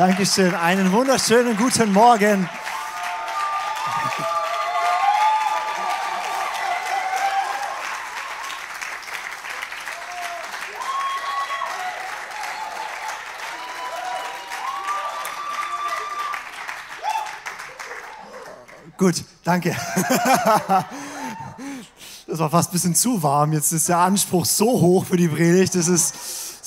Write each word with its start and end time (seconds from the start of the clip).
Dankeschön. 0.00 0.54
Einen 0.54 0.90
wunderschönen 0.92 1.58
guten 1.58 1.92
Morgen. 1.92 2.48
Gut, 18.96 19.22
danke. 19.44 19.76
Das 22.30 22.38
war 22.38 22.48
fast 22.48 22.70
ein 22.70 22.72
bisschen 22.74 22.94
zu 22.94 23.24
warm. 23.24 23.52
Jetzt 23.52 23.72
ist 23.72 23.88
der 23.88 23.98
Anspruch 23.98 24.44
so 24.44 24.66
hoch 24.80 25.04
für 25.04 25.16
die 25.16 25.26
Predigt. 25.26 25.74
Das, 25.74 25.88
ist, 25.88 26.14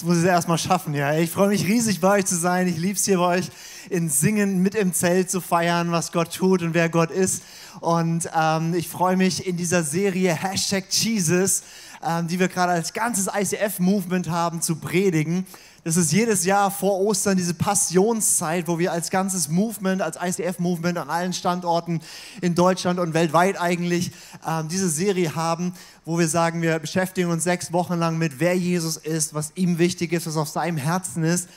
das 0.04 0.09
muss 0.09 0.18
ich 0.22 0.26
erstmal 0.26 0.58
schaffen. 0.58 0.94
Ja. 0.94 1.14
Ich 1.18 1.32
freue 1.32 1.48
mich 1.48 1.66
riesig, 1.66 2.02
bei 2.02 2.18
euch 2.18 2.26
zu 2.26 2.36
sein. 2.36 2.68
Ich 2.68 2.76
liebe 2.76 2.96
es 2.96 3.06
hier 3.06 3.20
bei 3.20 3.38
euch 3.38 3.50
in 3.90 4.10
Singen 4.10 4.62
mit 4.62 4.76
im 4.76 4.92
Zelt 4.92 5.32
zu 5.32 5.40
feiern, 5.40 5.94
was 5.94 6.12
Gott 6.12 6.36
tut 6.36 6.62
und 6.62 6.73
wer 6.73 6.90
Gott 6.90 7.10
ist. 7.10 7.42
Und 7.80 8.30
ähm, 8.38 8.73
ich 8.73 8.90
freue 8.90 9.16
mich 9.16 9.48
in 9.48 9.56
dieser 9.56 9.82
Serie 9.82 10.34
Hashtag 10.34 10.84
Jesus, 10.90 11.64
ähm, 12.06 12.28
die 12.28 12.40
wir 12.40 12.48
gerade 12.48 12.72
als 12.72 12.94
ganzes 12.94 13.28
ICF-Movement 13.28 14.30
haben, 14.30 14.62
zu 14.62 14.76
predigen. 14.76 15.46
Das 15.84 15.98
ist 15.98 16.14
jedes 16.14 16.45
Jahr 16.45 16.72
vor 16.72 17.02
Ostern 17.02 17.36
diese 17.36 17.54
Passionszeit, 17.54 18.70
wo 18.70 18.80
wir 18.80 18.94
als 18.94 19.10
ganzes 19.10 19.50
Movement, 19.50 20.02
als 20.02 20.18
ICF-Movement 20.18 20.98
an 20.98 21.10
allen 21.10 21.34
Standorten 21.34 22.00
in 22.42 22.56
Deutschland 22.56 23.00
und 23.00 23.14
weltweit 23.14 23.60
eigentlich 23.60 24.12
ähm, 24.48 24.70
diese 24.70 24.90
Serie 24.90 25.36
haben, 25.36 25.73
wo 26.06 26.18
wir 26.18 26.30
sagen, 26.30 26.62
wir 26.62 26.80
beschäftigen 26.80 27.30
uns 27.30 27.44
sechs 27.44 27.73
Wochen 27.73 27.95
lang 27.95 28.17
mit, 28.17 28.40
wer 28.40 28.56
Jesus 28.58 28.95
ist, 28.95 29.34
was 29.34 29.52
ihm 29.56 29.78
wichtig 29.78 30.14
ist, 30.14 30.26
was 30.26 30.38
auf 30.38 30.48
seinem 30.48 30.78
Herzen 30.78 31.23
ist 31.23 31.50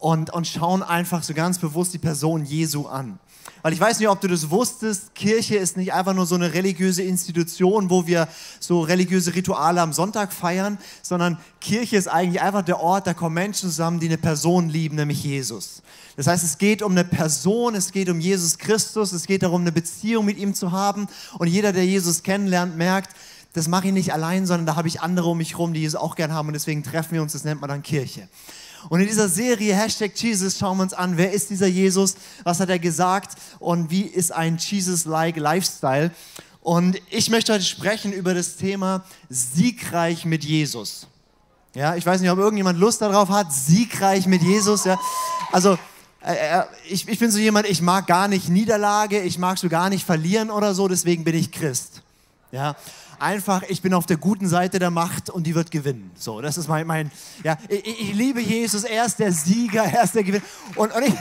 und, 0.00 0.30
und 0.30 0.46
schauen 0.46 0.82
einfach 0.82 1.22
so 1.22 1.34
ganz 1.34 1.58
bewusst 1.58 1.94
die 1.94 1.98
Person 1.98 2.44
Jesu 2.44 2.86
an. 2.86 3.20
Weil 3.62 3.74
ich 3.74 3.80
weiß 3.80 3.98
nicht, 3.98 4.08
ob 4.08 4.20
du 4.20 4.28
das 4.28 4.48
wusstest, 4.48 5.14
Kirche 5.14 5.56
ist 5.56 5.76
nicht 5.76 5.92
einfach 5.92 6.14
nur 6.14 6.24
so 6.24 6.34
eine 6.34 6.54
religiöse 6.54 7.02
Institution, 7.02 7.90
wo 7.90 8.06
wir 8.06 8.26
so 8.58 8.80
religiöse 8.80 9.34
Rituale 9.34 9.82
am 9.82 9.92
Sonntag 9.92 10.32
feiern, 10.32 10.78
sondern 11.02 11.38
Kirche 11.60 11.96
ist 11.96 12.08
eigentlich 12.08 12.40
einfach 12.40 12.62
der 12.62 12.80
Ort, 12.80 13.06
da 13.06 13.12
kommen 13.12 13.34
Menschen 13.34 13.68
zusammen, 13.68 14.00
die 14.00 14.06
eine 14.06 14.16
Person 14.16 14.70
lieben, 14.70 14.96
nämlich 14.96 15.22
Jesus. 15.22 15.82
Das 16.16 16.26
heißt, 16.26 16.44
es 16.44 16.56
geht 16.56 16.82
um 16.82 16.92
eine 16.92 17.04
Person, 17.04 17.74
es 17.74 17.92
geht 17.92 18.08
um 18.08 18.20
Jesus 18.20 18.56
Christus, 18.56 19.12
es 19.12 19.26
geht 19.26 19.42
darum, 19.42 19.60
eine 19.60 19.72
Beziehung 19.72 20.24
mit 20.24 20.38
ihm 20.38 20.54
zu 20.54 20.72
haben. 20.72 21.08
Und 21.38 21.48
jeder, 21.48 21.72
der 21.72 21.84
Jesus 21.84 22.22
kennenlernt, 22.22 22.76
merkt, 22.76 23.14
das 23.52 23.68
mache 23.68 23.88
ich 23.88 23.92
nicht 23.92 24.12
allein, 24.12 24.46
sondern 24.46 24.66
da 24.66 24.76
habe 24.76 24.88
ich 24.88 25.00
andere 25.00 25.28
um 25.28 25.38
mich 25.38 25.52
herum, 25.52 25.74
die 25.74 25.80
Jesus 25.80 26.00
auch 26.00 26.14
gern 26.14 26.32
haben. 26.32 26.48
Und 26.48 26.54
deswegen 26.54 26.82
treffen 26.82 27.12
wir 27.12 27.22
uns, 27.22 27.32
das 27.32 27.44
nennt 27.44 27.60
man 27.60 27.68
dann 27.68 27.82
Kirche. 27.82 28.28
Und 28.88 29.00
in 29.00 29.06
dieser 29.06 29.28
Serie 29.28 29.74
Hashtag 29.74 30.12
Jesus 30.14 30.58
schauen 30.58 30.78
wir 30.78 30.84
uns 30.84 30.94
an, 30.94 31.16
wer 31.16 31.32
ist 31.32 31.50
dieser 31.50 31.66
Jesus, 31.66 32.16
was 32.44 32.60
hat 32.60 32.70
er 32.70 32.78
gesagt 32.78 33.36
und 33.58 33.90
wie 33.90 34.02
ist 34.02 34.32
ein 34.32 34.56
Jesus-like 34.56 35.36
Lifestyle. 35.36 36.10
Und 36.62 37.00
ich 37.10 37.30
möchte 37.30 37.52
heute 37.52 37.64
sprechen 37.64 38.12
über 38.12 38.34
das 38.34 38.56
Thema 38.56 39.04
siegreich 39.28 40.24
mit 40.24 40.44
Jesus. 40.44 41.06
Ja, 41.74 41.94
ich 41.94 42.04
weiß 42.04 42.20
nicht, 42.20 42.30
ob 42.30 42.38
irgendjemand 42.38 42.78
Lust 42.78 43.00
darauf 43.00 43.28
hat, 43.28 43.52
siegreich 43.52 44.26
mit 44.26 44.42
Jesus. 44.42 44.84
Ja, 44.84 44.98
also 45.52 45.78
äh, 46.22 46.34
äh 46.34 46.64
ich, 46.88 47.08
ich 47.08 47.18
bin 47.18 47.30
so 47.30 47.38
jemand, 47.38 47.68
ich 47.68 47.80
mag 47.80 48.06
gar 48.06 48.28
nicht 48.28 48.48
Niederlage, 48.48 49.20
ich 49.20 49.38
mag 49.38 49.58
so 49.58 49.68
gar 49.68 49.88
nicht 49.88 50.04
verlieren 50.04 50.50
oder 50.50 50.74
so, 50.74 50.88
deswegen 50.88 51.24
bin 51.24 51.36
ich 51.36 51.52
Christ. 51.52 52.02
Ja, 52.52 52.74
einfach, 53.20 53.62
ich 53.68 53.82
bin 53.82 53.94
auf 53.94 54.06
der 54.06 54.16
guten 54.16 54.48
Seite 54.48 54.78
der 54.78 54.90
Macht 54.90 55.30
und 55.30 55.46
die 55.46 55.54
wird 55.54 55.70
gewinnen. 55.70 56.10
So, 56.14 56.40
das 56.40 56.56
ist 56.56 56.68
mein, 56.68 56.86
mein 56.86 57.10
ja, 57.44 57.56
ich, 57.68 57.86
ich 57.86 58.14
liebe 58.14 58.40
Jesus, 58.40 58.84
er 58.84 59.06
ist 59.06 59.18
der 59.18 59.32
Sieger, 59.32 59.84
er 59.84 60.04
ist 60.04 60.14
der 60.14 60.24
Gewinner. 60.24 60.44
Und, 60.76 60.94
und, 60.94 61.02
ich, 61.02 61.14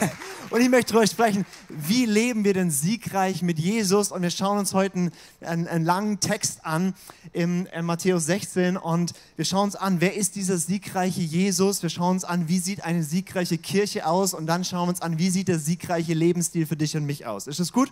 und 0.49 0.61
ich 0.61 0.69
möchte 0.69 0.97
euch 0.97 1.11
sprechen, 1.11 1.45
wie 1.67 2.05
leben 2.05 2.43
wir 2.43 2.53
denn 2.53 2.71
siegreich 2.71 3.41
mit 3.41 3.59
Jesus? 3.59 4.11
Und 4.11 4.21
wir 4.21 4.31
schauen 4.31 4.57
uns 4.57 4.73
heute 4.73 5.11
einen, 5.41 5.67
einen 5.67 5.85
langen 5.85 6.19
Text 6.19 6.65
an 6.65 6.93
im, 7.33 7.67
in 7.67 7.85
Matthäus 7.85 8.25
16 8.25 8.77
und 8.77 9.13
wir 9.35 9.45
schauen 9.45 9.65
uns 9.65 9.75
an, 9.75 10.01
wer 10.01 10.15
ist 10.15 10.35
dieser 10.35 10.57
siegreiche 10.57 11.21
Jesus? 11.21 11.83
Wir 11.83 11.89
schauen 11.89 12.11
uns 12.11 12.23
an, 12.23 12.47
wie 12.47 12.59
sieht 12.59 12.83
eine 12.83 13.03
siegreiche 13.03 13.57
Kirche 13.57 14.07
aus? 14.07 14.33
Und 14.33 14.47
dann 14.47 14.63
schauen 14.63 14.87
wir 14.87 14.91
uns 14.91 15.01
an, 15.01 15.19
wie 15.19 15.29
sieht 15.29 15.47
der 15.47 15.59
siegreiche 15.59 16.13
Lebensstil 16.13 16.65
für 16.65 16.77
dich 16.77 16.95
und 16.95 17.05
mich 17.05 17.25
aus? 17.25 17.47
Ist 17.47 17.59
das 17.59 17.73
gut? 17.73 17.91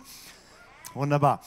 Wunderbar. 0.94 1.42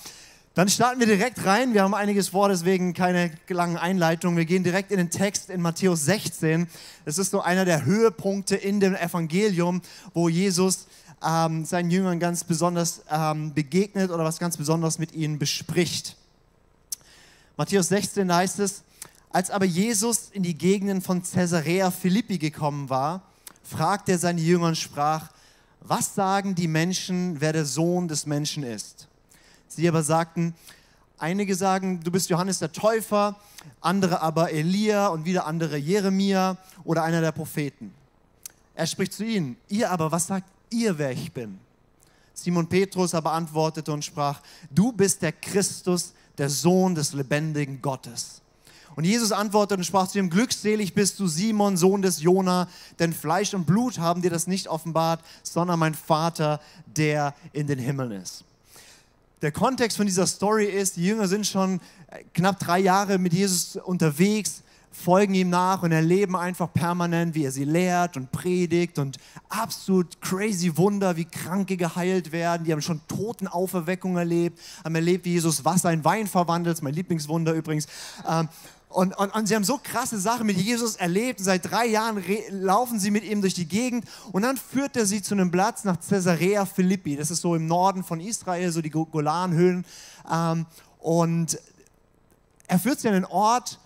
Dann 0.54 0.68
starten 0.68 1.00
wir 1.00 1.08
direkt 1.08 1.46
rein. 1.46 1.74
Wir 1.74 1.84
haben 1.84 1.94
einiges 1.94 2.30
vor, 2.30 2.50
deswegen 2.50 2.94
keine 2.94 3.32
langen 3.48 3.78
Einleitungen. 3.78 4.36
Wir 4.36 4.44
gehen 4.44 4.66
direkt 4.66 4.92
in 4.92 4.98
den 4.98 5.10
Text 5.10 5.50
in 5.50 5.62
Matthäus 5.62 6.04
16. 6.04 6.68
Das 7.06 7.18
ist 7.18 7.32
so 7.32 7.40
einer 7.40 7.64
der 7.64 7.86
Höhepunkte 7.86 8.58
in 8.58 8.82
dem 8.82 8.94
Evangelium, 8.94 9.82
wo 10.14 10.28
Jesus 10.28 10.88
ähm, 11.26 11.64
seinen 11.64 11.90
Jüngern 11.90 12.20
ganz 12.20 12.44
besonders 12.44 13.02
ähm, 13.10 13.54
begegnet 13.54 14.12
oder 14.12 14.26
was 14.26 14.40
ganz 14.40 14.58
Besonderes 14.58 15.00
mit 15.00 15.14
ihnen 15.14 15.40
bespricht. 15.40 16.18
Matthäus 17.56 17.88
16 17.88 18.28
da 18.28 18.36
heißt 18.38 18.60
es, 18.60 18.84
als 19.30 19.52
aber 19.52 19.64
Jesus 19.64 20.32
in 20.34 20.44
die 20.44 20.58
Gegenden 20.58 21.02
von 21.02 21.24
Caesarea 21.24 21.92
Philippi 21.92 22.38
gekommen 22.38 22.90
war, 22.90 23.22
fragte 23.64 24.12
er 24.12 24.18
seine 24.18 24.42
Jünger 24.42 24.68
und 24.68 24.78
sprach, 24.78 25.30
was 25.80 26.14
sagen 26.14 26.56
die 26.56 26.68
Menschen, 26.68 27.40
wer 27.40 27.54
der 27.54 27.66
Sohn 27.66 28.10
des 28.10 28.26
Menschen 28.26 28.64
ist? 28.64 29.08
Sie 29.74 29.88
aber 29.88 30.04
sagten, 30.04 30.54
einige 31.18 31.56
sagen, 31.56 32.02
du 32.04 32.12
bist 32.12 32.30
Johannes 32.30 32.60
der 32.60 32.74
Täufer, 32.74 33.40
andere 33.80 34.22
aber 34.22 34.52
Elia 34.52 35.08
und 35.08 35.24
wieder 35.24 35.46
andere 35.46 35.78
Jeremia 35.78 36.58
oder 36.84 37.04
einer 37.04 37.22
der 37.22 37.32
Propheten. 37.32 37.94
Er 38.76 38.86
spricht 38.86 39.14
zu 39.14 39.24
ihnen, 39.24 39.56
ihr 39.70 39.90
aber, 39.90 40.12
was 40.12 40.28
sagt 40.28 40.50
ihr, 40.72 40.98
wer 40.98 41.12
ich 41.12 41.32
bin? 41.32 41.58
Simon 42.34 42.68
Petrus 42.68 43.16
aber 43.16 43.32
antwortete 43.32 43.94
und 43.94 44.04
sprach, 44.04 44.42
du 44.70 44.92
bist 44.92 45.22
der 45.22 45.32
Christus, 45.32 46.12
der 46.38 46.50
Sohn 46.50 46.94
des 46.94 47.14
lebendigen 47.14 47.82
Gottes. 47.82 48.42
Und 48.98 49.06
Jesus 49.06 49.32
antwortete 49.32 49.80
und 49.80 49.86
sprach 49.86 50.10
zu 50.10 50.20
ihm, 50.20 50.30
glückselig 50.30 50.94
bist 50.94 51.18
du 51.18 51.28
Simon, 51.28 51.78
Sohn 51.78 52.02
des 52.02 52.22
Jona, 52.22 52.68
denn 53.00 53.14
Fleisch 53.14 53.54
und 53.54 53.66
Blut 53.66 54.00
haben 54.00 54.22
dir 54.22 54.32
das 54.32 54.48
nicht 54.48 54.68
offenbart, 54.68 55.24
sondern 55.44 55.80
mein 55.80 55.96
Vater, 55.96 56.60
der 56.88 57.34
in 57.54 57.68
den 57.68 57.80
Himmeln 57.80 58.12
ist. 58.12 58.44
Der 59.42 59.52
Kontext 59.52 59.98
von 59.98 60.06
dieser 60.06 60.28
Story 60.28 60.66
ist, 60.66 60.98
die 60.98 61.06
Jünger 61.06 61.28
sind 61.28 61.48
schon 61.48 61.80
äh, 62.08 62.24
knapp 62.36 62.60
drei 62.60 62.78
Jahre 62.78 63.18
mit 63.18 63.34
Jesus 63.34 63.76
unterwegs, 63.76 64.62
folgen 64.92 65.34
ihm 65.34 65.50
nach 65.50 65.82
und 65.82 65.92
erleben 65.92 66.36
einfach 66.36 66.72
permanent, 66.72 67.34
wie 67.34 67.46
er 67.46 67.52
sie 67.52 67.64
lehrt 67.64 68.18
und 68.18 68.32
predigt 68.32 69.00
und 69.00 69.18
absolut 69.50 70.22
crazy 70.22 70.78
Wunder, 70.78 71.16
wie 71.16 71.26
Kranke 71.26 71.76
geheilt 71.76 72.32
werden. 72.32 72.66
Die 72.66 72.72
haben 72.72 72.84
schon 72.84 73.02
Totenauferweckung 73.08 74.18
erlebt, 74.18 74.60
haben 74.84 74.94
erlebt, 74.94 75.26
wie 75.26 75.32
Jesus 75.32 75.66
Wasser 75.66 75.92
in 75.92 76.06
Wein 76.06 76.28
verwandelt, 76.28 76.80
mein 76.84 76.94
Lieblingswunder 76.94 77.54
übrigens. 77.54 77.88
Ähm, 78.30 78.48
und, 78.94 79.18
und, 79.18 79.34
und, 79.34 79.48
sie 79.48 79.56
haben 79.56 79.64
so 79.64 79.80
krasse 79.82 80.20
Sachen 80.20 80.46
mit 80.46 80.58
Jesus 80.58 80.96
erlebt. 80.96 81.40
Seit 81.40 81.70
drei 81.70 81.86
Jahren 81.88 82.24
laufen 82.50 83.00
sie 83.00 83.12
mit 83.12 83.24
ihm 83.24 83.42
durch 83.42 83.54
die 83.54 83.68
Gegend. 83.68 84.06
Und 84.32 84.44
dann 84.44 84.58
führt 84.58 84.96
er 84.98 85.06
sie 85.06 85.22
zu 85.22 85.34
einem 85.34 85.52
Platz 85.52 85.84
nach 85.84 85.98
Caesarea 86.08 86.66
Philippi. 86.66 87.16
Das 87.16 87.32
ist 87.32 87.42
so 87.42 87.56
im 87.56 87.68
Norden 87.68 88.04
von 88.04 88.20
Israel, 88.20 88.72
so 88.72 88.82
die 88.82 88.90
Golanhöhen. 88.90 89.86
Ähm, 90.32 90.66
und 91.00 91.60
er 92.68 92.80
führt 92.80 93.00
sie 93.00 93.08
an 93.08 93.16
einen 93.16 93.26
Ort, 93.26 93.80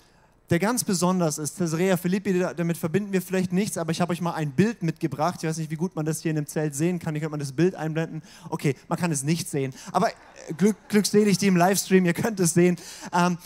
der 0.50 0.60
ganz 0.60 0.84
besonders 0.84 1.38
ist. 1.38 1.58
Caesarea 1.58 1.98
Philippi, 1.98 2.46
damit 2.56 2.78
verbinden 2.78 3.12
wir 3.12 3.22
vielleicht 3.22 3.52
nichts, 3.52 3.78
aber 3.78 3.92
ich 3.92 4.02
habe 4.02 4.12
euch 4.12 4.22
mal 4.22 4.34
ein 4.34 4.52
Bild 4.52 4.84
mitgebracht. 4.84 5.40
Ich 5.42 5.50
weiß 5.50 5.58
nicht, 5.58 5.72
wie 5.72 5.76
gut 5.76 5.96
man 5.96 6.06
das 6.06 6.22
hier 6.22 6.30
in 6.30 6.36
dem 6.36 6.46
Zelt 6.46 6.76
sehen 6.76 7.00
kann. 7.00 7.16
Hier 7.16 7.22
könnte 7.22 7.32
man 7.32 7.40
das 7.40 7.54
Bild 7.54 7.76
einblenden. 7.76 8.22
Okay, 8.50 8.76
man 8.88 9.00
kann 9.00 9.12
es 9.12 9.24
nicht 9.24 9.50
sehen. 9.50 9.74
Aber 9.92 10.10
Glück, 10.58 10.78
glückselig 10.90 11.38
die 11.38 11.48
im 11.48 11.58
Livestream, 11.58 12.06
ihr 12.06 12.14
könnt 12.14 12.40
es 12.40 12.54
sehen. 12.54 12.78
Ähm, 13.12 13.38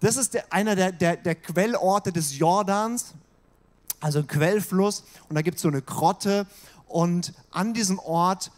das 0.00 0.16
ist 0.16 0.34
der, 0.34 0.52
einer 0.52 0.76
der, 0.76 0.92
der, 0.92 1.16
der 1.16 1.34
Quellorte 1.34 2.12
des 2.12 2.38
Jordans, 2.38 3.14
also 4.00 4.20
ein 4.20 4.26
Quellfluss. 4.26 5.04
Und 5.28 5.34
da 5.34 5.42
gibt 5.42 5.56
es 5.56 5.62
so 5.62 5.68
eine 5.68 5.82
Grotte. 5.82 6.46
Und 6.86 7.32
an 7.50 7.74
diesem 7.74 7.98
Ort 7.98 8.50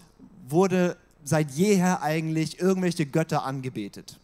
wurde 0.48 0.96
seit 1.24 1.50
jeher 1.52 2.02
eigentlich 2.02 2.60
irgendwelche 2.60 3.06
Götter 3.06 3.44
angebetet. 3.44 4.18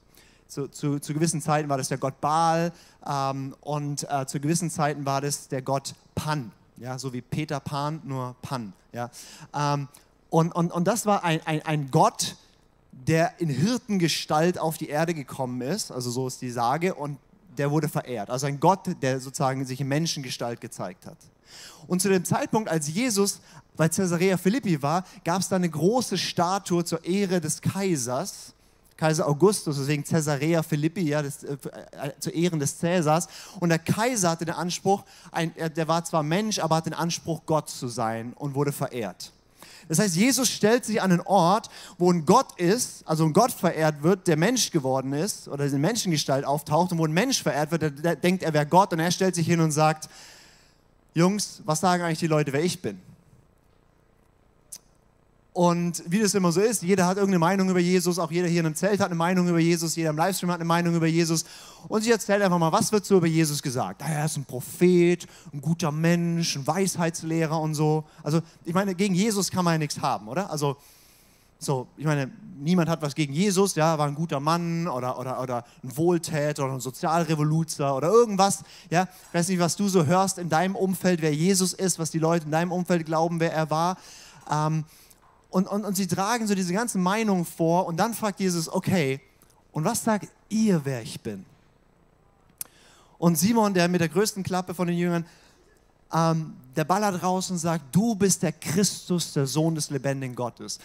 Zu, 0.49 0.69
zu, 0.69 1.01
zu 1.01 1.13
gewissen 1.13 1.41
Zeiten 1.41 1.69
war 1.69 1.77
das 1.77 1.89
der 1.89 1.99
Gott 1.99 2.21
Baal 2.21 2.73
ähm, 3.05 3.55
und 3.61 4.07
äh, 4.09 4.27
zu 4.27 4.39
gewissen 4.39 4.71
Zeiten 4.71 5.05
war 5.05 5.21
das 5.21 5.49
der 5.49 5.61
Gott 5.61 5.95
Pan, 6.15 6.53
ja, 6.77 6.99
so 6.99 7.13
wie 7.13 7.21
Peter 7.21 7.59
Pan, 7.59 8.01
nur 8.05 8.37
Pan. 8.43 8.73
Ja. 8.93 9.11
Ähm, 9.53 9.89
und, 10.31 10.55
und, 10.55 10.73
und 10.73 10.85
das 10.87 11.05
war 11.05 11.25
ein, 11.25 11.41
ein, 11.47 11.63
ein 11.63 11.91
Gott, 11.91 12.37
der 13.07 13.41
in 13.41 13.49
Hirtengestalt 13.49 14.59
auf 14.59 14.79
die 14.79 14.89
Erde 14.89 15.15
gekommen 15.15 15.61
ist, 15.61 15.91
also 15.91 16.11
so 16.11 16.27
ist 16.27 16.43
die 16.43 16.51
Sage, 16.51 16.95
und 16.95 17.19
der 17.59 17.71
wurde 17.71 17.89
verehrt. 17.89 18.31
Also 18.31 18.47
ein 18.47 18.61
Gott, 18.61 18.81
der 19.03 19.21
sozusagen 19.21 19.65
sich 19.65 19.81
in 19.81 19.89
Menschengestalt 19.89 20.61
gezeigt 20.61 21.07
hat. 21.07 21.17
Und 21.87 22.03
zu 22.03 22.09
dem 22.09 22.25
Zeitpunkt, 22.25 22.69
als 22.69 22.89
Jesus 22.89 23.41
bei 23.77 23.89
Caesarea 23.89 24.37
Philippi 24.37 24.83
war, 24.83 25.05
gab 25.25 25.41
es 25.41 25.49
da 25.49 25.57
eine 25.57 25.69
große 25.69 26.19
Statue 26.19 26.85
zur 26.85 27.05
Ehre 27.05 27.41
des 27.41 27.61
Kaisers, 27.61 28.55
Kaiser 28.97 29.29
Augustus, 29.29 29.77
deswegen 29.77 30.05
Caesarea 30.05 30.63
Philippi, 30.63 31.03
ja, 31.03 31.23
das, 31.23 31.45
äh, 31.45 31.53
äh, 31.53 32.13
zu 32.19 32.31
Ehren 32.31 32.59
des 32.59 32.79
Cäsars. 32.79 33.29
Und 33.61 33.69
der 33.69 33.79
Kaiser 33.79 34.31
hatte 34.31 34.47
den 34.47 34.55
Anspruch, 34.55 35.05
ein, 35.31 35.53
der 35.55 35.87
war 35.87 36.03
zwar 36.05 36.23
Mensch, 36.23 36.59
aber 36.59 36.77
hat 36.77 36.87
den 36.87 36.95
Anspruch, 36.95 37.43
Gott 37.45 37.69
zu 37.69 37.89
sein 37.89 38.33
und 38.33 38.55
wurde 38.55 38.73
verehrt. 38.73 39.33
Das 39.89 39.99
heißt, 39.99 40.17
Jesus 40.17 40.49
stellt 40.49 40.85
sich 40.85 41.01
an 41.01 41.13
einen 41.13 41.21
Ort, 41.21 41.69
wo 41.99 42.13
ein 42.13 42.27
Gott 42.27 42.59
ist, 42.59 43.07
also 43.07 43.25
ein 43.25 43.33
Gott 43.33 43.53
verehrt 43.53 44.03
wird, 44.03 44.27
der 44.27 44.37
Mensch 44.37 44.71
geworden 44.71 45.13
ist 45.13 45.49
oder 45.49 45.65
in 45.65 45.81
Menschengestalt 45.81 46.45
auftaucht 46.45 46.93
und 46.93 46.99
wo 46.99 47.07
ein 47.07 47.13
Mensch 47.13 47.43
verehrt 47.43 47.71
wird, 47.71 47.83
der, 47.83 47.91
der 47.91 48.17
denkt, 48.17 48.43
er 48.43 48.53
wäre 48.53 48.67
Gott 48.67 48.93
und 48.93 48.99
er 48.99 49.11
stellt 49.13 49.35
sich 49.35 49.47
hin 49.47 49.61
und 49.61 49.71
sagt, 49.71 50.09
Jungs, 51.15 51.63
was 51.65 51.81
sagen 51.81 52.03
eigentlich 52.03 52.19
die 52.19 52.27
Leute, 52.27 52.53
wer 52.53 52.63
ich 52.63 52.83
bin? 52.83 53.01
Und 55.57 56.03
wie 56.07 56.19
das 56.19 56.35
immer 56.35 56.53
so 56.53 56.61
ist, 56.61 56.83
jeder 56.83 57.07
hat 57.07 57.17
irgendeine 57.17 57.39
Meinung 57.39 57.71
über 57.71 57.81
Jesus, 57.81 58.19
auch 58.19 58.31
jeder 58.31 58.47
hier 58.47 58.61
in 58.61 58.67
einem 58.67 58.75
Zelt 58.75 59.01
hat 59.01 59.07
eine 59.07 59.15
Meinung 59.15 59.49
über 59.49 59.59
Jesus, 59.59 59.97
jeder 59.97 60.11
im 60.11 60.17
Livestream 60.19 60.51
hat 60.51 60.57
eine 60.57 60.67
Meinung 60.67 60.95
über 60.95 61.07
Jesus. 61.07 61.47
Und 61.89 62.03
sie 62.03 62.11
erzählt 62.11 62.43
einfach 62.43 62.59
mal, 62.59 62.73
was 62.73 62.93
wird 62.93 63.07
so 63.07 63.17
über 63.17 63.27
Jesus 63.27 63.63
gesagt? 63.63 64.03
Ah, 64.03 64.07
er 64.07 64.27
ist 64.27 64.37
ein 64.37 64.45
Prophet, 64.45 65.27
ein 65.55 65.63
guter 65.63 65.91
Mensch, 65.91 66.57
ein 66.57 66.67
Weisheitslehrer 66.67 67.59
und 67.59 67.75
so. 67.75 68.05
Also 68.23 68.43
ich 68.67 68.75
meine, 68.75 68.95
gegen 68.95 69.15
Jesus 69.15 69.51
kann 69.51 69.65
man 69.65 69.73
ja 69.73 69.79
nichts 69.79 69.99
haben, 69.99 70.29
oder? 70.29 70.51
Also 70.51 70.77
so, 71.59 71.87
ich 71.97 72.05
meine, 72.05 72.31
niemand 72.59 72.91
hat 72.91 73.01
was 73.01 73.15
gegen 73.15 73.33
Jesus, 73.33 73.77
ja, 73.77 73.97
war 73.97 74.09
ein 74.09 74.15
guter 74.15 74.41
Mann 74.41 74.87
oder, 74.87 75.19
oder, 75.19 75.41
oder 75.41 75.65
ein 75.83 75.97
Wohltäter 75.97 76.67
oder 76.67 76.75
ein 76.75 76.81
Sozialrevoluzer 76.81 77.97
oder 77.97 78.09
irgendwas, 78.09 78.63
ja. 78.91 79.09
Ich 79.29 79.35
weiß 79.35 79.49
nicht, 79.49 79.59
was 79.59 79.75
du 79.75 79.89
so 79.89 80.05
hörst 80.05 80.37
in 80.37 80.51
deinem 80.51 80.77
Umfeld, 80.77 81.23
wer 81.23 81.33
Jesus 81.33 81.73
ist, 81.73 81.99
was 81.99 82.11
die 82.11 82.19
Leute 82.19 82.45
in 82.45 82.51
deinem 82.51 82.73
Umfeld 82.73 83.07
glauben, 83.07 83.41
wer 83.41 83.55
er 83.55 83.71
war. 83.71 83.97
Ähm, 84.51 84.85
und, 85.57 85.67
und, 85.69 85.87
und 85.87 85.97
sie 85.97 86.07
tragen 86.07 86.47
so 86.47 86.55
diese 86.55 86.75
ganzen 86.75 87.03
Meinungen 87.03 87.47
vor 87.47 87.87
und 87.87 87.97
dann 87.97 88.13
fragt 88.13 88.41
Jesus, 88.41 88.69
okay, 88.69 89.23
und 89.73 89.87
was 89.87 90.05
sagt 90.05 90.29
ihr, 90.51 90.83
wer 90.85 91.01
ich 91.01 91.19
bin? 91.23 91.47
Und 93.17 93.39
Simon, 93.39 93.73
der 93.73 93.89
mit 93.89 94.03
der 94.03 94.11
größten 94.11 94.43
Klappe 94.43 94.75
von 94.75 94.87
den 94.87 94.99
Jüngern, 94.99 95.25
ähm, 96.13 96.53
der 96.77 96.85
ballert 96.85 97.23
raus 97.23 97.51
und 97.51 97.57
sagt, 97.57 97.85
du 97.97 98.15
bist 98.15 98.43
der 98.43 98.53
Christus, 98.53 99.33
der 99.33 99.47
Sohn 99.47 99.75
des 99.75 99.89
lebendigen 99.89 100.37
Gottes. 100.37 100.79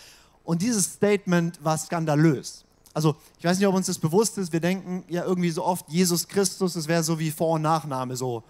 Und 0.45 0.61
dieses 0.61 0.85
Statement 0.85 1.61
war 1.61 1.77
skandalös. 1.77 2.63
Also 2.93 3.17
ich 3.39 3.43
weiß 3.43 3.57
nicht, 3.57 3.67
ob 3.67 3.75
uns 3.75 3.87
das 3.87 3.97
bewusst 3.97 4.37
ist, 4.37 4.53
wir 4.53 4.61
denken 4.61 5.03
ja 5.09 5.25
irgendwie 5.25 5.51
so 5.51 5.65
oft, 5.65 5.85
Jesus 5.89 6.25
Christus, 6.29 6.75
das 6.75 6.87
wäre 6.87 7.03
so 7.03 7.19
wie 7.19 7.31
Vor- 7.31 7.55
und 7.55 7.63
Nachname, 7.63 8.15
so 8.15 8.41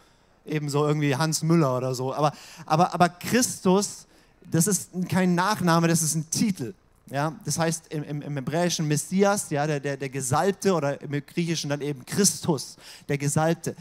ebenso 0.46 0.86
irgendwie 0.86 1.16
Hans 1.16 1.42
Müller 1.42 1.76
oder 1.78 1.96
so. 1.96 2.14
Aber, 2.14 2.32
aber, 2.68 2.94
aber 2.94 3.10
Christus 3.10 4.06
das 4.50 4.68
ist 4.68 4.90
kein 5.10 5.36
Nachname, 5.36 5.88
das 5.88 6.02
ist 6.02 6.16
ein 6.16 6.30
Titel. 6.30 6.74
Ja, 7.10 7.38
das 7.44 7.60
heißt 7.60 7.88
im, 7.90 8.04
im, 8.04 8.22
im 8.22 8.36
Hebräischen 8.36 8.88
Messias, 8.88 9.50
ja, 9.50 9.68
der, 9.68 9.82
der, 9.82 9.98
der 9.98 10.10
Gesalbte 10.10 10.74
oder 10.74 11.02
im 11.02 11.12
Griechischen 11.26 11.70
dann 11.70 11.82
eben 11.82 12.06
Christus, 12.06 12.78
der 13.10 13.18
Gesalbte. 13.18 13.76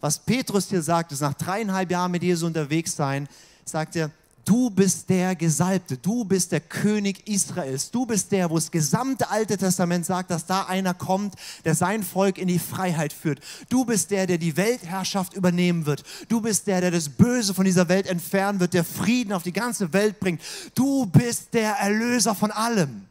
Was 0.00 0.18
Petrus 0.18 0.70
hier 0.70 0.80
sagt, 0.80 1.12
ist 1.12 1.20
nach 1.20 1.34
dreieinhalb 1.34 1.90
Jahren 1.90 2.10
mit 2.10 2.22
Jesus 2.22 2.46
unterwegs 2.46 2.96
sein, 2.96 3.28
sagt 3.66 3.96
er, 3.96 4.10
Du 4.50 4.68
bist 4.68 5.08
der 5.08 5.36
Gesalbte, 5.36 5.96
du 5.96 6.24
bist 6.24 6.50
der 6.50 6.58
König 6.58 7.24
Israels, 7.28 7.92
du 7.92 8.04
bist 8.04 8.32
der, 8.32 8.50
wo 8.50 8.56
das 8.56 8.72
gesamte 8.72 9.30
Alte 9.30 9.56
Testament 9.56 10.04
sagt, 10.04 10.32
dass 10.32 10.44
da 10.44 10.62
einer 10.64 10.92
kommt, 10.92 11.36
der 11.64 11.76
sein 11.76 12.02
Volk 12.02 12.36
in 12.36 12.48
die 12.48 12.58
Freiheit 12.58 13.12
führt. 13.12 13.38
Du 13.68 13.84
bist 13.84 14.10
der, 14.10 14.26
der 14.26 14.38
die 14.38 14.56
Weltherrschaft 14.56 15.34
übernehmen 15.34 15.86
wird. 15.86 16.02
Du 16.28 16.40
bist 16.40 16.66
der, 16.66 16.80
der 16.80 16.90
das 16.90 17.08
Böse 17.08 17.54
von 17.54 17.64
dieser 17.64 17.88
Welt 17.88 18.08
entfernen 18.08 18.58
wird, 18.58 18.74
der 18.74 18.82
Frieden 18.82 19.32
auf 19.34 19.44
die 19.44 19.52
ganze 19.52 19.92
Welt 19.92 20.18
bringt. 20.18 20.42
Du 20.74 21.06
bist 21.06 21.54
der 21.54 21.74
Erlöser 21.74 22.34
von 22.34 22.50
allem. 22.50 23.06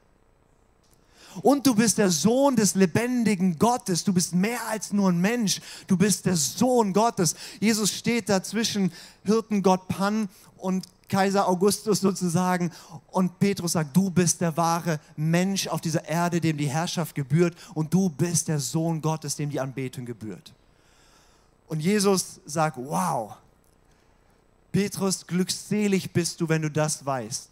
Und 1.42 1.66
du 1.66 1.74
bist 1.74 2.00
der 2.00 2.10
Sohn 2.10 2.58
des 2.58 2.76
lebendigen 2.76 3.58
Gottes. 3.58 4.04
Du 4.04 4.12
bist 4.12 4.36
mehr 4.36 4.68
als 4.68 4.92
nur 4.92 5.10
ein 5.10 5.22
Mensch. 5.22 5.62
Du 5.88 5.96
bist 5.96 6.26
der 6.26 6.36
Sohn 6.36 6.92
Gottes. 6.92 7.34
Jesus 7.62 7.94
steht 7.94 8.28
da 8.28 8.44
zwischen 8.44 8.92
Hirtengott 9.24 9.88
Pan 9.88 10.28
und 10.58 10.84
Kaiser 11.10 11.48
Augustus 11.48 12.00
sozusagen. 12.00 12.72
Und 13.12 13.40
Petrus 13.40 13.74
sagt, 13.74 13.96
du 13.96 14.10
bist 14.10 14.40
der 14.42 14.56
wahre 14.56 15.00
Mensch 15.18 15.68
auf 15.68 15.82
dieser 15.82 16.08
Erde, 16.08 16.40
dem 16.40 16.58
die 16.58 16.70
Herrschaft 16.70 17.16
gebührt. 17.16 17.56
Und 17.74 17.94
du 17.94 18.10
bist 18.10 18.48
der 18.48 18.60
Sohn 18.60 19.02
Gottes, 19.02 19.36
dem 19.36 19.50
die 19.50 19.60
Anbetung 19.60 20.06
gebührt. 20.06 20.54
Und 21.68 21.82
Jesus 21.82 22.40
sagt, 22.46 22.78
wow, 22.78 23.36
Petrus, 24.72 25.26
glückselig 25.26 26.12
bist 26.12 26.40
du, 26.42 26.50
wenn 26.50 26.62
du 26.62 26.72
das 26.72 27.06
weißt. 27.06 27.50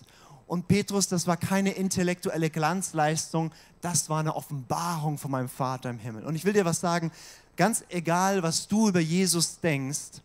Und 0.48 0.68
Petrus, 0.68 1.08
das 1.08 1.28
war 1.28 1.36
keine 1.36 1.72
intellektuelle 1.72 2.50
Glanzleistung, 2.50 3.52
das 3.82 4.10
war 4.10 4.22
eine 4.22 4.36
Offenbarung 4.36 5.18
von 5.18 5.32
meinem 5.32 5.50
Vater 5.50 5.90
im 5.90 6.00
Himmel. 6.00 6.26
Und 6.26 6.36
ich 6.36 6.46
will 6.46 6.54
dir 6.54 6.66
was 6.66 6.80
sagen, 6.80 7.12
ganz 7.58 7.84
egal, 7.90 8.44
was 8.44 8.68
du 8.68 8.88
über 8.88 9.02
Jesus 9.02 9.60
denkst, 9.60 10.22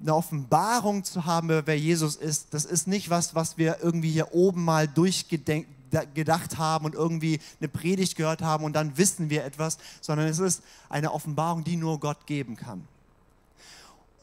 eine 0.00 0.14
Offenbarung 0.14 1.04
zu 1.04 1.24
haben, 1.24 1.48
wer 1.48 1.78
Jesus 1.78 2.16
ist, 2.16 2.54
das 2.54 2.64
ist 2.64 2.86
nicht 2.86 3.10
was, 3.10 3.34
was 3.34 3.58
wir 3.58 3.78
irgendwie 3.82 4.10
hier 4.10 4.32
oben 4.32 4.64
mal 4.64 4.86
durchgedacht 4.86 6.58
haben 6.58 6.84
und 6.84 6.94
irgendwie 6.94 7.40
eine 7.60 7.68
Predigt 7.68 8.16
gehört 8.16 8.42
haben 8.42 8.64
und 8.64 8.74
dann 8.74 8.96
wissen 8.96 9.30
wir 9.30 9.44
etwas, 9.44 9.78
sondern 10.00 10.28
es 10.28 10.38
ist 10.38 10.62
eine 10.88 11.12
Offenbarung, 11.12 11.64
die 11.64 11.76
nur 11.76 11.98
Gott 11.98 12.26
geben 12.26 12.56
kann. 12.56 12.86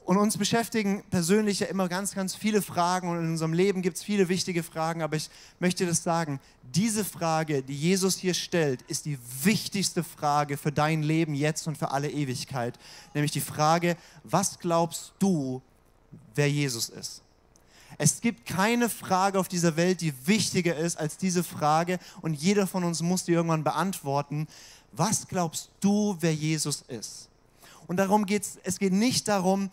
Und 0.05 0.17
uns 0.17 0.37
beschäftigen 0.37 1.03
persönlich 1.09 1.61
ja 1.61 1.67
immer 1.67 1.89
ganz, 1.89 2.13
ganz 2.13 2.35
viele 2.35 2.61
Fragen 2.61 3.09
und 3.09 3.17
in 3.17 3.31
unserem 3.31 3.53
Leben 3.53 3.81
gibt 3.81 3.97
es 3.97 4.03
viele 4.03 4.29
wichtige 4.29 4.61
Fragen, 4.61 5.01
aber 5.01 5.15
ich 5.15 5.31
möchte 5.59 5.87
das 5.87 6.03
sagen, 6.03 6.39
diese 6.75 7.03
Frage, 7.03 7.63
die 7.63 7.75
Jesus 7.75 8.15
hier 8.15 8.35
stellt, 8.35 8.83
ist 8.83 9.05
die 9.05 9.17
wichtigste 9.41 10.03
Frage 10.03 10.57
für 10.57 10.71
dein 10.71 11.01
Leben 11.01 11.33
jetzt 11.33 11.67
und 11.67 11.75
für 11.75 11.89
alle 11.89 12.11
Ewigkeit. 12.11 12.77
Nämlich 13.15 13.31
die 13.31 13.41
Frage, 13.41 13.97
was 14.23 14.59
glaubst 14.59 15.13
du, 15.17 15.63
wer 16.33 16.49
Jesus 16.49 16.89
ist? 16.89 17.21
Es 17.97 18.19
gibt 18.19 18.45
keine 18.45 18.89
Frage 18.89 19.39
auf 19.39 19.47
dieser 19.47 19.77
Welt, 19.77 20.01
die 20.01 20.13
wichtiger 20.27 20.75
ist 20.75 20.97
als 20.97 21.17
diese 21.17 21.43
Frage 21.43 21.99
und 22.21 22.33
jeder 22.33 22.67
von 22.67 22.83
uns 22.83 23.01
muss 23.01 23.23
die 23.23 23.31
irgendwann 23.31 23.63
beantworten. 23.63 24.47
Was 24.91 25.27
glaubst 25.27 25.69
du, 25.79 26.17
wer 26.19 26.33
Jesus 26.33 26.83
ist? 26.87 27.29
Und 27.87 27.97
darum 27.97 28.25
geht 28.25 28.43
es, 28.43 28.57
es 28.63 28.79
geht 28.79 28.93
nicht 28.93 29.27
darum, 29.27 29.69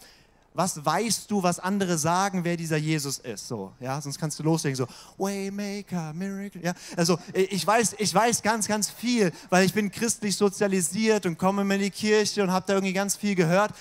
was 0.54 0.84
weißt 0.84 1.30
du, 1.30 1.42
was 1.42 1.58
andere 1.58 1.96
sagen, 1.96 2.44
wer 2.44 2.56
dieser 2.56 2.76
Jesus 2.76 3.18
ist? 3.18 3.48
So, 3.48 3.72
ja, 3.80 4.00
sonst 4.00 4.18
kannst 4.18 4.38
du 4.38 4.42
loslegen, 4.42 4.76
so, 4.76 4.86
Waymaker, 5.16 6.12
Miracle, 6.12 6.62
ja. 6.62 6.74
Also, 6.94 7.18
ich 7.32 7.66
weiß, 7.66 7.96
ich 7.98 8.12
weiß 8.12 8.42
ganz, 8.42 8.68
ganz 8.68 8.90
viel, 8.90 9.32
weil 9.48 9.64
ich 9.64 9.72
bin 9.72 9.90
christlich 9.90 10.36
sozialisiert 10.36 11.24
und 11.24 11.38
komme 11.38 11.62
in 11.74 11.80
die 11.80 11.90
Kirche 11.90 12.42
und 12.42 12.50
habe 12.50 12.66
da 12.66 12.74
irgendwie 12.74 12.92
ganz 12.92 13.16
viel 13.16 13.34
gehört. 13.34 13.72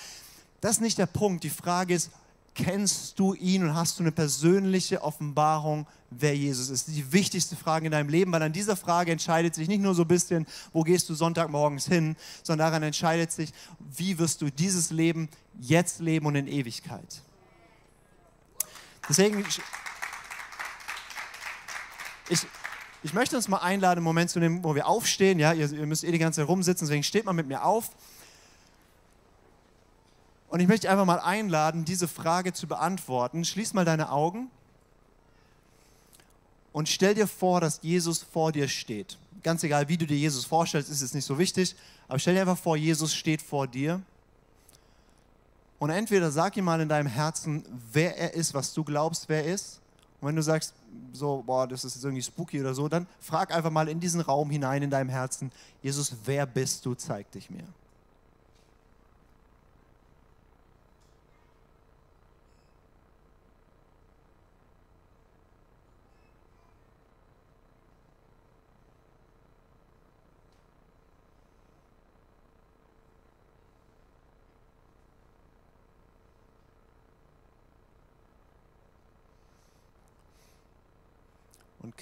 Das 0.62 0.72
ist 0.76 0.80
nicht 0.80 0.96
der 0.96 1.06
Punkt. 1.06 1.44
Die 1.44 1.50
Frage 1.50 1.94
ist, 1.94 2.10
kennst 2.54 3.18
du 3.18 3.34
ihn 3.34 3.62
und 3.62 3.74
hast 3.74 3.98
du 3.98 4.02
eine 4.02 4.12
persönliche 4.12 5.02
Offenbarung, 5.02 5.86
wer 6.10 6.36
Jesus 6.36 6.68
ist? 6.68 6.88
Die 6.88 7.12
wichtigste 7.12 7.56
Frage 7.56 7.86
in 7.86 7.92
deinem 7.92 8.08
Leben, 8.08 8.32
weil 8.32 8.42
an 8.42 8.52
dieser 8.52 8.76
Frage 8.76 9.12
entscheidet 9.12 9.54
sich 9.54 9.68
nicht 9.68 9.80
nur 9.80 9.94
so 9.94 10.02
ein 10.02 10.08
bisschen, 10.08 10.46
wo 10.72 10.82
gehst 10.82 11.08
du 11.08 11.14
Sonntagmorgens 11.14 11.86
hin, 11.86 12.16
sondern 12.42 12.66
daran 12.66 12.82
entscheidet 12.82 13.32
sich, 13.32 13.52
wie 13.78 14.18
wirst 14.18 14.42
du 14.42 14.50
dieses 14.50 14.90
Leben 14.90 15.28
jetzt 15.60 16.00
leben 16.00 16.26
und 16.26 16.34
in 16.34 16.46
Ewigkeit. 16.46 17.22
Deswegen, 19.08 19.44
ich, 22.28 22.46
ich 23.02 23.14
möchte 23.14 23.36
uns 23.36 23.48
mal 23.48 23.58
einladen, 23.58 23.98
einen 23.98 24.04
Moment 24.04 24.30
zu 24.30 24.38
nehmen, 24.38 24.62
wo 24.62 24.74
wir 24.74 24.86
aufstehen. 24.86 25.38
Ja, 25.38 25.52
ihr, 25.52 25.70
ihr 25.72 25.86
müsst 25.86 26.04
eh 26.04 26.12
die 26.12 26.18
ganze 26.18 26.40
Zeit 26.40 26.48
rumsitzen, 26.48 26.86
deswegen 26.86 27.02
steht 27.02 27.24
mal 27.24 27.32
mit 27.32 27.48
mir 27.48 27.64
auf. 27.64 27.90
Und 30.52 30.60
ich 30.60 30.68
möchte 30.68 30.90
einfach 30.90 31.06
mal 31.06 31.18
einladen, 31.18 31.86
diese 31.86 32.06
Frage 32.06 32.52
zu 32.52 32.66
beantworten. 32.66 33.42
Schließ 33.42 33.72
mal 33.72 33.86
deine 33.86 34.12
Augen 34.12 34.50
und 36.72 36.90
stell 36.90 37.14
dir 37.14 37.26
vor, 37.26 37.62
dass 37.62 37.80
Jesus 37.80 38.22
vor 38.22 38.52
dir 38.52 38.68
steht. 38.68 39.16
Ganz 39.42 39.64
egal, 39.64 39.88
wie 39.88 39.96
du 39.96 40.06
dir 40.06 40.18
Jesus 40.18 40.44
vorstellst, 40.44 40.90
ist 40.90 41.00
es 41.00 41.14
nicht 41.14 41.24
so 41.24 41.38
wichtig, 41.38 41.74
aber 42.06 42.18
stell 42.18 42.34
dir 42.34 42.42
einfach 42.42 42.58
vor, 42.58 42.76
Jesus 42.76 43.14
steht 43.14 43.40
vor 43.40 43.66
dir. 43.66 44.02
Und 45.78 45.88
entweder 45.88 46.30
sag 46.30 46.54
ihm 46.58 46.66
mal 46.66 46.82
in 46.82 46.88
deinem 46.90 47.08
Herzen, 47.08 47.64
wer 47.90 48.18
er 48.18 48.34
ist, 48.34 48.52
was 48.52 48.74
du 48.74 48.84
glaubst, 48.84 49.30
wer 49.30 49.46
er 49.46 49.54
ist. 49.54 49.80
Und 50.20 50.28
wenn 50.28 50.36
du 50.36 50.42
sagst, 50.42 50.74
so, 51.14 51.42
boah, 51.46 51.66
das 51.66 51.82
ist 51.82 51.94
jetzt 51.94 52.04
irgendwie 52.04 52.22
spooky 52.22 52.60
oder 52.60 52.74
so, 52.74 52.90
dann 52.90 53.06
frag 53.20 53.54
einfach 53.54 53.70
mal 53.70 53.88
in 53.88 54.00
diesen 54.00 54.20
Raum 54.20 54.50
hinein 54.50 54.82
in 54.82 54.90
deinem 54.90 55.08
Herzen, 55.08 55.50
Jesus, 55.82 56.14
wer 56.26 56.44
bist 56.44 56.84
du, 56.84 56.94
zeig 56.94 57.30
dich 57.30 57.48
mir. 57.48 57.64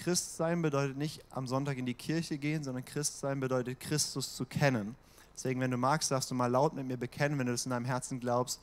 Christsein 0.01 0.63
bedeutet 0.63 0.97
nicht 0.97 1.21
am 1.29 1.45
Sonntag 1.45 1.77
in 1.77 1.85
die 1.85 1.93
Kirche 1.93 2.39
gehen, 2.39 2.63
sondern 2.63 2.83
Christsein 2.83 3.39
bedeutet 3.39 3.79
Christus 3.79 4.35
zu 4.35 4.45
kennen. 4.45 4.95
Deswegen, 5.35 5.59
wenn 5.59 5.69
du 5.69 5.77
magst, 5.77 6.09
darfst 6.09 6.31
du 6.31 6.35
mal 6.35 6.47
laut 6.47 6.73
mit 6.73 6.87
mir 6.87 6.97
bekennen, 6.97 7.37
wenn 7.37 7.45
du 7.45 7.51
das 7.51 7.65
in 7.65 7.69
deinem 7.69 7.85
Herzen 7.85 8.19
glaubst. 8.19 8.59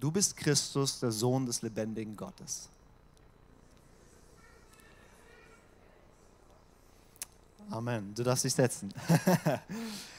Du 0.00 0.10
bist 0.10 0.36
Christus, 0.36 1.00
der 1.00 1.12
Sohn 1.12 1.46
des 1.46 1.62
lebendigen 1.62 2.14
Gottes. 2.14 2.68
Amen. 7.70 8.14
Du 8.14 8.22
darfst 8.22 8.44
dich 8.44 8.54
setzen. 8.54 8.92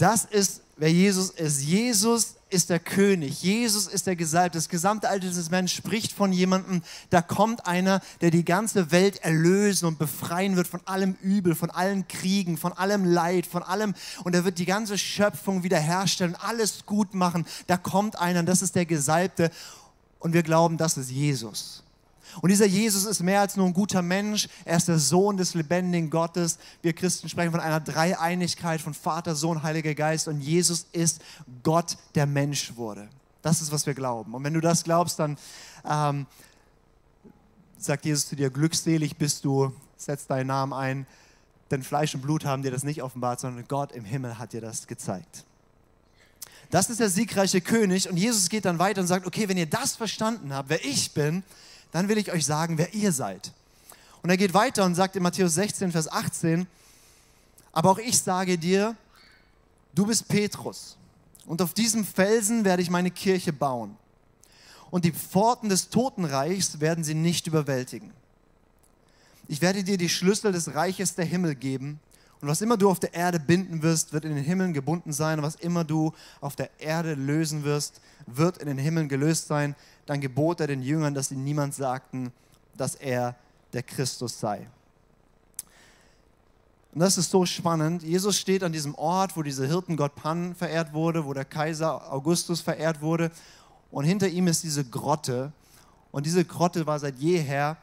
Das 0.00 0.24
ist, 0.24 0.62
wer 0.78 0.90
Jesus 0.90 1.28
ist. 1.28 1.60
Jesus 1.60 2.36
ist 2.48 2.70
der 2.70 2.78
König. 2.78 3.42
Jesus 3.42 3.86
ist 3.86 4.06
der 4.06 4.16
Gesalbte. 4.16 4.56
Das 4.56 4.70
gesamte 4.70 5.10
Alte 5.10 5.30
Testament 5.30 5.70
spricht 5.70 6.12
von 6.12 6.32
jemandem, 6.32 6.82
da 7.10 7.20
kommt 7.20 7.66
einer, 7.66 8.00
der 8.22 8.30
die 8.30 8.46
ganze 8.46 8.92
Welt 8.92 9.22
erlösen 9.22 9.84
und 9.84 9.98
befreien 9.98 10.56
wird 10.56 10.68
von 10.68 10.80
allem 10.86 11.16
Übel, 11.20 11.54
von 11.54 11.70
allen 11.70 12.08
Kriegen, 12.08 12.56
von 12.56 12.72
allem 12.72 13.04
Leid, 13.04 13.44
von 13.44 13.62
allem. 13.62 13.94
Und 14.24 14.34
er 14.34 14.46
wird 14.46 14.58
die 14.58 14.64
ganze 14.64 14.96
Schöpfung 14.96 15.64
wiederherstellen, 15.64 16.34
alles 16.34 16.86
gut 16.86 17.12
machen. 17.12 17.44
Da 17.66 17.76
kommt 17.76 18.18
einer, 18.18 18.42
das 18.42 18.62
ist 18.62 18.76
der 18.76 18.86
Gesalbte. 18.86 19.50
Und 20.18 20.32
wir 20.32 20.42
glauben, 20.42 20.78
das 20.78 20.96
ist 20.96 21.10
Jesus. 21.10 21.82
Und 22.40 22.50
dieser 22.50 22.66
Jesus 22.66 23.04
ist 23.04 23.20
mehr 23.20 23.40
als 23.40 23.56
nur 23.56 23.66
ein 23.66 23.72
guter 23.72 24.02
Mensch. 24.02 24.48
Er 24.64 24.76
ist 24.76 24.88
der 24.88 24.98
Sohn 24.98 25.36
des 25.36 25.54
lebendigen 25.54 26.10
Gottes. 26.10 26.58
Wir 26.82 26.92
Christen 26.92 27.28
sprechen 27.28 27.50
von 27.50 27.60
einer 27.60 27.80
Dreieinigkeit 27.80 28.80
von 28.80 28.94
Vater, 28.94 29.34
Sohn, 29.34 29.62
Heiliger 29.62 29.94
Geist. 29.94 30.28
Und 30.28 30.40
Jesus 30.40 30.86
ist 30.92 31.20
Gott, 31.62 31.96
der 32.14 32.26
Mensch 32.26 32.76
wurde. 32.76 33.08
Das 33.42 33.60
ist, 33.62 33.72
was 33.72 33.86
wir 33.86 33.94
glauben. 33.94 34.34
Und 34.34 34.44
wenn 34.44 34.54
du 34.54 34.60
das 34.60 34.84
glaubst, 34.84 35.18
dann 35.18 35.38
ähm, 35.88 36.26
sagt 37.78 38.04
Jesus 38.04 38.28
zu 38.28 38.36
dir, 38.36 38.50
glückselig 38.50 39.16
bist 39.16 39.44
du, 39.44 39.72
setz 39.96 40.26
deinen 40.26 40.48
Namen 40.48 40.72
ein. 40.72 41.06
Denn 41.70 41.82
Fleisch 41.82 42.14
und 42.14 42.20
Blut 42.22 42.44
haben 42.44 42.62
dir 42.62 42.70
das 42.70 42.82
nicht 42.82 43.02
offenbart, 43.02 43.40
sondern 43.40 43.66
Gott 43.68 43.92
im 43.92 44.04
Himmel 44.04 44.38
hat 44.38 44.52
dir 44.52 44.60
das 44.60 44.86
gezeigt. 44.86 45.44
Das 46.70 46.88
ist 46.88 47.00
der 47.00 47.10
siegreiche 47.10 47.60
König. 47.60 48.08
Und 48.08 48.16
Jesus 48.16 48.48
geht 48.48 48.64
dann 48.64 48.78
weiter 48.78 49.00
und 49.00 49.06
sagt, 49.06 49.26
okay, 49.26 49.48
wenn 49.48 49.56
ihr 49.56 49.66
das 49.66 49.96
verstanden 49.96 50.52
habt, 50.54 50.68
wer 50.68 50.84
ich 50.84 51.12
bin, 51.12 51.42
dann 51.92 52.08
will 52.08 52.18
ich 52.18 52.32
euch 52.32 52.44
sagen, 52.44 52.78
wer 52.78 52.92
ihr 52.94 53.12
seid. 53.12 53.52
Und 54.22 54.30
er 54.30 54.36
geht 54.36 54.54
weiter 54.54 54.84
und 54.84 54.94
sagt 54.94 55.16
in 55.16 55.22
Matthäus 55.22 55.54
16, 55.54 55.92
Vers 55.92 56.10
18, 56.10 56.66
aber 57.72 57.90
auch 57.90 57.98
ich 57.98 58.18
sage 58.18 58.58
dir, 58.58 58.96
du 59.94 60.06
bist 60.06 60.28
Petrus 60.28 60.96
und 61.46 61.62
auf 61.62 61.74
diesem 61.74 62.04
Felsen 62.04 62.64
werde 62.64 62.82
ich 62.82 62.90
meine 62.90 63.10
Kirche 63.10 63.52
bauen. 63.52 63.96
Und 64.90 65.04
die 65.04 65.12
Pforten 65.12 65.68
des 65.68 65.88
Totenreichs 65.88 66.80
werden 66.80 67.04
sie 67.04 67.14
nicht 67.14 67.46
überwältigen. 67.46 68.12
Ich 69.46 69.60
werde 69.60 69.84
dir 69.84 69.96
die 69.96 70.08
Schlüssel 70.08 70.52
des 70.52 70.74
Reiches 70.74 71.14
der 71.14 71.24
Himmel 71.24 71.54
geben. 71.54 72.00
Und 72.40 72.48
was 72.48 72.60
immer 72.60 72.76
du 72.76 72.90
auf 72.90 72.98
der 72.98 73.14
Erde 73.14 73.38
binden 73.38 73.82
wirst, 73.82 74.12
wird 74.12 74.24
in 74.24 74.34
den 74.34 74.44
Himmeln 74.44 74.72
gebunden 74.72 75.12
sein. 75.12 75.38
Und 75.38 75.44
was 75.44 75.56
immer 75.56 75.84
du 75.84 76.12
auf 76.40 76.56
der 76.56 76.70
Erde 76.80 77.14
lösen 77.14 77.64
wirst, 77.64 78.00
wird 78.26 78.58
in 78.58 78.66
den 78.66 78.78
Himmeln 78.78 79.08
gelöst 79.08 79.46
sein 79.46 79.76
dann 80.10 80.20
gebot 80.20 80.58
er 80.58 80.66
den 80.66 80.82
Jüngern, 80.82 81.14
dass 81.14 81.28
sie 81.28 81.36
niemand 81.36 81.72
sagten, 81.72 82.32
dass 82.76 82.96
er 82.96 83.36
der 83.72 83.84
Christus 83.84 84.40
sei. 84.40 84.68
Und 86.92 86.98
das 86.98 87.16
ist 87.16 87.30
so 87.30 87.46
spannend. 87.46 88.02
Jesus 88.02 88.36
steht 88.36 88.64
an 88.64 88.72
diesem 88.72 88.96
Ort, 88.96 89.36
wo 89.36 89.44
dieser 89.44 89.68
Hirtengott 89.68 90.16
Pan 90.16 90.56
verehrt 90.56 90.92
wurde, 90.92 91.26
wo 91.26 91.32
der 91.32 91.44
Kaiser 91.44 92.12
Augustus 92.12 92.60
verehrt 92.60 93.00
wurde. 93.00 93.30
Und 93.92 94.04
hinter 94.04 94.26
ihm 94.26 94.48
ist 94.48 94.64
diese 94.64 94.84
Grotte. 94.84 95.52
Und 96.10 96.26
diese 96.26 96.44
Grotte 96.44 96.88
war 96.88 96.98
seit 96.98 97.16
jeher 97.20 97.76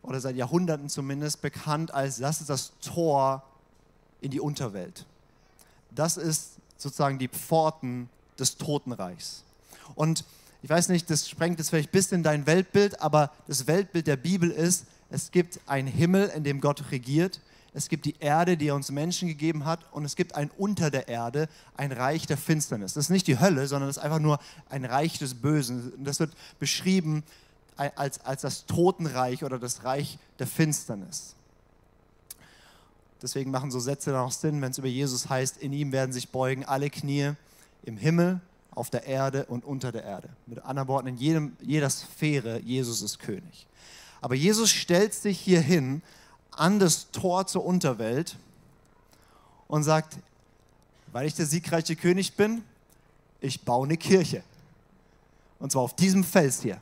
oder 0.00 0.18
seit 0.18 0.36
Jahrhunderten 0.36 0.88
zumindest 0.88 1.42
bekannt 1.42 1.92
als 1.92 2.16
das 2.16 2.40
ist 2.40 2.48
das 2.48 2.72
Tor 2.80 3.42
in 4.22 4.30
die 4.30 4.40
Unterwelt. 4.40 5.04
Das 5.90 6.16
ist 6.16 6.52
sozusagen 6.78 7.18
die 7.18 7.28
Pforten 7.28 8.08
des 8.38 8.56
Totenreichs. 8.56 9.44
Und 9.94 10.24
ich 10.66 10.70
weiß 10.70 10.88
nicht, 10.88 11.08
das 11.10 11.28
sprengt 11.28 11.60
jetzt 11.60 11.70
vielleicht 11.70 11.90
ein 11.90 11.92
bisschen 11.92 12.22
dein 12.24 12.44
Weltbild, 12.44 13.00
aber 13.00 13.30
das 13.46 13.68
Weltbild 13.68 14.08
der 14.08 14.16
Bibel 14.16 14.50
ist, 14.50 14.86
es 15.10 15.30
gibt 15.30 15.60
einen 15.68 15.86
Himmel, 15.86 16.26
in 16.34 16.42
dem 16.42 16.60
Gott 16.60 16.90
regiert, 16.90 17.40
es 17.72 17.88
gibt 17.88 18.04
die 18.04 18.16
Erde, 18.18 18.56
die 18.56 18.66
er 18.66 18.74
uns 18.74 18.90
Menschen 18.90 19.28
gegeben 19.28 19.64
hat, 19.64 19.78
und 19.92 20.04
es 20.04 20.16
gibt 20.16 20.34
ein 20.34 20.50
unter 20.58 20.90
der 20.90 21.06
Erde, 21.06 21.48
ein 21.76 21.92
Reich 21.92 22.26
der 22.26 22.36
Finsternis. 22.36 22.94
Das 22.94 23.04
ist 23.04 23.10
nicht 23.10 23.28
die 23.28 23.38
Hölle, 23.38 23.68
sondern 23.68 23.88
das 23.88 23.98
ist 23.98 24.02
einfach 24.02 24.18
nur 24.18 24.40
ein 24.68 24.84
Reich 24.84 25.20
des 25.20 25.34
Bösen. 25.34 25.92
Das 26.02 26.18
wird 26.18 26.32
beschrieben 26.58 27.22
als, 27.76 28.24
als 28.24 28.42
das 28.42 28.66
Totenreich 28.66 29.44
oder 29.44 29.60
das 29.60 29.84
Reich 29.84 30.18
der 30.40 30.48
Finsternis. 30.48 31.36
Deswegen 33.22 33.52
machen 33.52 33.70
so 33.70 33.78
Sätze 33.78 34.10
dann 34.10 34.22
auch 34.22 34.32
Sinn, 34.32 34.60
wenn 34.62 34.72
es 34.72 34.78
über 34.78 34.88
Jesus 34.88 35.28
heißt, 35.28 35.58
in 35.58 35.72
ihm 35.72 35.92
werden 35.92 36.10
sich 36.12 36.30
beugen 36.30 36.64
alle 36.64 36.90
Knie 36.90 37.34
im 37.84 37.96
Himmel 37.96 38.40
auf 38.76 38.90
der 38.90 39.04
Erde 39.06 39.46
und 39.46 39.64
unter 39.64 39.90
der 39.90 40.04
Erde. 40.04 40.28
Mit 40.46 40.64
anderen 40.64 40.86
Worten, 40.86 41.08
in 41.08 41.16
jedem, 41.16 41.56
jeder 41.60 41.90
Sphäre, 41.90 42.60
Jesus 42.60 43.02
ist 43.02 43.18
König. 43.18 43.66
Aber 44.20 44.34
Jesus 44.34 44.70
stellt 44.70 45.14
sich 45.14 45.40
hier 45.40 45.60
hin 45.60 46.02
an 46.50 46.78
das 46.78 47.10
Tor 47.10 47.46
zur 47.46 47.64
Unterwelt 47.64 48.36
und 49.66 49.82
sagt, 49.82 50.18
weil 51.12 51.26
ich 51.26 51.34
der 51.34 51.46
siegreiche 51.46 51.96
König 51.96 52.34
bin, 52.36 52.62
ich 53.40 53.62
baue 53.62 53.86
eine 53.86 53.96
Kirche. 53.96 54.42
Und 55.58 55.72
zwar 55.72 55.82
auf 55.82 55.96
diesem 55.96 56.22
Fels 56.22 56.60
hier. 56.60 56.80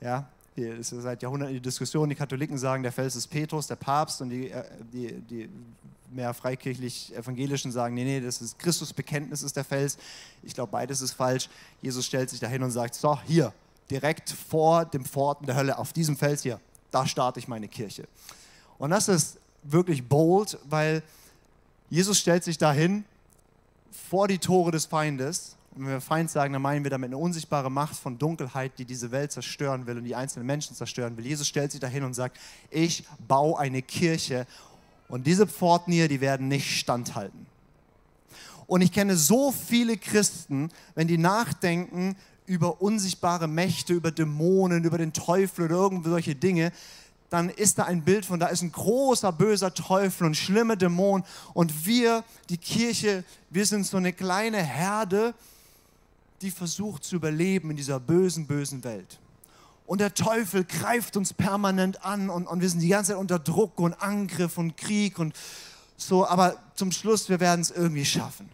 Ja, 0.00 0.28
hier 0.54 0.76
ist 0.76 0.90
seit 0.90 1.22
Jahrhunderten 1.22 1.54
die 1.54 1.60
Diskussion, 1.60 2.08
die 2.08 2.14
Katholiken 2.14 2.58
sagen, 2.58 2.82
der 2.82 2.92
Fels 2.92 3.16
ist 3.16 3.28
Petrus, 3.28 3.66
der 3.66 3.76
Papst, 3.76 4.20
und 4.20 4.30
die, 4.30 4.50
äh, 4.50 4.64
die, 4.92 5.20
die 5.20 5.48
mehr 6.10 6.34
freikirchlich-evangelischen 6.34 7.72
sagen, 7.72 7.94
nee, 7.94 8.04
nee, 8.04 8.20
das 8.20 8.42
ist 8.42 8.58
Christusbekenntnis 8.58 9.42
ist 9.42 9.56
der 9.56 9.64
Fels. 9.64 9.96
Ich 10.42 10.54
glaube, 10.54 10.70
beides 10.70 11.00
ist 11.00 11.12
falsch. 11.12 11.48
Jesus 11.80 12.04
stellt 12.04 12.28
sich 12.30 12.40
dahin 12.40 12.62
und 12.62 12.70
sagt, 12.70 12.94
so, 12.94 13.18
hier, 13.22 13.52
direkt 13.90 14.30
vor 14.30 14.84
dem 14.84 15.04
Pforten 15.04 15.46
der 15.46 15.56
Hölle, 15.56 15.78
auf 15.78 15.92
diesem 15.92 16.16
Fels 16.16 16.42
hier, 16.42 16.60
da 16.90 17.06
starte 17.06 17.38
ich 17.38 17.48
meine 17.48 17.68
Kirche. 17.68 18.06
Und 18.78 18.90
das 18.90 19.08
ist 19.08 19.38
wirklich 19.62 20.06
bold, 20.06 20.58
weil 20.64 21.02
Jesus 21.88 22.18
stellt 22.18 22.44
sich 22.44 22.58
dahin 22.58 23.04
vor 23.90 24.28
die 24.28 24.38
Tore 24.38 24.70
des 24.70 24.86
Feindes. 24.86 25.56
Und 25.74 25.86
wenn 25.86 25.92
wir 25.92 26.00
Feind 26.00 26.30
sagen, 26.30 26.52
dann 26.52 26.62
meinen 26.62 26.84
wir 26.84 26.90
damit 26.90 27.08
eine 27.08 27.16
unsichtbare 27.16 27.70
Macht 27.70 27.96
von 27.96 28.18
Dunkelheit, 28.18 28.72
die 28.78 28.84
diese 28.84 29.10
Welt 29.10 29.32
zerstören 29.32 29.86
will 29.86 29.96
und 29.96 30.04
die 30.04 30.14
einzelnen 30.14 30.46
Menschen 30.46 30.76
zerstören 30.76 31.16
will. 31.16 31.26
Jesus 31.26 31.48
stellt 31.48 31.72
sich 31.72 31.80
dahin 31.80 32.04
und 32.04 32.14
sagt, 32.14 32.38
ich 32.70 33.04
baue 33.26 33.58
eine 33.58 33.80
Kirche 33.80 34.46
und 35.08 35.26
diese 35.26 35.46
Pforten 35.46 35.92
hier, 35.92 36.08
die 36.08 36.20
werden 36.20 36.48
nicht 36.48 36.78
standhalten. 36.78 37.46
Und 38.66 38.82
ich 38.82 38.92
kenne 38.92 39.16
so 39.16 39.52
viele 39.52 39.96
Christen, 39.96 40.70
wenn 40.94 41.08
die 41.08 41.18
nachdenken 41.18 42.16
über 42.46 42.82
unsichtbare 42.82 43.48
Mächte, 43.48 43.94
über 43.94 44.10
Dämonen, 44.10 44.84
über 44.84 44.98
den 44.98 45.12
Teufel 45.12 45.66
oder 45.66 45.76
irgendwelche 45.76 46.34
Dinge, 46.34 46.72
dann 47.30 47.48
ist 47.48 47.78
da 47.78 47.84
ein 47.84 48.02
Bild 48.02 48.26
von, 48.26 48.38
da 48.38 48.48
ist 48.48 48.60
ein 48.60 48.72
großer 48.72 49.32
böser 49.32 49.72
Teufel 49.72 50.26
und 50.26 50.36
schlimme 50.36 50.76
Dämonen. 50.76 51.24
Und 51.54 51.86
wir, 51.86 52.24
die 52.50 52.58
Kirche, 52.58 53.24
wir 53.48 53.64
sind 53.64 53.86
so 53.86 53.96
eine 53.96 54.12
kleine 54.12 54.62
Herde, 54.62 55.34
die 56.42 56.50
versucht 56.50 57.04
zu 57.04 57.16
überleben 57.16 57.70
in 57.70 57.76
dieser 57.76 58.00
bösen, 58.00 58.46
bösen 58.46 58.84
Welt. 58.84 59.18
Und 59.86 60.00
der 60.00 60.14
Teufel 60.14 60.64
greift 60.64 61.16
uns 61.16 61.32
permanent 61.32 62.04
an 62.04 62.30
und, 62.30 62.46
und 62.46 62.60
wir 62.60 62.68
sind 62.68 62.80
die 62.80 62.88
ganze 62.88 63.12
Zeit 63.12 63.20
unter 63.20 63.38
Druck 63.38 63.78
und 63.78 63.94
Angriff 63.94 64.58
und 64.58 64.76
Krieg 64.76 65.18
und 65.18 65.34
so. 65.96 66.26
Aber 66.26 66.56
zum 66.74 66.92
Schluss, 66.92 67.28
wir 67.28 67.40
werden 67.40 67.60
es 67.60 67.70
irgendwie 67.70 68.04
schaffen. 68.04 68.48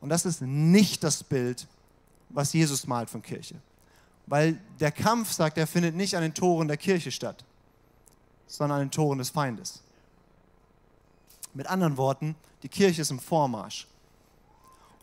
Und 0.00 0.10
das 0.10 0.26
ist 0.26 0.42
nicht 0.42 1.02
das 1.02 1.24
Bild, 1.24 1.66
was 2.28 2.52
Jesus 2.52 2.86
malt 2.86 3.08
von 3.10 3.22
Kirche. 3.22 3.56
Weil 4.26 4.60
der 4.80 4.92
Kampf, 4.92 5.32
sagt 5.32 5.58
er, 5.58 5.66
findet 5.66 5.94
nicht 5.94 6.16
an 6.16 6.22
den 6.22 6.34
Toren 6.34 6.68
der 6.68 6.76
Kirche 6.76 7.10
statt, 7.10 7.44
sondern 8.46 8.80
an 8.80 8.86
den 8.86 8.90
Toren 8.90 9.18
des 9.18 9.30
Feindes. 9.30 9.82
Mit 11.54 11.66
anderen 11.66 11.96
Worten, 11.96 12.34
die 12.62 12.68
Kirche 12.68 13.02
ist 13.02 13.10
im 13.10 13.18
Vormarsch. 13.18 13.86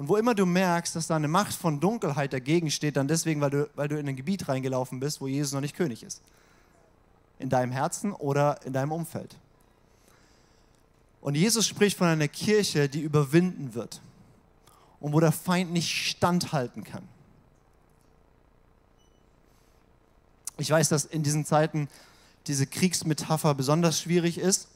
Und 0.02 0.10
wo 0.10 0.18
immer 0.18 0.34
du 0.34 0.48
merkst, 0.48 0.96
dass 0.96 1.06
da 1.06 1.16
eine 1.16 1.28
Macht 1.28 1.54
von 1.54 1.80
Dunkelheit 1.80 2.34
dagegen 2.34 2.72
steht, 2.72 2.98
dann 2.98 3.08
deswegen, 3.08 3.40
weil 3.40 3.52
du, 3.52 3.70
weil 3.76 3.88
du 3.88 4.00
in 4.00 4.10
ein 4.10 4.16
Gebiet 4.16 4.48
reingelaufen 4.48 5.00
bist, 5.00 5.22
wo 5.22 5.28
Jesus 5.28 5.54
noch 5.54 5.62
nicht 5.62 5.76
König 5.76 6.02
ist. 6.02 6.24
In 7.38 7.50
deinem 7.50 7.72
Herzen 7.72 8.12
oder 8.12 8.66
in 8.66 8.74
deinem 8.74 8.94
Umfeld. 8.94 9.36
Und 11.22 11.36
Jesus 11.36 11.68
spricht 11.68 12.00
von 12.00 12.08
einer 12.08 12.28
Kirche, 12.28 12.90
die 12.90 13.02
überwinden 13.02 13.76
wird. 13.76 14.02
Und 15.00 15.14
wo 15.14 15.20
der 15.20 15.32
Feind 15.32 15.72
nicht 15.72 15.92
standhalten 15.92 16.84
kann. 16.84 17.08
Ich 20.58 20.72
weiß, 20.72 20.90
dass 20.90 21.06
in 21.06 21.22
diesen 21.22 21.46
Zeiten 21.46 21.88
diese 22.48 22.66
Kriegsmetapher 22.66 23.54
besonders 23.54 24.02
schwierig 24.02 24.40
ist. 24.40 24.68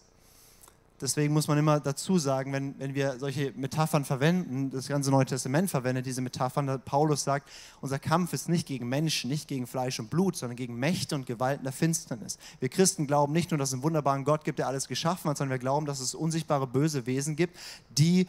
Deswegen 1.01 1.33
muss 1.33 1.49
man 1.49 1.57
immer 1.57 1.81
dazu 1.81 2.17
sagen, 2.17 2.53
wenn, 2.53 2.79
wenn 2.79 2.95
wir 2.95 3.19
solche 3.19 3.51
Metaphern 3.55 4.05
verwenden, 4.05 4.71
das 4.71 4.87
ganze 4.87 5.11
Neue 5.11 5.25
Testament 5.25 5.69
verwendet 5.69 6.05
diese 6.05 6.21
Metaphern, 6.21 6.81
Paulus 6.85 7.25
sagt, 7.25 7.49
unser 7.81 7.99
Kampf 7.99 8.31
ist 8.31 8.47
nicht 8.47 8.65
gegen 8.65 8.87
Menschen, 8.87 9.29
nicht 9.29 9.49
gegen 9.49 9.67
Fleisch 9.67 9.99
und 9.99 10.09
Blut, 10.09 10.37
sondern 10.37 10.55
gegen 10.55 10.79
Mächte 10.79 11.15
und 11.15 11.25
Gewalten 11.25 11.65
der 11.65 11.73
Finsternis. 11.73 12.37
Wir 12.61 12.69
Christen 12.69 13.07
glauben 13.07 13.33
nicht 13.33 13.51
nur, 13.51 13.57
dass 13.57 13.69
es 13.69 13.73
einen 13.73 13.83
wunderbaren 13.83 14.23
Gott 14.23 14.45
gibt, 14.45 14.57
der 14.59 14.67
alles 14.67 14.87
geschaffen 14.87 15.29
hat, 15.29 15.37
sondern 15.37 15.51
wir 15.51 15.59
glauben, 15.59 15.85
dass 15.85 15.99
es 15.99 16.15
unsichtbare 16.15 16.65
böse 16.65 17.05
Wesen 17.05 17.35
gibt, 17.35 17.57
die 17.89 18.27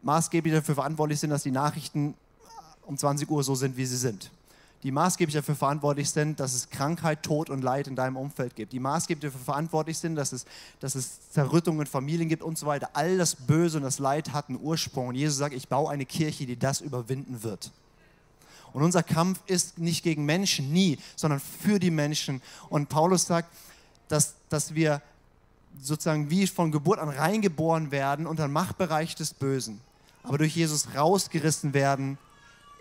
maßgeblich 0.00 0.54
dafür 0.54 0.76
verantwortlich 0.76 1.20
sind, 1.20 1.28
dass 1.28 1.42
die 1.42 1.50
Nachrichten 1.50 2.14
um 2.86 2.96
20 2.96 3.30
Uhr 3.30 3.44
so 3.44 3.54
sind, 3.54 3.76
wie 3.76 3.84
sie 3.84 3.98
sind 3.98 4.30
die 4.84 4.92
maßgeblich 4.92 5.34
dafür 5.34 5.56
verantwortlich 5.56 6.10
sind, 6.10 6.38
dass 6.38 6.52
es 6.52 6.68
Krankheit, 6.68 7.22
Tod 7.22 7.48
und 7.48 7.62
Leid 7.62 7.88
in 7.88 7.96
deinem 7.96 8.18
Umfeld 8.18 8.54
gibt, 8.54 8.74
die 8.74 8.80
maßgeblich 8.80 9.32
dafür 9.32 9.44
verantwortlich 9.44 9.96
sind, 9.96 10.14
dass 10.14 10.32
es, 10.32 10.44
dass 10.78 10.94
es 10.94 11.30
Zerrüttungen 11.30 11.80
in 11.80 11.86
Familien 11.86 12.28
gibt 12.28 12.42
und 12.42 12.58
so 12.58 12.66
weiter. 12.66 12.90
All 12.92 13.16
das 13.16 13.34
Böse 13.34 13.78
und 13.78 13.82
das 13.82 13.98
Leid 13.98 14.34
hat 14.34 14.50
einen 14.50 14.60
Ursprung. 14.60 15.08
Und 15.08 15.14
Jesus 15.14 15.38
sagt, 15.38 15.54
ich 15.54 15.68
baue 15.68 15.90
eine 15.90 16.04
Kirche, 16.04 16.44
die 16.44 16.58
das 16.58 16.82
überwinden 16.82 17.42
wird. 17.42 17.72
Und 18.74 18.82
unser 18.82 19.02
Kampf 19.02 19.40
ist 19.46 19.78
nicht 19.78 20.04
gegen 20.04 20.26
Menschen, 20.26 20.70
nie, 20.70 20.98
sondern 21.16 21.40
für 21.40 21.78
die 21.78 21.90
Menschen. 21.90 22.42
Und 22.68 22.90
Paulus 22.90 23.26
sagt, 23.26 23.48
dass, 24.08 24.34
dass 24.50 24.74
wir 24.74 25.00
sozusagen 25.80 26.28
wie 26.28 26.46
von 26.46 26.70
Geburt 26.72 26.98
an 26.98 27.08
reingeboren 27.08 27.90
werden 27.90 28.26
unter 28.26 28.46
den 28.46 28.52
Machtbereich 28.52 29.14
des 29.14 29.32
Bösen, 29.32 29.80
aber 30.22 30.36
durch 30.38 30.54
Jesus 30.54 30.94
rausgerissen 30.94 31.72
werden 31.72 32.18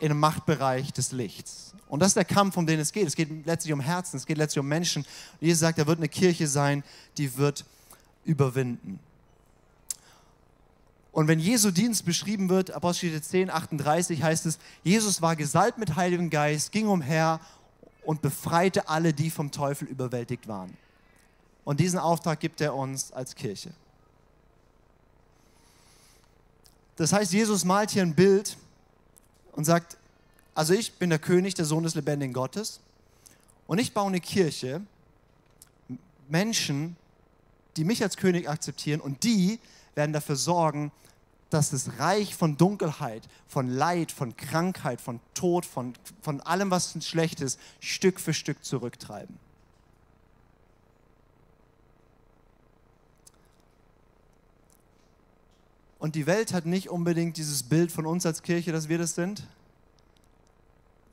in 0.03 0.09
den 0.09 0.19
Machtbereich 0.19 0.91
des 0.91 1.13
Lichts. 1.13 1.73
Und 1.87 2.01
das 2.01 2.09
ist 2.09 2.17
der 2.17 2.25
Kampf, 2.25 2.57
um 2.57 2.67
den 2.67 2.77
es 2.77 2.91
geht. 2.91 3.07
Es 3.07 3.15
geht 3.15 3.45
letztlich 3.45 3.71
um 3.71 3.79
Herzen, 3.79 4.17
es 4.17 4.25
geht 4.25 4.37
letztlich 4.37 4.59
um 4.59 4.67
Menschen. 4.67 5.03
Und 5.03 5.47
Jesus 5.47 5.61
sagt, 5.61 5.79
er 5.79 5.87
wird 5.87 5.99
eine 5.99 6.09
Kirche 6.09 6.45
sein, 6.45 6.83
die 7.17 7.37
wird 7.37 7.63
überwinden. 8.25 8.99
Und 11.13 11.29
wenn 11.29 11.39
Jesu 11.39 11.71
Dienst 11.71 12.03
beschrieben 12.03 12.49
wird, 12.49 12.71
Apostel 12.71 13.21
10, 13.21 13.49
38 13.49 14.21
heißt 14.21 14.45
es, 14.45 14.59
Jesus 14.83 15.21
war 15.21 15.37
gesalbt 15.37 15.77
mit 15.77 15.95
Heiligem 15.95 16.29
Geist, 16.29 16.73
ging 16.73 16.89
umher 16.89 17.39
und 18.03 18.21
befreite 18.21 18.89
alle, 18.89 19.13
die 19.13 19.29
vom 19.29 19.51
Teufel 19.51 19.87
überwältigt 19.87 20.49
waren. 20.49 20.75
Und 21.63 21.79
diesen 21.79 21.97
Auftrag 21.97 22.41
gibt 22.41 22.59
er 22.59 22.75
uns 22.75 23.13
als 23.13 23.35
Kirche. 23.35 23.71
Das 26.97 27.13
heißt, 27.13 27.31
Jesus 27.31 27.63
malt 27.63 27.91
hier 27.91 28.01
ein 28.01 28.15
Bild 28.15 28.57
und 29.53 29.65
sagt, 29.65 29.97
also 30.55 30.73
ich 30.73 30.93
bin 30.93 31.09
der 31.09 31.19
König, 31.19 31.55
der 31.55 31.65
Sohn 31.65 31.83
des 31.83 31.95
lebendigen 31.95 32.33
Gottes 32.33 32.79
und 33.67 33.79
ich 33.79 33.93
baue 33.93 34.07
eine 34.07 34.19
Kirche, 34.19 34.81
Menschen, 36.27 36.95
die 37.77 37.83
mich 37.83 38.03
als 38.03 38.17
König 38.17 38.49
akzeptieren 38.49 39.01
und 39.01 39.23
die 39.23 39.59
werden 39.95 40.13
dafür 40.13 40.35
sorgen, 40.35 40.91
dass 41.49 41.69
das 41.69 41.99
Reich 41.99 42.35
von 42.35 42.57
Dunkelheit, 42.57 43.27
von 43.47 43.69
Leid, 43.69 44.11
von 44.11 44.35
Krankheit, 44.35 44.99
von 44.99 45.19
Tod, 45.35 45.65
von, 45.65 45.93
von 46.21 46.41
allem, 46.41 46.71
was 46.71 46.97
schlecht 47.05 47.41
ist, 47.41 47.59
Stück 47.79 48.19
für 48.19 48.33
Stück 48.33 48.65
zurücktreiben. 48.65 49.37
Und 56.03 56.15
die 56.15 56.25
Welt 56.27 56.51
hat 56.51 56.65
nicht 56.65 56.89
unbedingt 56.89 57.37
dieses 57.37 57.63
Bild 57.63 57.89
von 57.89 58.05
uns 58.05 58.25
als 58.25 58.43
Kirche, 58.43 58.73
dass 58.73 58.89
wir 58.89 58.97
das 58.97 59.15
sind, 59.15 59.47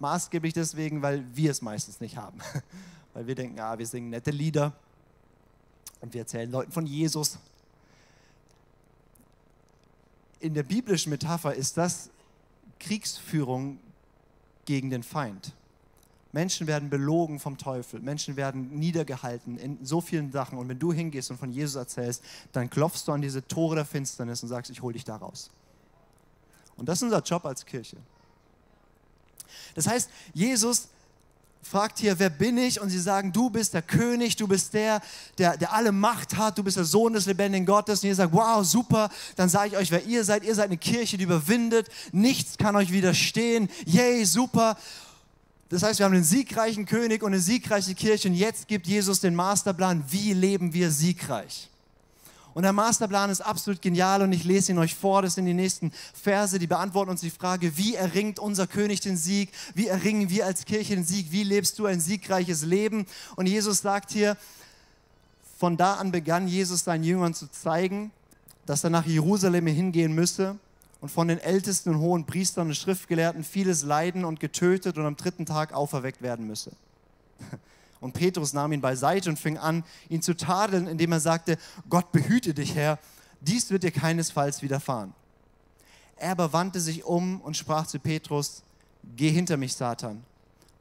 Maßgeblich 0.00 0.53
deswegen, 0.53 1.00
weil 1.00 1.24
wir 1.37 1.53
es 1.53 1.62
meistens 1.62 2.00
nicht 2.00 2.16
haben. 2.16 2.40
Weil 3.14 3.29
wir 3.29 3.37
denken, 3.37 3.61
ah, 3.61 3.79
wir 3.79 3.87
singen 3.87 4.11
nette 4.11 4.33
Lieder 4.33 4.72
und 6.00 6.12
wir 6.12 6.22
erzählen 6.22 6.50
Leuten 6.50 6.72
von 6.72 6.87
Jesus. 6.87 7.38
In 10.40 10.55
der 10.55 10.64
biblischen 10.64 11.11
Metapher 11.11 11.55
ist 11.55 11.76
das 11.76 12.11
Kriegsführung 12.81 13.79
gegen 14.64 14.90
den 14.90 15.05
Feind. 15.05 15.53
Menschen 16.33 16.66
werden 16.66 16.90
belogen 16.90 17.40
vom 17.40 17.59
Teufel, 17.59 18.01
Menschen 18.01 18.37
werden 18.37 18.79
niedergehalten 18.79 19.59
in 19.59 19.85
so 19.85 20.01
vielen 20.01 20.31
Sachen. 20.31 20.59
Und 20.59 20.69
wenn 20.69 20.79
du 20.79 20.93
hingehst 20.93 21.31
und 21.31 21.38
von 21.38 21.51
Jesus 21.51 21.75
erzählst, 21.75 22.23
dann 22.53 22.71
klopfst 22.71 23.03
du 23.07 23.12
an 23.12 23.21
diese 23.21 23.47
Tore 23.47 23.77
der 23.77 23.85
Finsternis 23.85 24.43
und 24.43 24.49
sagst, 24.49 24.71
ich 24.71 24.81
hole 24.81 24.93
dich 24.93 25.05
da 25.05 25.16
raus. 25.16 25.51
Und 26.77 26.88
das 26.88 26.99
ist 26.99 27.03
unser 27.03 27.23
Job 27.23 27.45
als 27.45 27.66
Kirche. 27.66 27.97
Das 29.75 29.87
heißt, 29.87 30.09
Jesus 30.33 30.88
fragt 31.62 31.99
hier, 31.99 32.19
wer 32.19 32.31
bin 32.31 32.57
ich? 32.57 32.81
Und 32.81 32.90
sie 32.90 32.99
sagen, 32.99 33.33
du 33.33 33.51
bist 33.51 33.75
der 33.75 33.83
König, 33.83 34.37
du 34.37 34.49
bist 34.49 34.73
der, 34.73 35.03
der, 35.37 35.57
der 35.57 35.73
alle 35.73 35.93
Macht 35.93 36.37
hat, 36.37 36.57
du 36.57 36.62
bist 36.62 36.77
der 36.77 36.85
Sohn 36.85 37.12
des 37.12 37.27
lebendigen 37.27 37.66
Gottes. 37.66 38.03
Und 38.03 38.09
ihr 38.09 38.14
sagt, 38.14 38.33
wow, 38.33 38.64
super, 38.64 39.11
dann 39.37 39.49
sage 39.49 39.69
ich 39.69 39.77
euch, 39.77 39.90
wer 39.90 40.05
ihr 40.05 40.25
seid. 40.25 40.45
Ihr 40.45 40.55
seid 40.55 40.66
eine 40.66 40.79
Kirche, 40.79 41.19
die 41.19 41.25
überwindet. 41.25 41.88
Nichts 42.12 42.57
kann 42.57 42.77
euch 42.77 42.93
widerstehen. 42.93 43.69
Yay, 43.85 44.25
super. 44.25 44.77
Das 45.70 45.85
heißt, 45.85 46.00
wir 46.00 46.06
haben 46.06 46.14
einen 46.14 46.24
siegreichen 46.24 46.85
König 46.85 47.22
und 47.22 47.33
eine 47.33 47.40
siegreiche 47.40 47.94
Kirche. 47.94 48.28
Und 48.28 48.35
jetzt 48.35 48.66
gibt 48.66 48.88
Jesus 48.88 49.20
den 49.20 49.37
Masterplan, 49.37 50.04
wie 50.09 50.35
leben 50.35 50.74
wir 50.74 50.90
siegreich. 50.90 51.68
Und 52.54 52.64
der 52.64 52.72
Masterplan 52.72 53.30
ist 53.30 53.40
absolut 53.40 53.80
genial 53.80 54.22
und 54.22 54.33
ich 54.33 54.42
lese 54.42 54.72
ihn 54.72 54.78
euch 54.78 54.96
vor. 54.96 55.22
Das 55.22 55.37
sind 55.37 55.46
die 55.46 55.54
nächsten 55.54 55.92
Verse, 56.12 56.59
die 56.59 56.66
beantworten 56.66 57.12
uns 57.12 57.20
die 57.20 57.30
Frage, 57.30 57.76
wie 57.78 57.94
erringt 57.94 58.40
unser 58.40 58.66
König 58.66 58.98
den 59.00 59.16
Sieg? 59.16 59.50
Wie 59.74 59.87
erringen 59.87 60.28
wir 60.28 60.44
als 60.44 60.64
Kirche 60.64 60.96
den 60.96 61.04
Sieg? 61.04 61.30
Wie 61.30 61.44
lebst 61.44 61.78
du 61.78 61.87
ein 61.87 62.00
siegreiches 62.00 62.64
Leben? 62.64 63.06
Und 63.37 63.46
Jesus 63.46 63.78
sagt 63.78 64.11
hier, 64.11 64.37
von 65.56 65.76
da 65.76 65.94
an 65.94 66.11
begann 66.11 66.48
Jesus 66.48 66.83
seinen 66.83 67.04
Jüngern 67.04 67.33
zu 67.33 67.48
zeigen, 67.48 68.11
dass 68.66 68.83
er 68.83 68.90
nach 68.90 69.06
Jerusalem 69.06 69.68
hingehen 69.68 70.12
müsse 70.12 70.59
und 71.00 71.08
von 71.08 71.28
den 71.28 71.38
Ältesten 71.38 71.90
und 71.90 72.00
hohen 72.00 72.26
Priestern 72.26 72.68
und 72.68 72.74
Schriftgelehrten 72.74 73.44
vieles 73.44 73.82
leiden 73.82 74.24
und 74.24 74.40
getötet 74.40 74.98
und 74.98 75.06
am 75.06 75.16
dritten 75.16 75.46
Tag 75.46 75.72
auferweckt 75.72 76.22
werden 76.22 76.46
müsse. 76.46 76.72
Und 78.00 78.14
Petrus 78.14 78.54
nahm 78.54 78.72
ihn 78.72 78.80
beiseite 78.80 79.28
und 79.28 79.38
fing 79.38 79.58
an, 79.58 79.84
ihn 80.08 80.22
zu 80.22 80.34
tadeln, 80.34 80.86
indem 80.86 81.12
er 81.12 81.20
sagte, 81.20 81.58
Gott 81.90 82.12
behüte 82.12 82.54
dich, 82.54 82.74
Herr, 82.74 82.98
dies 83.42 83.70
wird 83.70 83.82
dir 83.82 83.90
keinesfalls 83.90 84.62
widerfahren. 84.62 85.12
Er 86.16 86.30
aber 86.30 86.54
wandte 86.54 86.80
sich 86.80 87.04
um 87.04 87.42
und 87.42 87.58
sprach 87.58 87.86
zu 87.86 87.98
Petrus, 87.98 88.62
Geh 89.16 89.30
hinter 89.30 89.58
mich, 89.58 89.74
Satan. 89.74 90.24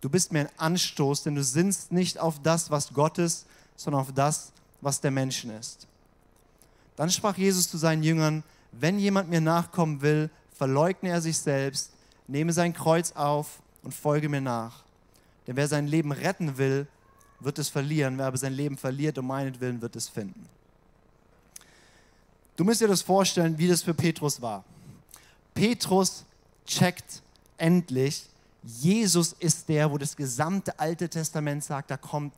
Du 0.01 0.09
bist 0.09 0.31
mir 0.31 0.41
ein 0.41 0.49
Anstoß, 0.57 1.23
denn 1.23 1.35
du 1.35 1.43
sinnst 1.43 1.91
nicht 1.91 2.19
auf 2.19 2.41
das, 2.41 2.71
was 2.71 2.93
Gott 2.93 3.17
ist, 3.17 3.45
sondern 3.75 4.01
auf 4.01 4.13
das, 4.13 4.51
was 4.81 5.01
der 5.01 5.11
Menschen 5.11 5.51
ist. 5.51 5.87
Dann 6.95 7.09
sprach 7.09 7.37
Jesus 7.37 7.69
zu 7.69 7.77
seinen 7.77 8.03
Jüngern, 8.03 8.43
wenn 8.71 8.99
jemand 8.99 9.29
mir 9.29 9.41
nachkommen 9.41 10.01
will, 10.01 10.29
verleugne 10.53 11.09
er 11.09 11.21
sich 11.21 11.37
selbst, 11.37 11.91
nehme 12.27 12.53
sein 12.53 12.73
Kreuz 12.73 13.11
auf 13.13 13.61
und 13.83 13.93
folge 13.93 14.29
mir 14.29 14.41
nach. 14.41 14.83
Denn 15.47 15.55
wer 15.55 15.67
sein 15.67 15.87
Leben 15.87 16.11
retten 16.11 16.57
will, 16.57 16.87
wird 17.39 17.57
es 17.59 17.69
verlieren, 17.69 18.17
wer 18.17 18.27
aber 18.27 18.37
sein 18.37 18.53
Leben 18.53 18.77
verliert, 18.77 19.17
um 19.17 19.27
meinetwillen 19.27 19.81
wird 19.81 19.95
es 19.95 20.09
finden. 20.09 20.47
Du 22.55 22.63
musst 22.65 22.81
dir 22.81 22.87
das 22.87 23.01
vorstellen, 23.01 23.57
wie 23.57 23.67
das 23.67 23.81
für 23.81 23.93
Petrus 23.93 24.41
war. 24.41 24.65
Petrus 25.53 26.25
checkt 26.65 27.21
endlich, 27.57 28.25
Jesus 28.63 29.33
ist 29.39 29.69
der, 29.69 29.89
wo 29.89 29.97
das 29.97 30.15
gesamte 30.15 30.77
Alte 30.77 31.09
Testament 31.09 31.63
sagt, 31.63 31.89
da 31.89 31.97
kommt 31.97 32.33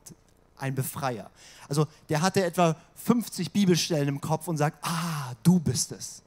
ein 0.58 0.74
Befreier. 0.74 1.30
Also 1.68 1.86
der 2.08 2.22
hatte 2.22 2.44
etwa 2.44 2.76
50 3.04 3.52
Bibelstellen 3.52 4.08
im 4.08 4.20
Kopf 4.20 4.48
und 4.48 4.56
sagt, 4.56 4.78
ah, 4.82 5.32
du 5.42 5.58
bist 5.58 5.92
es. 5.92 6.22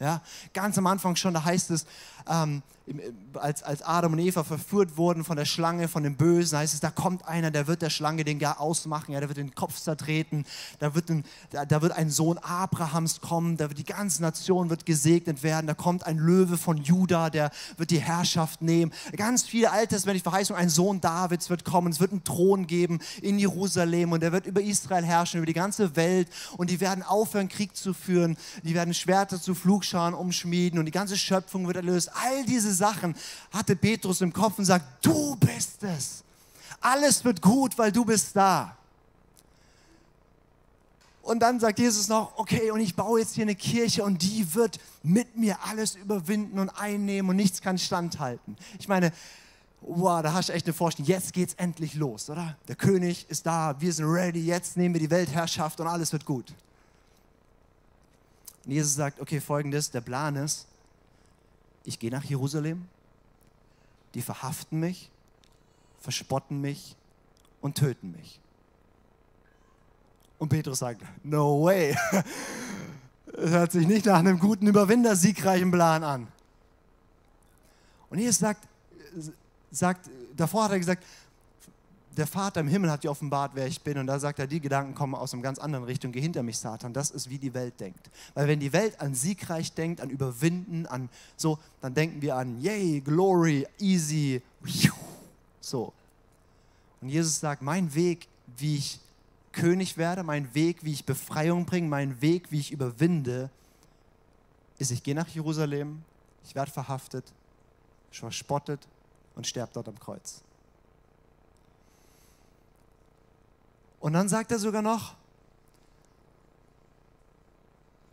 Ja, 0.00 0.22
ganz 0.52 0.78
am 0.78 0.86
Anfang 0.86 1.16
schon, 1.16 1.34
da 1.34 1.44
heißt 1.44 1.70
es, 1.72 1.86
ähm, 2.28 2.62
als, 3.34 3.62
als 3.62 3.82
Adam 3.82 4.12
und 4.12 4.18
Eva 4.18 4.44
verführt 4.44 4.96
wurden 4.96 5.24
von 5.24 5.36
der 5.36 5.44
Schlange, 5.44 5.88
von 5.88 6.02
dem 6.02 6.16
Bösen, 6.16 6.58
heißt 6.58 6.74
es, 6.74 6.80
da 6.80 6.90
kommt 6.90 7.26
einer, 7.26 7.50
der 7.50 7.66
wird 7.66 7.82
der 7.82 7.90
Schlange 7.90 8.24
den 8.24 8.38
gar 8.38 8.60
ausmachen, 8.60 9.12
ja, 9.12 9.20
der 9.20 9.28
wird 9.28 9.38
den 9.38 9.54
Kopf 9.54 9.78
zertreten, 9.78 10.44
da 10.78 10.94
wird, 10.94 11.10
ein, 11.10 11.24
da, 11.50 11.64
da 11.64 11.82
wird 11.82 11.92
ein 11.92 12.10
Sohn 12.10 12.38
Abrahams 12.38 13.20
kommen, 13.20 13.56
da 13.56 13.68
wird 13.68 13.78
die 13.78 13.84
ganze 13.84 14.22
Nation 14.22 14.70
wird 14.70 14.86
gesegnet 14.86 15.42
werden, 15.42 15.66
da 15.66 15.74
kommt 15.74 16.06
ein 16.06 16.18
Löwe 16.18 16.56
von 16.56 16.78
Juda, 16.78 17.30
der 17.30 17.50
wird 17.76 17.90
die 17.90 18.00
Herrschaft 18.00 18.62
nehmen. 18.62 18.92
Ganz 19.16 19.44
viele 19.44 19.70
alttestamentliche 19.70 20.24
Verheißungen, 20.24 20.60
ein 20.60 20.70
Sohn 20.70 21.00
Davids 21.00 21.50
wird 21.50 21.64
kommen, 21.64 21.92
es 21.92 22.00
wird 22.00 22.12
einen 22.12 22.24
Thron 22.24 22.66
geben 22.66 23.00
in 23.20 23.38
Jerusalem 23.38 24.12
und 24.12 24.22
der 24.22 24.32
wird 24.32 24.46
über 24.46 24.60
Israel 24.60 25.04
herrschen, 25.04 25.38
über 25.38 25.46
die 25.46 25.52
ganze 25.52 25.96
Welt 25.96 26.28
und 26.56 26.70
die 26.70 26.80
werden 26.80 27.02
aufhören, 27.02 27.48
Krieg 27.48 27.76
zu 27.76 27.92
führen, 27.92 28.36
die 28.62 28.74
werden 28.74 28.94
Schwerter 28.94 29.40
zu 29.40 29.54
Flugscharen 29.54 30.14
umschmieden 30.14 30.78
und 30.78 30.86
die 30.86 30.92
ganze 30.92 31.16
Schöpfung 31.16 31.66
wird 31.66 31.76
erlöst. 31.76 32.10
All 32.14 32.44
diese 32.46 32.77
Sachen 32.78 33.14
hatte 33.52 33.76
Petrus 33.76 34.20
im 34.20 34.32
Kopf 34.32 34.58
und 34.58 34.64
sagt, 34.64 35.04
du 35.04 35.36
bist 35.36 35.82
es. 35.82 36.24
Alles 36.80 37.24
wird 37.24 37.42
gut, 37.42 37.76
weil 37.76 37.92
du 37.92 38.04
bist 38.04 38.34
da. 38.34 38.76
Und 41.28 41.40
dann 41.40 41.60
sagt 41.60 41.78
Jesus 41.78 42.08
noch, 42.08 42.38
okay, 42.38 42.70
und 42.70 42.80
ich 42.80 42.96
baue 42.96 43.20
jetzt 43.20 43.34
hier 43.34 43.42
eine 43.42 43.54
Kirche 43.54 44.02
und 44.02 44.22
die 44.22 44.54
wird 44.54 44.80
mit 45.02 45.36
mir 45.36 45.58
alles 45.62 45.94
überwinden 45.94 46.58
und 46.58 46.70
einnehmen 46.70 47.28
und 47.28 47.36
nichts 47.36 47.60
kann 47.60 47.76
standhalten. 47.76 48.56
Ich 48.78 48.88
meine, 48.88 49.12
wow, 49.82 50.22
da 50.22 50.32
hast 50.32 50.48
du 50.48 50.54
echt 50.54 50.64
eine 50.64 50.72
Vorstellung, 50.72 51.06
jetzt 51.06 51.34
geht's 51.34 51.52
endlich 51.54 51.94
los, 51.94 52.30
oder? 52.30 52.56
Der 52.66 52.76
König 52.76 53.26
ist 53.28 53.44
da, 53.44 53.78
wir 53.78 53.92
sind 53.92 54.06
ready, 54.06 54.42
jetzt 54.42 54.78
nehmen 54.78 54.94
wir 54.94 55.00
die 55.00 55.10
Weltherrschaft 55.10 55.80
und 55.80 55.86
alles 55.86 56.12
wird 56.12 56.24
gut. 56.24 56.50
Und 58.64 58.72
Jesus 58.72 58.94
sagt, 58.94 59.20
okay, 59.20 59.40
folgendes, 59.40 59.90
der 59.90 60.00
Plan 60.00 60.34
ist, 60.36 60.66
ich 61.88 61.98
gehe 61.98 62.10
nach 62.10 62.24
Jerusalem, 62.24 62.86
die 64.12 64.20
verhaften 64.20 64.78
mich, 64.78 65.10
verspotten 66.00 66.60
mich 66.60 66.94
und 67.62 67.78
töten 67.78 68.12
mich. 68.12 68.40
Und 70.38 70.50
Petrus 70.50 70.80
sagt, 70.80 71.02
no 71.24 71.64
way. 71.64 71.96
Das 73.30 73.50
hört 73.50 73.72
sich 73.72 73.86
nicht 73.86 74.06
nach 74.06 74.18
einem 74.18 74.38
guten 74.38 74.66
Überwinder, 74.66 75.14
siegreichen 75.14 75.70
Plan 75.70 76.02
an. 76.02 76.28
Und 78.10 78.18
Jesus 78.18 78.38
sagt, 78.38 78.66
sagt, 79.70 80.10
davor 80.34 80.64
hat 80.64 80.72
er 80.72 80.78
gesagt, 80.78 81.04
der 82.18 82.26
Vater 82.26 82.60
im 82.60 82.68
Himmel 82.68 82.90
hat 82.90 83.04
dir 83.04 83.10
offenbart, 83.10 83.52
wer 83.54 83.66
ich 83.68 83.80
bin. 83.80 83.96
Und 83.96 84.08
da 84.08 84.18
sagt 84.18 84.40
er, 84.40 84.48
die 84.48 84.60
Gedanken 84.60 84.94
kommen 84.94 85.14
aus 85.14 85.32
einer 85.32 85.42
ganz 85.42 85.58
anderen 85.58 85.84
Richtung. 85.84 86.10
Geh 86.10 86.20
hinter 86.20 86.42
mich, 86.42 86.58
Satan. 86.58 86.92
Das 86.92 87.10
ist, 87.10 87.30
wie 87.30 87.38
die 87.38 87.54
Welt 87.54 87.78
denkt. 87.78 88.10
Weil 88.34 88.48
wenn 88.48 88.58
die 88.58 88.72
Welt 88.72 89.00
an 89.00 89.14
siegreich 89.14 89.72
denkt, 89.72 90.00
an 90.00 90.10
Überwinden, 90.10 90.86
an 90.86 91.08
so, 91.36 91.58
dann 91.80 91.94
denken 91.94 92.20
wir 92.20 92.34
an, 92.34 92.60
yay, 92.60 93.00
glory, 93.00 93.66
easy, 93.78 94.42
so. 95.60 95.92
Und 97.00 97.08
Jesus 97.08 97.38
sagt, 97.38 97.62
mein 97.62 97.94
Weg, 97.94 98.26
wie 98.56 98.76
ich 98.76 99.00
König 99.52 99.96
werde, 99.96 100.24
mein 100.24 100.52
Weg, 100.54 100.84
wie 100.84 100.92
ich 100.92 101.04
Befreiung 101.04 101.66
bringe, 101.66 101.88
mein 101.88 102.20
Weg, 102.20 102.50
wie 102.50 102.58
ich 102.58 102.72
überwinde, 102.72 103.48
ist, 104.78 104.90
ich 104.90 105.02
gehe 105.02 105.14
nach 105.14 105.28
Jerusalem, 105.28 106.02
ich 106.44 106.54
werde 106.54 106.70
verhaftet, 106.70 107.32
verspottet 108.10 108.88
und 109.36 109.46
sterbe 109.46 109.72
dort 109.72 109.88
am 109.88 109.98
Kreuz. 109.98 110.42
Und 114.00 114.12
dann 114.12 114.28
sagt 114.28 114.52
er 114.52 114.58
sogar 114.58 114.82
noch, 114.82 115.14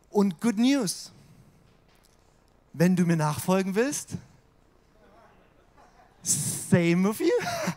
und 0.09 0.39
good 0.39 0.57
news, 0.57 1.11
wenn 2.73 2.95
du 2.95 3.05
mir 3.05 3.17
nachfolgen 3.17 3.75
willst, 3.75 4.11
same 6.23 7.09
with 7.09 7.19
you. 7.19 7.27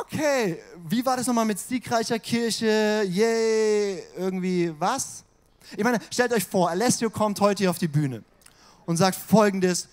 Okay, 0.00 0.58
wie 0.88 1.04
war 1.04 1.18
das 1.18 1.26
nochmal 1.26 1.44
mit 1.44 1.58
siegreicher 1.58 2.18
Kirche? 2.18 3.04
Yay, 3.06 4.02
irgendwie 4.16 4.74
was? 4.78 5.22
Ich 5.76 5.84
meine, 5.84 5.98
stellt 6.10 6.32
euch 6.32 6.46
vor, 6.46 6.70
Alessio 6.70 7.10
kommt 7.10 7.38
heute 7.40 7.64
hier 7.64 7.70
auf 7.70 7.76
die 7.76 7.88
Bühne 7.88 8.24
und 8.86 8.96
sagt 8.96 9.16
folgendes, 9.16 9.88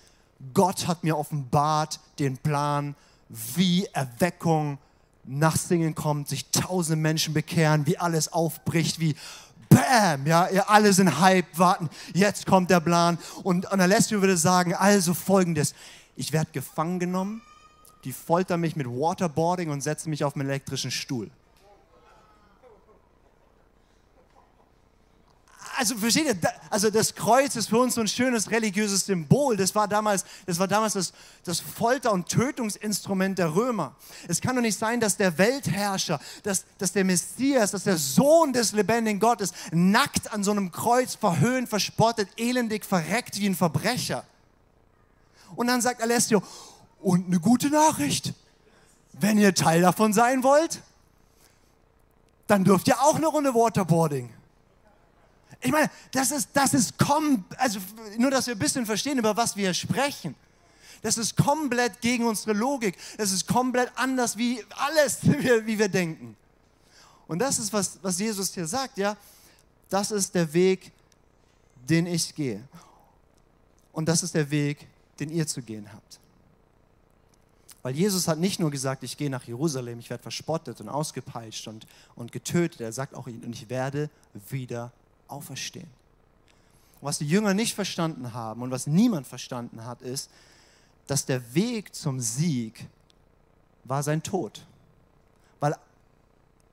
Gott 0.54 0.86
hat 0.86 1.04
mir 1.04 1.18
offenbart 1.18 2.00
den 2.18 2.38
Plan, 2.38 2.94
wie 3.28 3.84
Erweckung 3.92 4.78
nach 5.24 5.56
Singen 5.56 5.94
kommt, 5.94 6.28
sich 6.28 6.50
tausende 6.50 7.00
Menschen 7.00 7.34
bekehren, 7.34 7.86
wie 7.86 7.98
alles 7.98 8.32
aufbricht, 8.32 9.00
wie 9.00 9.14
Bam, 9.68 10.26
ja, 10.26 10.48
ihr 10.48 10.68
alle 10.68 10.92
sind 10.92 11.20
hype, 11.20 11.56
warten, 11.56 11.88
jetzt 12.12 12.44
kommt 12.44 12.70
der 12.70 12.80
Plan. 12.80 13.18
Und, 13.44 13.70
und 13.70 13.80
Alessio 13.80 14.20
würde 14.20 14.36
sagen, 14.36 14.74
also 14.74 15.14
folgendes, 15.14 15.74
ich 16.16 16.32
werde 16.32 16.50
gefangen 16.52 16.98
genommen, 16.98 17.40
die 18.02 18.12
foltern 18.12 18.60
mich 18.60 18.74
mit 18.74 18.88
Waterboarding 18.88 19.70
und 19.70 19.80
setzen 19.80 20.10
mich 20.10 20.24
auf 20.24 20.34
einen 20.34 20.48
elektrischen 20.48 20.90
Stuhl. 20.90 21.30
Also 25.80 25.96
versteht 25.96 26.26
ihr, 26.26 26.36
also 26.68 26.90
das 26.90 27.14
Kreuz 27.14 27.56
ist 27.56 27.70
für 27.70 27.78
uns 27.78 27.94
so 27.94 28.02
ein 28.02 28.06
schönes 28.06 28.50
religiöses 28.50 29.06
Symbol. 29.06 29.56
Das 29.56 29.74
war 29.74 29.88
damals, 29.88 30.26
das, 30.44 30.58
war 30.58 30.68
damals 30.68 30.92
das, 30.92 31.14
das 31.42 31.58
Folter- 31.58 32.12
und 32.12 32.28
Tötungsinstrument 32.28 33.38
der 33.38 33.54
Römer. 33.54 33.96
Es 34.28 34.42
kann 34.42 34.56
doch 34.56 34.60
nicht 34.60 34.78
sein, 34.78 35.00
dass 35.00 35.16
der 35.16 35.38
Weltherrscher, 35.38 36.20
dass, 36.42 36.66
dass 36.76 36.92
der 36.92 37.06
Messias, 37.06 37.70
dass 37.70 37.84
der 37.84 37.96
Sohn 37.96 38.52
des 38.52 38.72
lebendigen 38.72 39.20
Gottes 39.20 39.54
nackt 39.72 40.30
an 40.30 40.44
so 40.44 40.50
einem 40.50 40.70
Kreuz 40.70 41.14
verhöhnt, 41.14 41.70
verspottet, 41.70 42.28
elendig 42.36 42.84
verreckt 42.84 43.40
wie 43.40 43.46
ein 43.46 43.56
Verbrecher. 43.56 44.24
Und 45.56 45.68
dann 45.68 45.80
sagt 45.80 46.02
Alessio, 46.02 46.42
und 47.00 47.28
eine 47.28 47.40
gute 47.40 47.70
Nachricht, 47.70 48.34
wenn 49.12 49.38
ihr 49.38 49.54
Teil 49.54 49.80
davon 49.80 50.12
sein 50.12 50.42
wollt, 50.42 50.82
dann 52.48 52.64
dürft 52.64 52.86
ihr 52.86 53.00
auch 53.00 53.14
eine 53.14 53.28
Runde 53.28 53.54
Waterboarding. 53.54 54.39
Ich 55.62 55.70
meine, 55.70 55.90
das 56.12 56.30
ist, 56.30 56.48
das 56.54 56.74
ist 56.74 56.98
kom 56.98 57.44
also 57.58 57.80
nur, 58.16 58.30
dass 58.30 58.46
wir 58.46 58.54
ein 58.54 58.58
bisschen 58.58 58.86
verstehen, 58.86 59.18
über 59.18 59.36
was 59.36 59.56
wir 59.56 59.74
sprechen. 59.74 60.34
Das 61.02 61.18
ist 61.18 61.36
komplett 61.36 62.00
gegen 62.00 62.26
unsere 62.26 62.52
Logik. 62.52 62.96
Das 63.16 63.32
ist 63.32 63.46
komplett 63.46 63.90
anders 63.96 64.36
wie 64.36 64.62
alles, 64.70 65.18
wie, 65.22 65.78
wir 65.78 65.88
denken. 65.88 66.36
Und 67.26 67.38
das 67.38 67.58
ist, 67.58 67.72
was, 67.72 67.98
was 68.02 68.18
Jesus 68.18 68.54
hier 68.54 68.66
sagt, 68.66 68.98
ja. 68.98 69.16
Das 69.88 70.10
ist 70.10 70.34
der 70.34 70.52
Weg, 70.52 70.92
den 71.88 72.06
ich 72.06 72.34
gehe. 72.34 72.62
Und 73.92 74.08
das 74.08 74.22
ist 74.22 74.34
der 74.34 74.50
Weg, 74.50 74.86
den 75.18 75.30
ihr 75.30 75.46
zu 75.46 75.62
gehen 75.62 75.92
habt. 75.92 76.20
Weil 77.82 77.94
Jesus 77.94 78.28
hat 78.28 78.38
nicht 78.38 78.60
nur 78.60 78.70
gesagt, 78.70 79.02
ich 79.02 79.16
gehe 79.16 79.30
nach 79.30 79.44
Jerusalem, 79.44 79.98
ich 79.98 80.10
werde 80.10 80.22
verspottet 80.22 80.80
und 80.80 80.88
ausgepeitscht 80.88 81.66
und, 81.66 81.86
und 82.14 82.30
getötet. 82.30 82.80
Er 82.80 82.92
sagt 82.92 83.14
auch, 83.14 83.26
und 83.26 83.52
ich 83.52 83.68
werde 83.70 84.10
wieder 84.48 84.92
auferstehen. 85.30 85.88
Was 87.00 87.18
die 87.18 87.28
Jünger 87.28 87.54
nicht 87.54 87.74
verstanden 87.74 88.34
haben 88.34 88.62
und 88.62 88.70
was 88.70 88.86
niemand 88.86 89.26
verstanden 89.26 89.84
hat, 89.84 90.02
ist, 90.02 90.30
dass 91.06 91.24
der 91.24 91.54
Weg 91.54 91.94
zum 91.94 92.20
Sieg 92.20 92.86
war 93.84 94.02
sein 94.02 94.22
Tod. 94.22 94.66
Weil 95.60 95.74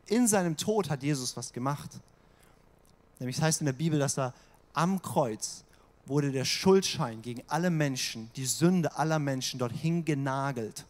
in 0.08 0.28
seinem 0.28 0.58
Tod 0.58 0.90
hat 0.90 1.04
Jesus 1.04 1.36
was 1.38 1.54
gemacht. 1.54 1.92
Nämlich 3.20 3.38
es 3.38 3.42
heißt 3.42 3.62
in 3.62 3.66
der 3.66 3.74
Bibel, 3.74 4.00
dass 4.00 4.18
er 4.18 4.34
am 4.74 5.02
Kreuz 5.02 5.64
wurde 6.06 6.32
der 6.32 6.46
Schuldschein 6.46 7.22
gegen 7.22 7.44
alle 7.48 7.70
Menschen, 7.70 8.30
die 8.36 8.46
Sünde 8.46 8.96
aller 8.98 9.20
Menschen 9.20 9.60
dorthin 9.60 10.06
genagelt 10.06 10.86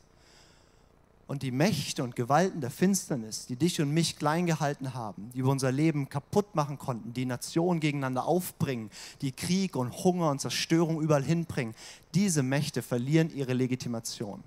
und 1.28 1.44
die 1.44 1.52
Mächte 1.52 2.04
und 2.04 2.16
Gewalten 2.16 2.62
der 2.62 2.72
Finsternis, 2.72 3.46
die 3.48 3.58
dich 3.58 3.82
und 3.82 3.92
mich 3.92 4.18
klein 4.18 4.46
gehalten 4.46 4.94
haben, 4.94 5.30
die 5.34 5.44
unser 5.44 5.72
Leben 5.72 6.08
kaputt 6.10 6.56
machen 6.56 6.78
konnten, 6.78 7.14
die 7.14 7.26
Nationen 7.26 7.82
gegeneinander 7.82 8.26
aufbringen, 8.26 8.90
die 9.22 9.34
Krieg 9.34 9.76
und 9.76 9.92
Hunger 10.04 10.32
und 10.32 10.40
Zerstörung 10.40 11.02
überall 11.02 11.24
hinbringen, 11.24 11.76
diese 12.14 12.44
Mächte 12.44 12.82
verlieren 12.82 13.30
ihre 13.36 13.54
Legitimation. 13.54 14.42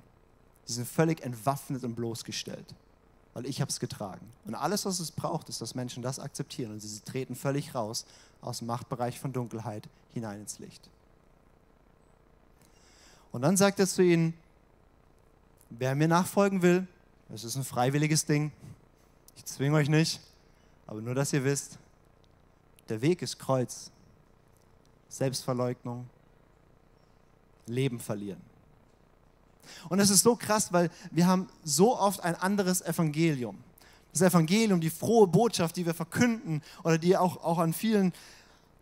Sie 0.65 0.73
sind 0.75 0.89
völlig 0.89 1.23
entwaffnet 1.23 1.85
und 1.85 1.95
bloßgestellt, 1.97 2.75
weil 3.35 3.45
ich 3.45 3.61
habe 3.61 3.71
es 3.71 3.79
getragen. 3.79 4.27
Und 4.47 4.55
alles, 4.55 4.87
was 4.87 5.01
es 5.01 5.11
braucht, 5.11 5.51
ist, 5.51 5.61
dass 5.61 5.75
Menschen 5.75 6.03
das 6.03 6.19
akzeptieren 6.19 6.73
und 6.73 6.81
sie 6.81 7.01
treten 7.01 7.35
völlig 7.35 7.75
raus 7.75 8.07
aus 8.41 8.59
dem 8.59 8.69
Machtbereich 8.69 9.21
von 9.21 9.33
Dunkelheit 9.33 9.87
hinein 10.15 10.41
ins 10.41 10.59
Licht. 10.59 10.89
Und 13.33 13.43
dann 13.43 13.57
sagt 13.57 13.79
er 13.79 13.87
zu 13.87 14.03
ihnen, 14.03 14.35
Wer 15.71 15.95
mir 15.95 16.09
nachfolgen 16.09 16.63
will, 16.63 16.87
es 17.33 17.45
ist 17.45 17.57
ein 17.57 17.65
freiwilliges 17.65 18.27
Ding. 18.27 18.53
Ich 19.37 19.45
zwinge 19.45 19.77
euch 19.77 19.89
nicht, 19.89 20.21
aber 20.87 21.01
nur, 21.01 21.15
dass 21.15 21.33
ihr 21.33 21.45
wisst, 21.45 21.79
der 22.89 23.01
Weg 23.01 23.23
ist 23.23 23.39
Kreuz. 23.39 23.91
Selbstverleugnung, 25.09 26.09
Leben 27.67 27.99
verlieren. 27.99 28.41
Und 29.89 30.01
es 30.01 30.11
ist 30.11 30.23
so 30.23 30.37
krass, 30.37 30.73
weil 30.73 30.91
wir 31.11 31.27
haben 31.27 31.49
so 31.65 31.99
oft 31.99 32.21
ein 32.23 32.35
anderes 32.37 32.81
Evangelium. 32.81 33.59
Das 34.13 34.23
Evangelium, 34.23 34.81
die 34.81 34.91
frohe 34.91 35.27
Botschaft, 35.27 35.77
die 35.77 35.87
wir 35.87 35.95
verkünden 35.95 36.63
oder 36.83 36.99
die 36.99 37.17
auch, 37.17 37.43
auch 37.45 37.59
an 37.59 37.73
vielen, 37.73 38.13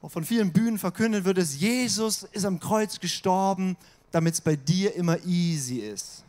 auch 0.00 0.10
von 0.10 0.24
vielen 0.24 0.52
Bühnen 0.52 0.78
verkündet 0.78 1.24
wird, 1.24 1.38
ist, 1.38 1.60
Jesus 1.60 2.22
ist 2.24 2.44
am 2.44 2.60
Kreuz 2.60 3.00
gestorben, 3.00 3.76
damit 4.10 4.34
es 4.34 4.40
bei 4.40 4.56
dir 4.56 4.94
immer 4.94 5.18
easy 5.24 5.78
ist. 5.78 6.24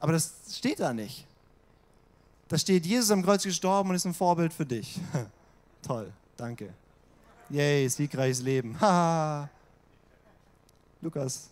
Aber 0.00 0.12
das 0.12 0.32
steht 0.50 0.80
da 0.80 0.92
nicht. 0.92 1.26
Da 2.48 2.58
steht, 2.58 2.84
Jesus 2.84 3.12
am 3.12 3.22
Kreuz 3.22 3.44
gestorben 3.44 3.90
und 3.90 3.96
ist 3.96 4.06
ein 4.06 4.14
Vorbild 4.14 4.52
für 4.52 4.66
dich. 4.66 4.98
Toll, 5.86 6.12
danke. 6.36 6.74
Yay, 7.48 7.88
siegreiches 7.88 8.42
Leben. 8.42 8.76
Lukas, 11.00 11.48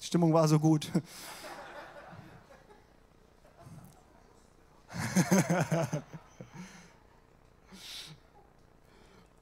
die 0.00 0.06
Stimmung 0.06 0.32
war 0.32 0.46
so 0.46 0.60
gut. 0.60 0.88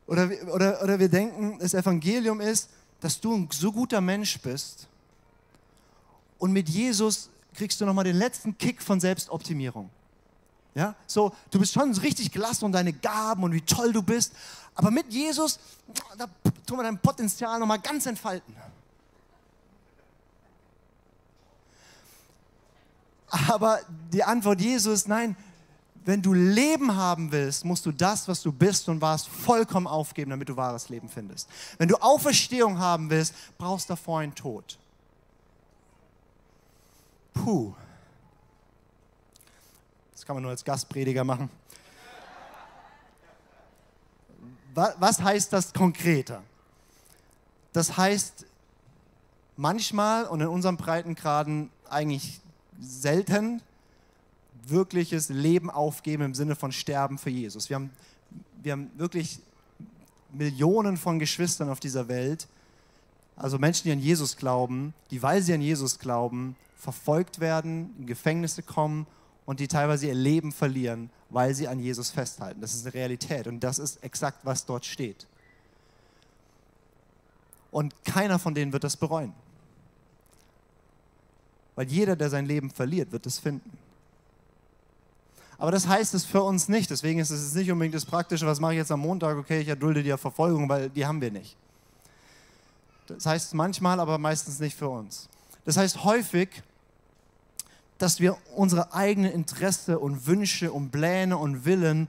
oder, 0.06 0.30
oder, 0.52 0.82
oder 0.82 0.98
wir 0.98 1.08
denken, 1.08 1.58
das 1.58 1.74
Evangelium 1.74 2.40
ist, 2.40 2.70
dass 3.00 3.20
du 3.20 3.34
ein 3.34 3.48
so 3.52 3.70
guter 3.72 4.00
Mensch 4.00 4.40
bist 4.40 4.88
und 6.38 6.52
mit 6.52 6.68
Jesus 6.68 7.28
kriegst 7.56 7.80
du 7.80 7.86
nochmal 7.86 8.04
den 8.04 8.16
letzten 8.16 8.56
Kick 8.56 8.82
von 8.82 9.00
Selbstoptimierung. 9.00 9.90
Ja, 10.74 10.94
so, 11.06 11.32
du 11.50 11.58
bist 11.58 11.72
schon 11.72 11.92
richtig 11.94 12.30
gelassen 12.30 12.66
und 12.66 12.72
deine 12.72 12.92
Gaben 12.92 13.42
und 13.44 13.52
wie 13.52 13.62
toll 13.62 13.92
du 13.92 14.02
bist, 14.02 14.32
aber 14.74 14.90
mit 14.90 15.10
Jesus, 15.10 15.58
da 16.18 16.26
tun 16.66 16.78
wir 16.78 16.82
dein 16.82 16.98
Potenzial 16.98 17.58
nochmal 17.58 17.78
ganz 17.78 18.04
entfalten. 18.04 18.54
Aber 23.48 23.80
die 24.12 24.22
Antwort 24.22 24.60
Jesus, 24.60 25.06
nein, 25.06 25.34
wenn 26.04 26.22
du 26.22 26.32
Leben 26.32 26.94
haben 26.94 27.32
willst, 27.32 27.64
musst 27.64 27.84
du 27.84 27.90
das, 27.90 28.28
was 28.28 28.42
du 28.42 28.52
bist 28.52 28.88
und 28.88 29.00
warst, 29.00 29.28
vollkommen 29.28 29.86
aufgeben, 29.86 30.30
damit 30.30 30.48
du 30.48 30.56
wahres 30.56 30.88
Leben 30.88 31.08
findest. 31.08 31.48
Wenn 31.78 31.88
du 31.88 31.96
Auferstehung 31.96 32.78
haben 32.78 33.10
willst, 33.10 33.34
brauchst 33.58 33.88
du 33.88 33.94
davor 33.94 34.20
einen 34.20 34.34
Tod. 34.34 34.78
Puh. 37.36 37.74
Das 40.12 40.24
kann 40.24 40.36
man 40.36 40.42
nur 40.42 40.50
als 40.50 40.64
Gastprediger 40.64 41.24
machen. 41.24 41.50
Was 44.74 45.20
heißt 45.20 45.52
das 45.52 45.72
konkreter? 45.72 46.42
Das 47.72 47.96
heißt 47.96 48.46
manchmal 49.56 50.24
und 50.24 50.40
in 50.40 50.48
unserem 50.48 50.76
Breitengraden 50.76 51.70
eigentlich 51.88 52.40
selten 52.78 53.62
wirkliches 54.66 55.28
Leben 55.28 55.70
aufgeben 55.70 56.24
im 56.24 56.34
Sinne 56.34 56.56
von 56.56 56.72
Sterben 56.72 57.16
für 57.18 57.30
Jesus. 57.30 57.70
Wir 57.70 57.76
haben, 57.76 57.90
wir 58.62 58.72
haben 58.72 58.90
wirklich 58.96 59.38
Millionen 60.32 60.96
von 60.96 61.18
Geschwistern 61.18 61.70
auf 61.70 61.80
dieser 61.80 62.08
Welt, 62.08 62.48
also 63.36 63.58
Menschen, 63.58 63.84
die 63.84 63.92
an 63.92 64.00
Jesus 64.00 64.36
glauben, 64.36 64.92
die, 65.10 65.22
weil 65.22 65.42
sie 65.42 65.54
an 65.54 65.60
Jesus 65.60 65.98
glauben, 65.98 66.56
verfolgt 66.76 67.40
werden, 67.40 67.94
in 67.98 68.06
Gefängnisse 68.06 68.62
kommen 68.62 69.06
und 69.44 69.60
die 69.60 69.68
teilweise 69.68 70.06
ihr 70.06 70.14
Leben 70.14 70.52
verlieren, 70.52 71.10
weil 71.30 71.54
sie 71.54 71.68
an 71.68 71.78
Jesus 71.78 72.10
festhalten. 72.10 72.60
Das 72.60 72.74
ist 72.74 72.84
eine 72.84 72.94
Realität 72.94 73.46
und 73.46 73.60
das 73.60 73.78
ist 73.78 74.02
exakt, 74.02 74.40
was 74.44 74.66
dort 74.66 74.84
steht. 74.84 75.26
Und 77.70 77.94
keiner 78.04 78.38
von 78.38 78.54
denen 78.54 78.72
wird 78.72 78.84
das 78.84 78.96
bereuen. 78.96 79.32
Weil 81.74 81.88
jeder, 81.88 82.16
der 82.16 82.30
sein 82.30 82.46
Leben 82.46 82.70
verliert, 82.70 83.12
wird 83.12 83.26
es 83.26 83.38
finden. 83.38 83.76
Aber 85.58 85.70
das 85.70 85.86
heißt 85.86 86.14
es 86.14 86.24
für 86.24 86.42
uns 86.42 86.68
nicht. 86.68 86.90
Deswegen 86.90 87.18
ist 87.18 87.30
es 87.30 87.54
nicht 87.54 87.70
unbedingt 87.70 87.94
das 87.94 88.04
Praktische, 88.04 88.46
was 88.46 88.60
mache 88.60 88.72
ich 88.72 88.78
jetzt 88.78 88.92
am 88.92 89.00
Montag? 89.00 89.36
Okay, 89.36 89.60
ich 89.60 89.68
erdulde 89.68 90.02
die 90.02 90.16
Verfolgung, 90.16 90.68
weil 90.68 90.90
die 90.90 91.06
haben 91.06 91.20
wir 91.20 91.30
nicht. 91.30 91.56
Das 93.06 93.24
heißt 93.24 93.54
manchmal, 93.54 94.00
aber 94.00 94.18
meistens 94.18 94.58
nicht 94.58 94.76
für 94.76 94.88
uns. 94.88 95.28
Das 95.66 95.76
heißt 95.76 96.04
häufig, 96.04 96.62
dass 97.98 98.20
wir 98.20 98.38
unsere 98.54 98.94
eigenen 98.94 99.32
Interesse 99.32 99.98
und 99.98 100.26
Wünsche 100.26 100.72
und 100.72 100.90
Pläne 100.90 101.36
und 101.36 101.64
Willen 101.64 102.08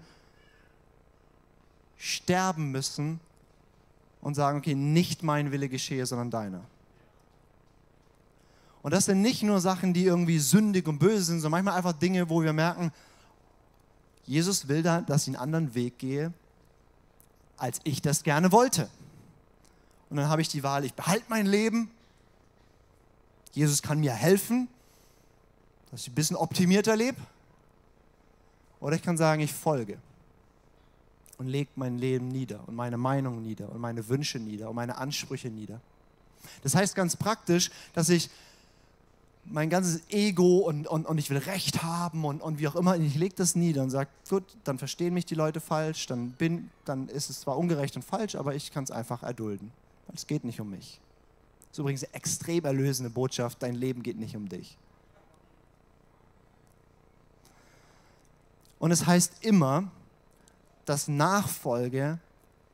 sterben 1.98 2.72
müssen 2.72 3.20
und 4.22 4.36
sagen, 4.36 4.60
okay, 4.60 4.76
nicht 4.76 5.24
mein 5.24 5.52
Wille 5.52 5.70
geschehe, 5.70 6.06
sondern 6.06 6.30
deiner. 6.30 6.62
Und 8.84 8.94
das 8.94 9.06
sind 9.06 9.22
nicht 9.22 9.44
nur 9.44 9.60
Sachen, 9.60 9.94
die 9.94 10.06
irgendwie 10.06 10.40
sündig 10.40 10.88
und 10.88 11.00
böse 11.00 11.24
sind, 11.24 11.42
sondern 11.42 11.64
manchmal 11.64 11.78
einfach 11.78 12.00
Dinge, 12.00 12.30
wo 12.30 12.44
wir 12.44 12.54
merken, 12.54 12.92
Jesus 14.26 14.68
will 14.68 14.84
da, 14.84 15.02
dass 15.02 15.24
ich 15.24 15.30
einen 15.30 15.42
anderen 15.42 15.74
Weg 15.74 15.98
gehe, 15.98 16.32
als 17.58 17.80
ich 17.86 18.02
das 18.02 18.24
gerne 18.24 18.52
wollte. 18.52 18.90
Und 20.10 20.18
dann 20.18 20.30
habe 20.30 20.42
ich 20.42 20.50
die 20.50 20.64
Wahl, 20.64 20.86
ich 20.86 20.94
behalte 20.94 21.26
mein 21.28 21.46
Leben. 21.48 21.90
Jesus 23.58 23.82
kann 23.82 24.00
mir 24.00 24.14
helfen, 24.14 24.68
dass 25.90 26.02
ich 26.02 26.10
ein 26.10 26.16
bisschen 26.16 26.36
optimierter 26.36 26.96
lebe. 26.96 27.20
Oder 28.80 28.98
ich 28.98 29.02
kann 29.02 29.18
sagen, 29.18 29.42
ich 29.42 29.52
folge 29.52 29.98
und 31.40 31.48
lege 31.48 31.72
mein 31.76 31.98
Leben 31.98 32.28
nieder 32.28 32.60
und 32.68 32.76
meine 32.76 32.98
Meinung 32.98 33.42
nieder 33.42 33.72
und 33.72 33.82
meine 33.82 34.08
Wünsche 34.10 34.38
nieder 34.38 34.70
und 34.70 34.76
meine 34.76 34.98
Ansprüche 34.98 35.50
nieder. 35.50 35.82
Das 36.62 36.76
heißt 36.76 36.94
ganz 36.94 37.16
praktisch, 37.16 37.72
dass 37.94 38.10
ich 38.10 38.30
mein 39.44 39.72
ganzes 39.72 40.04
Ego 40.12 40.60
und, 40.60 40.86
und, 40.86 41.08
und 41.08 41.18
ich 41.18 41.32
will 41.32 41.40
Recht 41.40 41.82
haben 41.82 42.26
und, 42.26 42.42
und 42.42 42.60
wie 42.60 42.68
auch 42.68 42.76
immer, 42.76 42.96
ich 42.96 43.16
lege 43.16 43.34
das 43.36 43.56
nieder 43.56 43.82
und 43.82 43.90
sage, 43.90 44.10
gut, 44.30 44.44
dann 44.66 44.78
verstehen 44.78 45.16
mich 45.16 45.26
die 45.26 45.36
Leute 45.36 45.62
falsch, 45.62 46.06
dann, 46.06 46.30
bin, 46.32 46.70
dann 46.86 47.08
ist 47.08 47.32
es 47.32 47.40
zwar 47.40 47.58
ungerecht 47.58 47.96
und 47.96 48.04
falsch, 48.04 48.36
aber 48.36 48.54
ich 48.54 48.72
kann 48.72 48.84
es 48.84 48.92
einfach 48.92 49.24
erdulden, 49.24 49.72
es 50.14 50.28
geht 50.28 50.44
nicht 50.44 50.62
um 50.62 50.70
mich. 50.70 51.00
Ist 51.78 51.82
übrigens 51.82 52.06
eine 52.06 52.16
extrem 52.16 52.66
erlösende 52.66 53.12
Botschaft, 53.12 53.62
dein 53.62 53.76
Leben 53.76 54.02
geht 54.02 54.18
nicht 54.18 54.36
um 54.36 54.50
dich. 54.50 54.80
Und 58.80 58.90
es 58.90 59.06
heißt 59.06 59.46
immer, 59.46 59.84
dass 60.86 61.08
Nachfolge 61.08 62.18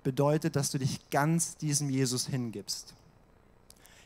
bedeutet, 0.06 0.56
dass 0.56 0.72
du 0.72 0.78
dich 0.78 1.10
ganz 1.10 1.58
diesem 1.58 1.90
Jesus 1.90 2.28
hingibst. 2.28 2.94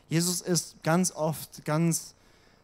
Jesus 0.10 0.42
ist 0.42 0.82
ganz 0.82 1.12
oft 1.12 1.64
ganz 1.64 2.16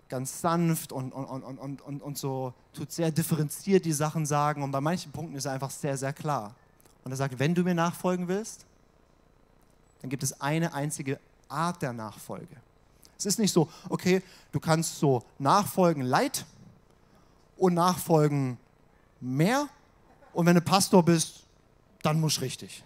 ganz 0.09 0.41
sanft 0.41 0.91
und, 0.91 1.11
und, 1.11 1.25
und, 1.25 1.59
und, 1.59 1.81
und, 1.83 2.01
und 2.01 2.17
so, 2.17 2.55
tut 2.73 2.91
sehr 2.91 3.11
differenziert 3.11 3.85
die 3.85 3.93
Sachen 3.93 4.25
sagen 4.25 4.63
und 4.63 4.71
bei 4.71 4.81
manchen 4.81 5.11
Punkten 5.11 5.35
ist 5.35 5.45
er 5.45 5.51
einfach 5.51 5.69
sehr, 5.69 5.97
sehr 5.97 6.13
klar. 6.13 6.55
Und 7.03 7.11
er 7.11 7.17
sagt, 7.17 7.37
wenn 7.37 7.53
du 7.53 7.61
mir 7.61 7.75
nachfolgen 7.75 8.27
willst, 8.27 8.65
dann 10.01 10.09
gibt 10.09 10.23
es 10.23 10.41
eine 10.41 10.73
einzige 10.73 11.19
Art 11.53 11.81
der 11.81 11.93
Nachfolge. 11.93 12.57
Es 13.17 13.25
ist 13.25 13.39
nicht 13.39 13.53
so, 13.53 13.69
okay, 13.89 14.21
du 14.51 14.59
kannst 14.59 14.99
so 14.99 15.23
nachfolgen 15.39 16.03
light 16.03 16.45
und 17.57 17.75
nachfolgen 17.75 18.57
mehr 19.21 19.69
und 20.33 20.45
wenn 20.45 20.55
du 20.55 20.61
Pastor 20.61 21.03
bist, 21.03 21.43
dann 22.01 22.19
musst 22.19 22.37
du 22.37 22.41
richtig. 22.41 22.83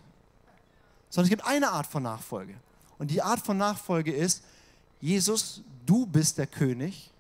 Sondern 1.10 1.26
es 1.26 1.30
gibt 1.30 1.48
eine 1.48 1.72
Art 1.72 1.88
von 1.88 2.04
Nachfolge. 2.04 2.56
Und 3.00 3.10
die 3.10 3.22
Art 3.22 3.40
von 3.40 3.58
Nachfolge 3.58 4.14
ist, 4.14 4.44
Jesus, 5.00 5.62
du 5.86 6.06
bist 6.06 6.38
der 6.38 6.48
König 6.48 7.12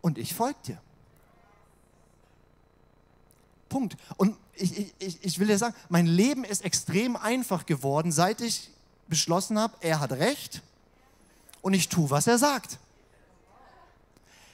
und 0.00 0.18
ich 0.18 0.34
folge 0.34 0.58
dir. 0.66 0.80
Punkt. 3.68 3.96
Und 4.16 4.36
ich, 4.54 4.92
ich, 4.98 5.24
ich 5.24 5.38
will 5.38 5.46
dir 5.46 5.58
sagen, 5.58 5.74
mein 5.88 6.06
Leben 6.06 6.44
ist 6.44 6.64
extrem 6.64 7.16
einfach 7.16 7.66
geworden, 7.66 8.12
seit 8.12 8.40
ich 8.40 8.70
beschlossen 9.10 9.58
habe, 9.58 9.76
er 9.80 10.00
hat 10.00 10.12
recht 10.12 10.62
und 11.60 11.74
ich 11.74 11.90
tue, 11.90 12.08
was 12.08 12.26
er 12.26 12.38
sagt. 12.38 12.78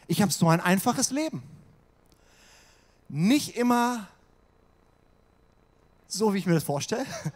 Ich 0.09 0.21
habe 0.21 0.33
so 0.33 0.49
ein 0.49 0.61
einfaches 0.61 1.11
Leben. 1.11 1.42
Nicht 3.09 3.57
immer 3.57 4.09
so, 6.09 6.35
wie 6.35 6.38
ich 6.38 6.47
mir 6.47 6.55
das 6.55 6.64
vorstelle. 6.64 7.07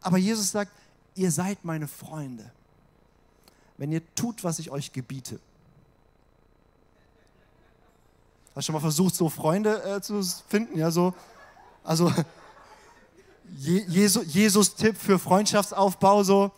Aber 0.00 0.18
Jesus 0.18 0.50
sagt, 0.50 0.72
ihr 1.14 1.30
seid 1.30 1.64
meine 1.64 1.86
Freunde 1.86 2.50
wenn 3.82 3.90
ihr 3.90 4.14
tut, 4.14 4.44
was 4.44 4.60
ich 4.60 4.70
euch 4.70 4.92
gebiete. 4.92 5.40
Hast 8.54 8.54
du 8.54 8.62
schon 8.62 8.74
mal 8.74 8.80
versucht, 8.80 9.16
so 9.16 9.28
Freunde 9.28 9.82
äh, 9.82 10.00
zu 10.00 10.22
finden? 10.22 10.78
Ja, 10.78 10.92
so, 10.92 11.14
also 11.82 12.12
Je 13.54 13.84
Jesu, 13.86 14.22
Jesus 14.22 14.74
Tipp 14.74 14.96
für 14.96 15.18
Freundschaftsaufbau, 15.18 16.22
so, 16.22 16.50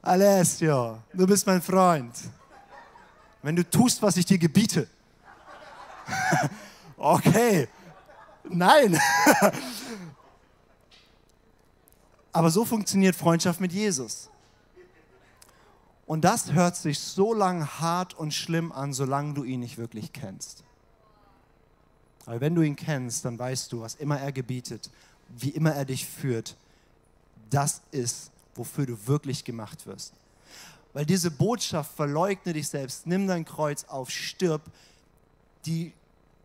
Alessio, 0.00 0.98
du 1.12 1.26
bist 1.26 1.46
mein 1.46 1.60
Freund. 1.60 2.14
Wenn 3.42 3.56
du 3.56 3.68
tust, 3.68 4.00
was 4.02 4.16
ich 4.16 4.24
dir 4.24 4.38
gebiete. 4.38 4.88
okay, 6.96 7.68
nein. 8.44 8.98
Aber 12.32 12.50
so 12.50 12.64
funktioniert 12.64 13.14
Freundschaft 13.16 13.60
mit 13.60 13.72
Jesus. 13.72 14.30
Und 16.06 16.22
das 16.22 16.52
hört 16.52 16.76
sich 16.76 16.98
so 16.98 17.34
lang 17.34 17.66
hart 17.78 18.14
und 18.14 18.32
schlimm 18.32 18.72
an, 18.72 18.92
solange 18.92 19.34
du 19.34 19.44
ihn 19.44 19.60
nicht 19.60 19.78
wirklich 19.78 20.12
kennst. 20.12 20.64
Aber 22.26 22.40
wenn 22.40 22.54
du 22.54 22.62
ihn 22.62 22.76
kennst, 22.76 23.24
dann 23.24 23.38
weißt 23.38 23.72
du, 23.72 23.80
was 23.80 23.94
immer 23.94 24.18
er 24.20 24.32
gebietet, 24.32 24.90
wie 25.38 25.50
immer 25.50 25.72
er 25.72 25.84
dich 25.84 26.06
führt, 26.06 26.56
das 27.50 27.82
ist, 27.90 28.30
wofür 28.54 28.86
du 28.86 29.06
wirklich 29.06 29.44
gemacht 29.44 29.86
wirst. 29.86 30.12
Weil 30.92 31.06
diese 31.06 31.30
Botschaft, 31.30 31.94
verleugne 31.94 32.52
dich 32.52 32.68
selbst, 32.68 33.06
nimm 33.06 33.26
dein 33.26 33.44
Kreuz 33.44 33.84
auf, 33.84 34.10
stirb, 34.10 34.62
die 35.66 35.92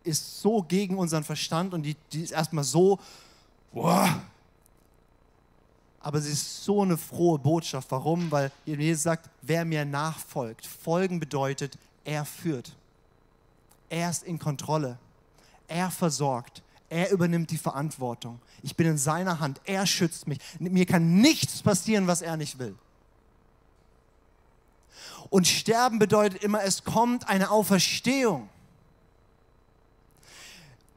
ist 0.04 0.42
so 0.42 0.62
gegen 0.62 0.98
unseren 0.98 1.24
Verstand 1.24 1.74
und 1.74 1.84
die, 1.84 1.96
die 2.12 2.22
ist 2.22 2.32
erstmal 2.32 2.64
so, 2.64 3.00
boah, 3.74 4.22
aber 6.00 6.22
sie 6.22 6.32
ist 6.32 6.64
so 6.64 6.84
eine 6.84 6.98
frohe 6.98 7.40
Botschaft. 7.40 7.90
Warum? 7.90 8.30
Weil 8.30 8.52
Jesus 8.64 9.02
sagt, 9.02 9.28
wer 9.42 9.66
mir 9.66 9.86
nachfolgt. 9.86 10.68
Folgen 10.68 11.20
bedeutet, 11.20 11.80
er 12.04 12.26
führt. 12.26 12.76
Er 13.90 14.12
ist 14.12 14.22
in 14.24 14.38
Kontrolle. 14.38 15.00
Er 15.68 15.90
versorgt. 15.90 16.62
Er 16.96 17.12
übernimmt 17.12 17.52
die 17.52 17.58
Verantwortung. 17.58 18.40
Ich 18.64 18.78
bin 18.78 18.88
in 18.88 18.98
seiner 18.98 19.42
Hand. 19.42 19.60
Er 19.66 19.86
schützt 19.86 20.30
mich. 20.30 20.40
Mir 20.60 20.86
kann 20.86 21.16
nichts 21.18 21.62
passieren, 21.62 22.08
was 22.08 22.22
er 22.22 22.38
nicht 22.38 22.58
will. 22.58 22.74
Und 25.30 25.46
sterben 25.46 26.00
bedeutet 26.00 26.42
immer, 26.42 26.64
es 26.64 26.86
kommt 26.86 27.28
eine 27.28 27.52
Auferstehung. 27.52 28.48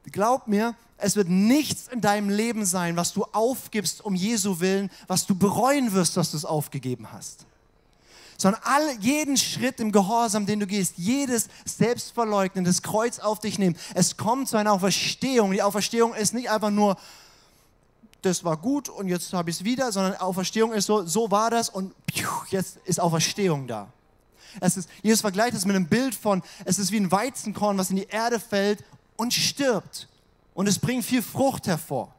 Glaub 0.05 0.47
mir, 0.47 0.73
es 0.95 1.17
wird 1.17 1.27
nichts 1.27 1.89
in 1.89 1.99
deinem 1.99 2.29
Leben 2.29 2.65
sein, 2.65 2.95
was 2.95 3.11
du 3.11 3.25
aufgibst 3.33 3.99
um 3.99 4.15
Jesu 4.15 4.61
willen, 4.61 4.89
was 5.07 5.25
du 5.25 5.35
bereuen 5.35 5.91
wirst, 5.91 6.15
dass 6.15 6.31
du 6.31 6.37
es 6.37 6.45
aufgegeben 6.45 7.11
hast. 7.11 7.45
Sondern 8.39 8.61
all, 8.63 8.97
jeden 9.01 9.35
Schritt 9.37 9.79
im 9.81 9.91
Gehorsam, 9.91 10.45
den 10.45 10.61
du 10.61 10.65
gehst, 10.65 10.93
jedes 10.97 11.49
Selbstverleugnen, 11.65 12.63
das 12.63 12.81
Kreuz 12.81 13.19
auf 13.19 13.39
dich 13.39 13.59
nehmen, 13.59 13.75
es 13.93 14.15
kommt 14.15 14.47
zu 14.47 14.55
einer 14.55 14.71
Auferstehung. 14.71 15.51
Die 15.51 15.61
Auferstehung 15.61 16.13
ist 16.15 16.33
nicht 16.33 16.49
einfach 16.49 16.71
nur, 16.71 16.97
das 18.21 18.45
war 18.45 18.55
gut 18.55 18.87
und 18.87 19.09
jetzt 19.09 19.33
habe 19.33 19.49
ich 19.49 19.57
es 19.57 19.63
wieder, 19.65 19.91
sondern 19.91 20.15
Auferstehung 20.15 20.73
ist 20.73 20.85
so, 20.85 21.05
so 21.05 21.29
war 21.29 21.51
das 21.51 21.69
und 21.69 21.93
jetzt 22.49 22.77
ist 22.85 22.99
Auferstehung 22.99 23.67
da. 23.67 23.91
Es 24.61 24.77
ist, 24.77 24.89
Jesus 25.03 25.21
vergleicht 25.21 25.53
es 25.53 25.65
mit 25.65 25.75
einem 25.75 25.87
Bild 25.87 26.15
von, 26.15 26.41
es 26.63 26.79
ist 26.79 26.91
wie 26.91 26.99
ein 26.99 27.11
Weizenkorn, 27.11 27.77
was 27.77 27.89
in 27.89 27.97
die 27.97 28.07
Erde 28.07 28.39
fällt 28.39 28.83
und 29.17 29.33
stirbt. 29.33 30.07
Und 30.53 30.67
es 30.67 30.79
bringt 30.79 31.03
viel 31.03 31.21
Frucht 31.21 31.67
hervor. 31.67 32.13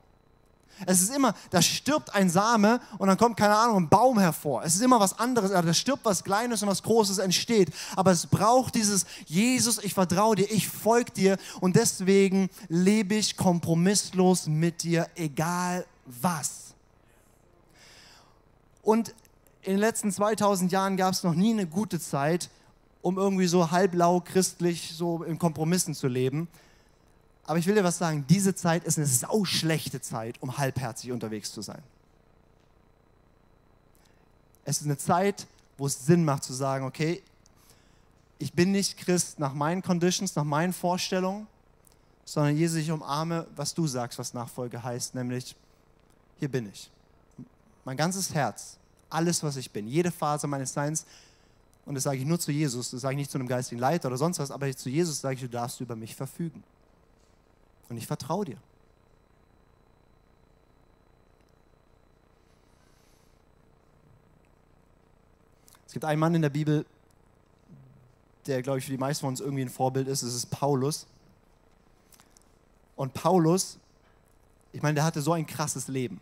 Es 0.86 1.02
ist 1.02 1.14
immer, 1.14 1.34
da 1.50 1.60
stirbt 1.62 2.14
ein 2.14 2.30
Same 2.30 2.80
und 2.98 3.08
dann 3.08 3.16
kommt, 3.16 3.36
keine 3.36 3.56
Ahnung, 3.56 3.76
ein 3.84 3.88
Baum 3.88 4.18
hervor. 4.18 4.64
Es 4.64 4.74
ist 4.74 4.80
immer 4.80 5.00
was 5.00 5.18
anderes, 5.18 5.50
da 5.50 5.74
stirbt 5.74 6.04
was 6.04 6.24
Kleines 6.24 6.62
und 6.62 6.68
was 6.68 6.82
Großes 6.82 7.18
entsteht. 7.18 7.70
Aber 7.96 8.12
es 8.12 8.26
braucht 8.26 8.74
dieses, 8.74 9.06
Jesus, 9.26 9.78
ich 9.82 9.94
vertraue 9.94 10.36
dir, 10.36 10.50
ich 10.50 10.68
folge 10.68 11.12
dir 11.12 11.38
und 11.60 11.76
deswegen 11.76 12.50
lebe 12.68 13.14
ich 13.14 13.36
kompromisslos 13.36 14.46
mit 14.46 14.82
dir, 14.82 15.08
egal 15.16 15.84
was. 16.06 16.74
Und 18.82 19.14
in 19.62 19.72
den 19.72 19.80
letzten 19.80 20.10
2000 20.10 20.72
Jahren 20.72 20.96
gab 20.96 21.12
es 21.12 21.22
noch 21.22 21.34
nie 21.34 21.52
eine 21.52 21.66
gute 21.66 22.00
Zeit, 22.00 22.48
um 23.02 23.18
irgendwie 23.18 23.46
so 23.46 23.70
halblau 23.70 24.20
christlich 24.20 24.92
so 24.94 25.22
in 25.22 25.38
Kompromissen 25.38 25.94
zu 25.94 26.08
leben. 26.08 26.48
Aber 27.50 27.58
ich 27.58 27.66
will 27.66 27.74
dir 27.74 27.82
was 27.82 27.98
sagen, 27.98 28.24
diese 28.28 28.54
Zeit 28.54 28.84
ist 28.84 28.96
eine 28.96 29.08
sauschlechte 29.08 30.00
Zeit, 30.00 30.40
um 30.40 30.56
halbherzig 30.56 31.10
unterwegs 31.10 31.52
zu 31.52 31.62
sein. 31.62 31.82
Es 34.64 34.80
ist 34.80 34.86
eine 34.86 34.96
Zeit, 34.96 35.48
wo 35.76 35.86
es 35.86 36.06
Sinn 36.06 36.24
macht 36.24 36.44
zu 36.44 36.52
sagen, 36.52 36.84
okay, 36.84 37.24
ich 38.38 38.52
bin 38.52 38.70
nicht 38.70 38.98
Christ 38.98 39.40
nach 39.40 39.52
meinen 39.52 39.82
Conditions, 39.82 40.36
nach 40.36 40.44
meinen 40.44 40.72
Vorstellungen, 40.72 41.48
sondern 42.24 42.56
Jesus, 42.56 42.78
ich 42.78 42.92
umarme, 42.92 43.48
was 43.56 43.74
du 43.74 43.84
sagst, 43.88 44.20
was 44.20 44.32
Nachfolge 44.32 44.80
heißt, 44.80 45.16
nämlich, 45.16 45.56
hier 46.38 46.48
bin 46.48 46.68
ich. 46.68 46.88
Mein 47.84 47.96
ganzes 47.96 48.32
Herz, 48.32 48.76
alles, 49.08 49.42
was 49.42 49.56
ich 49.56 49.72
bin, 49.72 49.88
jede 49.88 50.12
Phase 50.12 50.46
meines 50.46 50.72
Seins, 50.72 51.04
und 51.84 51.96
das 51.96 52.04
sage 52.04 52.18
ich 52.18 52.24
nur 52.24 52.38
zu 52.38 52.52
Jesus, 52.52 52.92
das 52.92 53.00
sage 53.00 53.14
ich 53.14 53.18
nicht 53.18 53.30
zu 53.32 53.38
einem 53.38 53.48
geistigen 53.48 53.80
Leiter 53.80 54.06
oder 54.06 54.18
sonst 54.18 54.38
was, 54.38 54.52
aber 54.52 54.72
zu 54.76 54.88
Jesus 54.88 55.20
sage 55.20 55.34
ich, 55.34 55.40
du 55.40 55.48
darfst 55.48 55.80
über 55.80 55.96
mich 55.96 56.14
verfügen. 56.14 56.62
Und 57.90 57.96
ich 57.96 58.06
vertraue 58.06 58.44
dir. 58.46 58.56
Es 65.86 65.92
gibt 65.92 66.04
einen 66.04 66.20
Mann 66.20 66.36
in 66.36 66.42
der 66.42 66.50
Bibel, 66.50 66.86
der, 68.46 68.62
glaube 68.62 68.78
ich, 68.78 68.84
für 68.84 68.92
die 68.92 68.96
meisten 68.96 69.22
von 69.22 69.30
uns 69.30 69.40
irgendwie 69.40 69.62
ein 69.62 69.68
Vorbild 69.68 70.06
ist. 70.06 70.22
Es 70.22 70.34
ist 70.34 70.50
Paulus. 70.50 71.08
Und 72.94 73.12
Paulus, 73.12 73.76
ich 74.72 74.82
meine, 74.82 74.94
der 74.94 75.04
hatte 75.04 75.20
so 75.20 75.32
ein 75.32 75.46
krasses 75.46 75.88
Leben. 75.88 76.20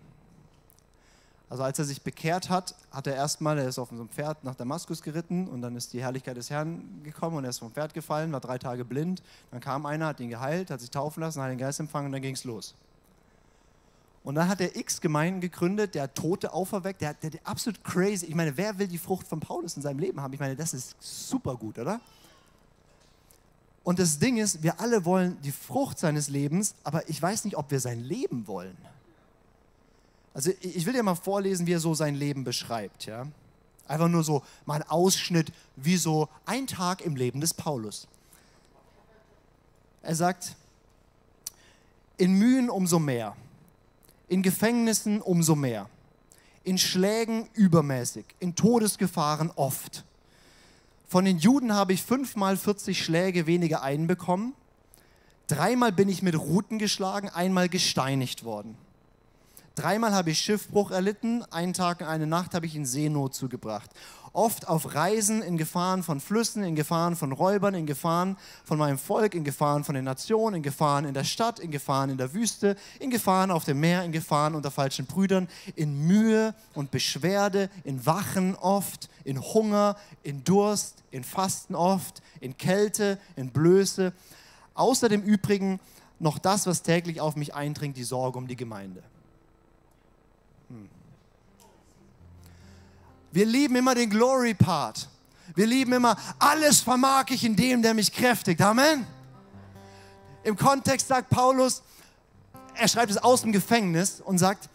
Also 1.50 1.62
als 1.62 1.78
er 1.78 1.86
sich 1.86 2.02
bekehrt 2.02 2.50
hat, 2.50 2.74
hat 2.90 3.06
er 3.06 3.14
erstmal, 3.14 3.58
er 3.58 3.68
ist 3.68 3.78
auf 3.78 3.88
so 3.88 3.94
einem 3.94 4.08
Pferd 4.08 4.44
nach 4.44 4.54
Damaskus 4.54 5.00
geritten 5.00 5.48
und 5.48 5.62
dann 5.62 5.76
ist 5.76 5.94
die 5.94 6.02
Herrlichkeit 6.02 6.36
des 6.36 6.50
Herrn 6.50 7.02
gekommen 7.02 7.36
und 7.36 7.44
er 7.44 7.50
ist 7.50 7.58
vom 7.58 7.72
Pferd 7.72 7.94
gefallen, 7.94 8.32
war 8.32 8.40
drei 8.40 8.58
Tage 8.58 8.84
blind. 8.84 9.22
Dann 9.50 9.60
kam 9.60 9.86
einer, 9.86 10.06
hat 10.06 10.20
ihn 10.20 10.28
geheilt, 10.28 10.70
hat 10.70 10.80
sich 10.80 10.90
taufen 10.90 11.22
lassen, 11.22 11.40
hat 11.40 11.50
den 11.50 11.58
Geist 11.58 11.80
empfangen 11.80 12.06
und 12.06 12.12
dann 12.12 12.22
ging 12.22 12.34
es 12.34 12.44
los. 12.44 12.74
Und 14.24 14.34
dann 14.34 14.46
hat 14.46 14.60
er 14.60 14.76
x 14.76 15.00
Gemeinden 15.00 15.40
gegründet, 15.40 15.94
der 15.94 16.12
Tote 16.12 16.52
auferweckt, 16.52 17.00
der, 17.00 17.14
der, 17.14 17.30
der 17.30 17.40
absolut 17.44 17.82
crazy. 17.82 18.26
Ich 18.26 18.34
meine, 18.34 18.54
wer 18.58 18.78
will 18.78 18.86
die 18.88 18.98
Frucht 18.98 19.26
von 19.26 19.40
Paulus 19.40 19.74
in 19.76 19.82
seinem 19.82 20.00
Leben 20.00 20.20
haben? 20.20 20.34
Ich 20.34 20.40
meine, 20.40 20.54
das 20.54 20.74
ist 20.74 20.96
super 21.00 21.56
gut, 21.56 21.78
oder? 21.78 21.98
Und 23.84 23.98
das 23.98 24.18
Ding 24.18 24.36
ist, 24.36 24.62
wir 24.62 24.78
alle 24.80 25.06
wollen 25.06 25.40
die 25.40 25.50
Frucht 25.50 25.98
seines 25.98 26.28
Lebens, 26.28 26.74
aber 26.84 27.08
ich 27.08 27.22
weiß 27.22 27.46
nicht, 27.46 27.56
ob 27.56 27.70
wir 27.70 27.80
sein 27.80 28.00
Leben 28.00 28.46
wollen. 28.46 28.76
Also 30.38 30.52
ich 30.60 30.86
will 30.86 30.92
dir 30.92 31.02
mal 31.02 31.16
vorlesen, 31.16 31.66
wie 31.66 31.72
er 31.72 31.80
so 31.80 31.94
sein 31.94 32.14
Leben 32.14 32.44
beschreibt. 32.44 33.06
Ja? 33.06 33.26
Einfach 33.88 34.06
nur 34.06 34.22
so 34.22 34.44
mal 34.66 34.76
ein 34.76 34.88
Ausschnitt, 34.88 35.52
wie 35.74 35.96
so 35.96 36.28
ein 36.46 36.68
Tag 36.68 37.00
im 37.00 37.16
Leben 37.16 37.40
des 37.40 37.54
Paulus. 37.54 38.06
Er 40.00 40.14
sagt, 40.14 40.54
in 42.18 42.34
Mühen 42.34 42.70
umso 42.70 43.00
mehr, 43.00 43.34
in 44.28 44.44
Gefängnissen 44.44 45.20
umso 45.20 45.56
mehr, 45.56 45.90
in 46.62 46.78
Schlägen 46.78 47.48
übermäßig, 47.54 48.24
in 48.38 48.54
Todesgefahren 48.54 49.50
oft. 49.56 50.04
Von 51.08 51.24
den 51.24 51.38
Juden 51.38 51.74
habe 51.74 51.94
ich 51.94 52.04
fünfmal 52.04 52.56
40 52.56 53.04
Schläge 53.04 53.48
weniger 53.48 53.82
einbekommen. 53.82 54.52
Dreimal 55.48 55.90
bin 55.90 56.08
ich 56.08 56.22
mit 56.22 56.38
Ruten 56.38 56.78
geschlagen, 56.78 57.28
einmal 57.28 57.68
gesteinigt 57.68 58.44
worden. 58.44 58.78
Dreimal 59.78 60.12
habe 60.12 60.32
ich 60.32 60.40
Schiffbruch 60.40 60.90
erlitten, 60.90 61.44
einen 61.52 61.72
Tag 61.72 62.00
und 62.00 62.08
eine 62.08 62.26
Nacht 62.26 62.52
habe 62.54 62.66
ich 62.66 62.74
in 62.74 62.84
Seenot 62.84 63.32
zugebracht. 63.32 63.88
Oft 64.32 64.66
auf 64.66 64.96
Reisen 64.96 65.40
in 65.40 65.56
Gefahren 65.56 66.02
von 66.02 66.18
Flüssen, 66.18 66.64
in 66.64 66.74
Gefahren 66.74 67.14
von 67.14 67.30
Räubern, 67.30 67.74
in 67.74 67.86
Gefahren 67.86 68.36
von 68.64 68.76
meinem 68.76 68.98
Volk, 68.98 69.36
in 69.36 69.44
Gefahren 69.44 69.84
von 69.84 69.94
den 69.94 70.02
Nationen, 70.02 70.56
in 70.56 70.62
Gefahren 70.64 71.04
in 71.04 71.14
der 71.14 71.22
Stadt, 71.22 71.60
in 71.60 71.70
Gefahren 71.70 72.10
in 72.10 72.18
der 72.18 72.34
Wüste, 72.34 72.74
in 72.98 73.10
Gefahren 73.10 73.52
auf 73.52 73.66
dem 73.66 73.78
Meer, 73.78 74.02
in 74.02 74.10
Gefahren 74.10 74.56
unter 74.56 74.72
falschen 74.72 75.06
Brüdern, 75.06 75.46
in 75.76 76.08
Mühe 76.08 76.56
und 76.74 76.90
Beschwerde, 76.90 77.70
in 77.84 78.04
Wachen 78.04 78.56
oft, 78.56 79.08
in 79.22 79.40
Hunger, 79.40 79.96
in 80.24 80.42
Durst, 80.42 81.04
in 81.12 81.22
Fasten 81.22 81.76
oft, 81.76 82.20
in 82.40 82.58
Kälte, 82.58 83.16
in 83.36 83.50
Blöße. 83.52 84.12
Außer 84.74 85.08
dem 85.08 85.22
Übrigen 85.22 85.78
noch 86.18 86.40
das, 86.40 86.66
was 86.66 86.82
täglich 86.82 87.20
auf 87.20 87.36
mich 87.36 87.54
eindringt, 87.54 87.96
die 87.96 88.02
Sorge 88.02 88.38
um 88.38 88.48
die 88.48 88.56
Gemeinde. 88.56 89.04
Wir 93.32 93.46
lieben 93.46 93.76
immer 93.76 93.94
den 93.94 94.10
Glory-Part. 94.10 95.08
Wir 95.54 95.66
lieben 95.66 95.92
immer, 95.92 96.16
alles 96.38 96.80
vermag 96.80 97.26
ich 97.30 97.44
in 97.44 97.56
dem, 97.56 97.82
der 97.82 97.94
mich 97.94 98.12
kräftigt. 98.12 98.60
Amen. 98.60 99.06
Im 100.44 100.56
Kontext 100.56 101.08
sagt 101.08 101.30
Paulus, 101.30 101.82
er 102.74 102.88
schreibt 102.88 103.10
es 103.10 103.18
aus 103.18 103.42
dem 103.42 103.52
Gefängnis 103.52 104.20
und 104.20 104.38
sagt, 104.38 104.68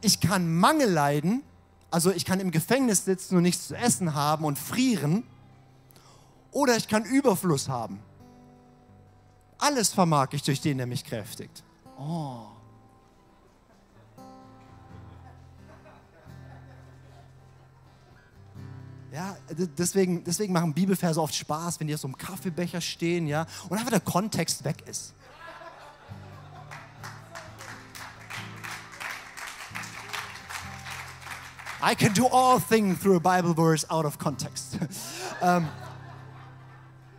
ich 0.00 0.20
kann 0.20 0.54
Mangel 0.56 0.90
leiden, 0.90 1.42
also 1.90 2.10
ich 2.10 2.24
kann 2.24 2.40
im 2.40 2.50
Gefängnis 2.50 3.04
sitzen 3.04 3.36
und 3.36 3.42
nichts 3.42 3.68
zu 3.68 3.76
essen 3.76 4.14
haben 4.14 4.44
und 4.44 4.58
frieren, 4.58 5.22
oder 6.50 6.76
ich 6.76 6.88
kann 6.88 7.04
Überfluss 7.04 7.68
haben. 7.68 8.00
Alles 9.58 9.92
vermag 9.92 10.28
ich 10.32 10.42
durch 10.42 10.60
den, 10.60 10.78
der 10.78 10.86
mich 10.86 11.04
kräftigt. 11.04 11.62
Oh. 11.98 12.55
Ja, 19.16 19.34
deswegen, 19.78 20.24
deswegen 20.24 20.52
machen 20.52 20.74
Bibelverse 20.74 21.18
oft 21.18 21.34
Spaß, 21.34 21.80
wenn 21.80 21.86
die 21.86 21.94
auf 21.94 22.00
so 22.00 22.06
einem 22.06 22.18
Kaffeebecher 22.18 22.82
stehen, 22.82 23.26
ja, 23.26 23.46
und 23.70 23.78
einfach 23.78 23.88
der 23.88 24.00
Kontext 24.00 24.62
weg 24.62 24.86
ist. 24.86 25.14
I 31.82 31.94
can 31.94 32.12
do 32.12 32.26
all 32.26 32.60
things 32.60 33.00
through 33.00 33.16
a 33.16 33.18
Bible 33.18 33.54
verse 33.54 33.88
out 33.88 34.04
of 34.04 34.18
context. 34.18 34.76
ähm, 35.40 35.66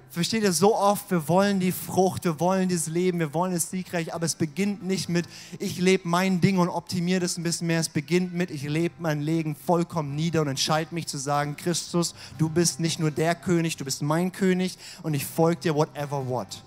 Versteht 0.10 0.44
ihr, 0.44 0.54
so 0.54 0.76
oft, 0.76 1.12
wir 1.12 1.28
wollen 1.28 1.60
die 1.60 1.72
Frucht, 1.72 2.24
wir 2.24 2.40
wollen 2.40 2.70
das 2.70 2.88
Leben, 2.88 3.20
wir 3.20 3.34
wollen 3.34 3.52
es 3.54 3.70
siegreich, 3.70 4.14
aber 4.14 4.26
es 4.26 4.36
beginnt 4.36 4.84
nicht 4.84 5.10
mit, 5.10 5.26
ich 5.60 5.80
lebe 5.80 6.08
mein 6.08 6.40
Ding 6.40 6.58
und 6.58 6.70
optimiere 6.70 7.20
das 7.20 7.38
ein 7.38 7.44
bisschen 7.44 7.68
mehr. 7.68 7.82
Es 7.82 7.90
beginnt 7.90 8.34
mit, 8.34 8.50
ich 8.50 8.64
lebe 8.64 8.96
mein 9.00 9.22
Leben 9.22 9.56
vollkommen 9.56 10.16
nieder 10.16 10.42
und 10.42 10.48
entscheide 10.48 10.96
mich 10.96 11.08
zu 11.08 11.18
sagen, 11.18 11.58
Christus, 11.58 12.16
du 12.38 12.50
bist 12.50 12.80
nicht 12.80 13.00
nur 13.00 13.12
der 13.12 13.36
König, 13.36 13.76
du 13.76 13.86
bist 13.86 14.02
mein 14.02 14.32
König 14.32 14.78
und 15.04 15.14
ich 15.14 15.26
folge 15.26 15.62
dir 15.62 15.76
whatever 15.76 16.28
what. 16.28 16.64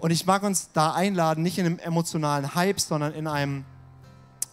Und 0.00 0.10
ich 0.10 0.26
mag 0.26 0.42
uns 0.42 0.70
da 0.72 0.92
einladen, 0.92 1.42
nicht 1.42 1.58
in 1.58 1.66
einem 1.66 1.78
emotionalen 1.78 2.54
Hype, 2.54 2.80
sondern 2.80 3.12
in 3.12 3.26
einem, 3.26 3.64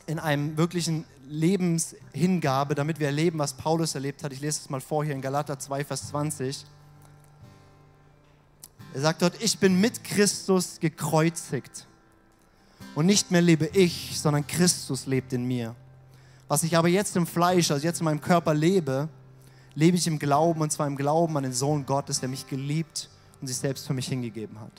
in 0.05 0.19
einem 0.19 0.57
wirklichen 0.57 1.05
Lebenshingabe, 1.27 2.75
damit 2.75 2.99
wir 2.99 3.07
erleben, 3.07 3.39
was 3.39 3.53
Paulus 3.53 3.95
erlebt 3.95 4.23
hat. 4.23 4.31
Ich 4.33 4.39
lese 4.39 4.61
es 4.61 4.69
mal 4.69 4.81
vor 4.81 5.03
hier 5.03 5.13
in 5.13 5.21
Galater 5.21 5.59
2, 5.59 5.83
Vers 5.83 6.07
20. 6.09 6.65
Er 8.93 9.01
sagt 9.01 9.21
dort, 9.21 9.41
ich 9.41 9.59
bin 9.59 9.79
mit 9.79 10.03
Christus 10.03 10.79
gekreuzigt. 10.79 11.85
Und 12.95 13.05
nicht 13.05 13.31
mehr 13.31 13.41
lebe 13.41 13.65
ich, 13.73 14.19
sondern 14.19 14.47
Christus 14.47 15.05
lebt 15.05 15.33
in 15.33 15.43
mir. 15.43 15.75
Was 16.47 16.63
ich 16.63 16.77
aber 16.77 16.87
jetzt 16.87 17.15
im 17.15 17.27
Fleisch, 17.27 17.69
also 17.71 17.85
jetzt 17.85 17.99
in 17.99 18.05
meinem 18.05 18.21
Körper 18.21 18.53
lebe, 18.53 19.09
lebe 19.75 19.97
ich 19.97 20.07
im 20.07 20.17
Glauben, 20.17 20.61
und 20.61 20.71
zwar 20.71 20.87
im 20.87 20.95
Glauben 20.95 21.35
an 21.37 21.43
den 21.43 21.53
Sohn 21.53 21.85
Gottes, 21.85 22.19
der 22.21 22.29
mich 22.29 22.47
geliebt 22.47 23.09
und 23.41 23.47
sich 23.47 23.57
selbst 23.57 23.85
für 23.85 23.93
mich 23.93 24.07
hingegeben 24.07 24.59
hat. 24.59 24.71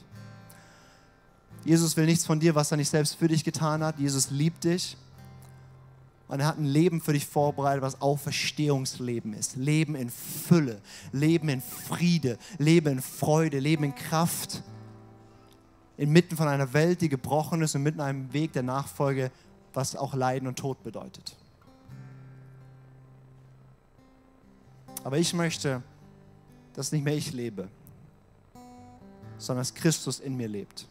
Jesus 1.64 1.96
will 1.96 2.07
nichts 2.07 2.24
von 2.24 2.40
dir, 2.40 2.55
was 2.55 2.70
er 2.70 2.78
nicht 2.78 2.88
selbst 2.88 3.16
für 3.16 3.28
dich 3.28 3.44
getan 3.44 3.84
hat. 3.84 3.99
Jesus 3.99 4.30
liebt 4.30 4.64
dich 4.64 4.96
Und 6.28 6.40
er 6.40 6.46
hat 6.46 6.58
ein 6.58 6.66
Leben 6.66 7.00
für 7.00 7.14
dich 7.14 7.26
vorbereitet, 7.26 7.82
was 7.82 8.02
Auferstehungsleben 8.02 9.32
ist. 9.32 9.56
Leben 9.56 9.94
in 9.94 10.10
Fülle, 10.10 10.80
Leben 11.10 11.48
in 11.48 11.62
Friede, 11.62 12.38
Leben 12.58 12.92
in 12.92 13.02
Freude, 13.02 13.58
Leben 13.58 13.84
in 13.84 13.94
Kraft. 13.94 14.62
Inmitten 15.96 16.36
von 16.36 16.46
einer 16.46 16.72
Welt, 16.74 17.00
die 17.00 17.08
gebrochen 17.08 17.62
ist 17.62 17.74
und 17.74 17.82
mitten 17.82 18.00
einem 18.00 18.32
Weg 18.32 18.52
der 18.52 18.62
Nachfolge, 18.62 19.32
was 19.72 19.96
auch 19.96 20.14
Leiden 20.14 20.46
und 20.46 20.58
Tod 20.58 20.82
bedeutet. 20.82 21.34
Aber 25.02 25.16
ich 25.16 25.32
möchte, 25.32 25.82
dass 26.74 26.92
nicht 26.92 27.04
mehr 27.04 27.16
ich 27.16 27.32
lebe, 27.32 27.68
sondern 29.38 29.62
dass 29.62 29.74
Christus 29.74 30.20
in 30.20 30.36
mir 30.36 30.48
lebt. 30.48 30.86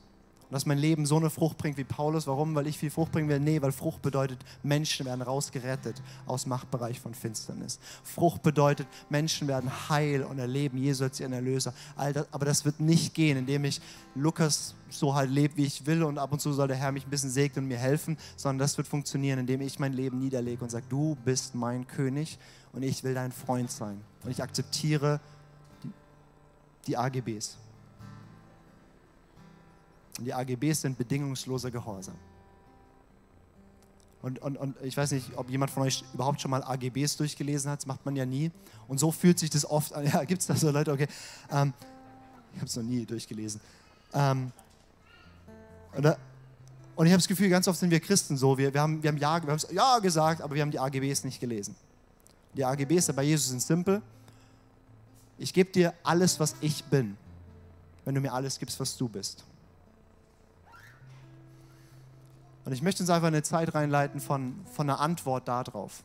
Und 0.50 0.54
dass 0.54 0.66
mein 0.66 0.78
Leben 0.78 1.06
so 1.06 1.18
eine 1.18 1.30
Frucht 1.30 1.58
bringt 1.58 1.78
wie 1.78 1.84
Paulus. 1.84 2.26
Warum? 2.26 2.56
Weil 2.56 2.68
ich 2.68 2.78
viel 2.78 2.90
Frucht 2.90 3.12
bringen 3.12 3.28
will? 3.28 3.40
Nee, 3.40 3.62
weil 3.62 3.74
Frucht 3.74 4.02
bedeutet, 4.02 4.40
Menschen 4.64 5.06
werden 5.06 5.22
rausgerettet 5.22 6.02
aus 6.26 6.46
Machtbereich 6.46 7.02
von 7.02 7.14
Finsternis. 7.14 7.80
Frucht 8.04 8.44
bedeutet, 8.44 8.88
Menschen 9.10 9.50
werden 9.50 9.70
heil 9.90 10.24
und 10.24 10.40
erleben 10.40 10.78
Jesus 10.78 11.02
als 11.02 11.20
ihren 11.20 11.34
Erlöser. 11.34 11.74
aber 11.98 12.46
das 12.46 12.64
wird 12.64 12.80
nicht 12.80 13.14
gehen, 13.14 13.38
indem 13.38 13.66
ich 13.66 13.82
Lukas 14.16 14.74
so 14.90 15.16
halt 15.16 15.30
lebe, 15.30 15.58
wie 15.58 15.66
ich 15.66 15.86
will 15.86 16.02
und 16.02 16.18
ab 16.18 16.32
und 16.32 16.40
zu 16.40 16.54
soll 16.54 16.70
der 16.70 16.78
Herr 16.78 16.94
mich 16.94 17.06
ein 17.06 17.10
bisschen 17.10 17.30
segnen 17.30 17.66
und 17.66 17.68
mir 17.68 17.78
helfen, 17.78 18.18
sondern 18.38 18.60
das 18.60 18.78
wird 18.78 18.88
funktionieren, 18.88 19.40
indem 19.40 19.60
ich 19.60 19.80
mein 19.80 19.92
Leben 19.92 20.20
niederlege 20.20 20.64
und 20.64 20.70
sage, 20.70 20.86
du 20.88 21.18
bist 21.26 21.56
mein 21.56 21.88
König 21.88 22.40
und 22.72 22.84
ich 22.84 23.04
will 23.04 23.14
dein 23.14 23.34
Freund 23.34 23.70
sein. 23.70 24.00
Und 24.24 24.32
ich 24.32 24.42
akzeptiere 24.42 25.20
die, 25.84 25.92
die 26.88 26.98
AGBs. 26.98 27.58
Und 30.18 30.26
die 30.26 30.34
AGBs 30.34 30.82
sind 30.82 30.98
bedingungsloser 30.98 31.72
Gehorsam. 31.72 32.16
Und, 34.22 34.40
und, 34.40 34.58
und 34.58 34.76
ich 34.82 34.98
weiß 34.98 35.12
nicht, 35.12 35.38
ob 35.38 35.50
jemand 35.50 35.72
von 35.72 35.84
euch 35.84 36.04
überhaupt 36.14 36.42
schon 36.42 36.52
mal 36.52 36.64
AGBs 36.64 37.18
durchgelesen 37.18 37.70
hat, 37.70 37.80
das 37.80 37.86
macht 37.86 38.04
man 38.06 38.16
ja 38.16 38.26
nie. 38.26 38.52
Und 38.88 39.00
so 39.00 39.12
fühlt 39.12 39.38
sich 39.38 39.50
das 39.50 39.66
oft 39.66 39.94
an. 39.94 40.06
Ja, 40.12 40.24
gibt 40.24 40.42
es 40.42 40.48
da 40.48 40.56
so 40.56 40.72
Leute? 40.72 40.92
Okay. 40.92 41.08
Ähm, 41.52 41.74
ich 42.54 42.60
habe 42.60 42.66
es 42.66 42.76
noch 42.76 42.84
nie 42.84 43.06
durchgelesen. 43.06 43.62
Ähm, 44.14 44.52
oder, 45.96 46.18
und 46.96 47.06
ich 47.06 47.12
habe 47.12 47.20
das 47.20 47.28
Gefühl, 47.28 47.50
ganz 47.50 47.68
oft 47.68 47.80
sind 47.80 47.92
wir 47.92 48.00
Christen 48.00 48.38
so. 48.38 48.58
Wir, 48.58 48.74
wir 48.74 48.82
haben, 48.82 49.04
wir 49.04 49.10
haben 49.10 49.18
ja, 49.18 49.46
wir 49.46 49.58
ja 49.72 50.00
gesagt, 50.00 50.42
aber 50.42 50.56
wir 50.56 50.64
haben 50.64 50.72
die 50.72 50.80
AGBs 50.80 51.24
nicht 51.24 51.40
gelesen. 51.40 51.76
Die 52.56 52.66
AGBs 52.66 53.14
bei 53.14 53.24
Jesus 53.24 53.50
sind 53.50 53.62
simpel. 53.62 54.02
Ich 55.38 55.54
gebe 55.54 55.72
dir 55.72 55.94
alles, 56.04 56.40
was 56.40 56.56
ich 56.60 56.84
bin, 56.86 57.16
wenn 58.04 58.16
du 58.16 58.22
mir 58.22 58.34
alles 58.34 58.58
gibst, 58.58 58.80
was 58.80 58.98
du 58.98 59.08
bist. 59.08 59.44
Und 62.68 62.74
ich 62.74 62.82
möchte 62.82 63.02
uns 63.02 63.10
einfach 63.10 63.30
eine 63.30 63.44
Zeit 63.44 63.74
reinleiten 63.74 64.20
von, 64.20 64.56
von 64.74 64.90
einer 64.90 65.00
Antwort 65.00 65.48
darauf. 65.48 66.04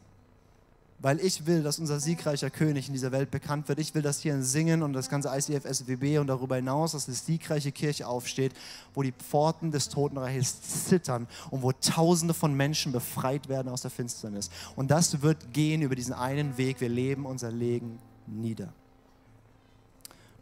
Weil 1.01 1.19
ich 1.19 1.45
will, 1.45 1.65
dass 1.65 1.81
unser 1.81 1.99
siegreicher 1.99 2.51
König 2.51 2.87
in 2.87 2.93
dieser 2.93 3.11
Welt 3.11 3.33
bekannt 3.33 3.67
wird. 3.67 3.81
Ich 3.81 3.97
will, 3.97 4.03
dass 4.03 4.21
hier 4.21 4.33
ein 4.33 4.45
Singen 4.45 4.85
und 4.85 4.93
das 4.93 5.09
ganze 5.09 5.29
ICF, 5.37 5.65
SWB 5.65 6.19
und 6.19 6.29
darüber 6.29 6.55
hinaus, 6.55 6.93
dass 6.93 7.09
eine 7.09 7.17
siegreiche 7.17 7.73
Kirche 7.73 8.07
aufsteht, 8.07 8.53
wo 8.95 9.03
die 9.03 9.11
Pforten 9.11 9.73
des 9.73 9.89
Totenreiches 9.89 10.85
zittern 10.89 11.27
und 11.51 11.63
wo 11.63 11.73
Tausende 11.73 12.33
von 12.33 12.55
Menschen 12.55 12.93
befreit 12.93 13.49
werden 13.49 13.69
aus 13.69 13.83
der 13.83 13.91
Finsternis. 13.91 14.49
Und 14.77 14.93
das 14.93 15.21
wird 15.21 15.53
gehen 15.53 15.83
über 15.83 15.97
diesen 15.97 16.15
einen 16.15 16.59
Weg. 16.59 16.81
Wir 16.81 16.91
leben 16.91 17.27
unser 17.27 17.51
Leben 17.51 17.99
nieder. 18.29 18.73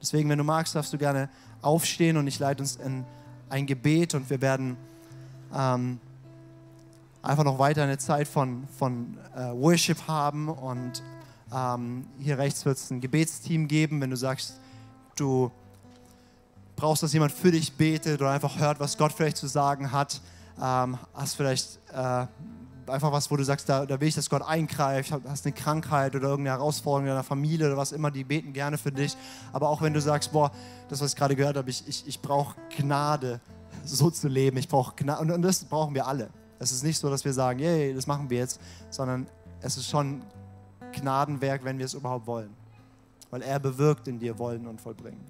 Deswegen, 0.02 0.28
wenn 0.28 0.36
du 0.36 0.44
magst, 0.44 0.74
darfst 0.74 0.92
du 0.92 0.98
gerne 0.98 1.30
aufstehen 1.62 2.18
und 2.18 2.26
ich 2.26 2.38
leite 2.38 2.62
uns 2.62 2.76
in 2.76 3.06
ein 3.48 3.64
Gebet 3.64 4.12
und 4.12 4.28
wir 4.28 4.42
werden 4.42 4.76
ähm, 5.54 5.98
einfach 7.22 7.44
noch 7.44 7.58
weiter 7.58 7.82
eine 7.82 7.98
Zeit 7.98 8.28
von, 8.28 8.66
von 8.78 9.18
äh, 9.34 9.52
Worship 9.52 10.06
haben 10.06 10.48
und 10.48 11.02
ähm, 11.54 12.06
hier 12.18 12.38
rechts 12.38 12.64
wird 12.64 12.78
es 12.78 12.90
ein 12.90 13.00
Gebetsteam 13.00 13.68
geben, 13.68 14.00
wenn 14.00 14.10
du 14.10 14.16
sagst, 14.16 14.60
du 15.16 15.50
brauchst, 16.76 17.02
dass 17.02 17.12
jemand 17.12 17.32
für 17.32 17.50
dich 17.50 17.76
betet 17.76 18.20
oder 18.20 18.30
einfach 18.30 18.58
hört, 18.58 18.80
was 18.80 18.96
Gott 18.96 19.12
vielleicht 19.12 19.36
zu 19.36 19.46
sagen 19.46 19.92
hat, 19.92 20.20
ähm, 20.60 20.98
hast 21.14 21.34
vielleicht 21.34 21.78
äh, 21.92 22.26
einfach 22.86 23.12
was, 23.12 23.30
wo 23.30 23.36
du 23.36 23.44
sagst, 23.44 23.68
da, 23.68 23.84
da 23.86 24.00
will 24.00 24.08
ich, 24.08 24.14
dass 24.14 24.30
Gott 24.30 24.42
eingreift, 24.42 25.12
hast 25.28 25.46
eine 25.46 25.54
Krankheit 25.54 26.14
oder 26.14 26.28
irgendeine 26.28 26.58
Herausforderung 26.58 27.06
in 27.06 27.10
deiner 27.10 27.22
Familie 27.22 27.66
oder 27.66 27.76
was 27.76 27.92
immer, 27.92 28.10
die 28.10 28.24
beten 28.24 28.52
gerne 28.52 28.78
für 28.78 28.92
dich. 28.92 29.16
Aber 29.52 29.68
auch 29.68 29.82
wenn 29.82 29.92
du 29.92 30.00
sagst, 30.00 30.32
boah, 30.32 30.50
das, 30.88 31.00
was 31.00 31.12
ich 31.12 31.16
gerade 31.16 31.36
gehört 31.36 31.56
habe, 31.56 31.70
ich, 31.70 31.86
ich, 31.86 32.06
ich 32.06 32.20
brauche 32.20 32.56
Gnade, 32.76 33.40
so 33.84 34.10
zu 34.10 34.28
leben, 34.28 34.56
ich 34.56 34.68
brauche 34.68 34.94
Gnade 34.96 35.20
und, 35.20 35.30
und 35.30 35.42
das 35.42 35.64
brauchen 35.64 35.94
wir 35.94 36.06
alle. 36.06 36.30
Es 36.60 36.72
ist 36.72 36.82
nicht 36.82 36.98
so, 36.98 37.08
dass 37.08 37.24
wir 37.24 37.32
sagen, 37.32 37.58
yay, 37.58 37.94
das 37.94 38.06
machen 38.06 38.28
wir 38.28 38.36
jetzt, 38.36 38.60
sondern 38.90 39.26
es 39.62 39.78
ist 39.78 39.88
schon 39.88 40.22
Gnadenwerk, 40.92 41.64
wenn 41.64 41.78
wir 41.78 41.86
es 41.86 41.94
überhaupt 41.94 42.26
wollen. 42.26 42.54
Weil 43.30 43.40
er 43.40 43.58
bewirkt 43.58 44.06
in 44.08 44.18
dir 44.18 44.38
Wollen 44.38 44.66
und 44.66 44.78
Vollbringen. 44.78 45.24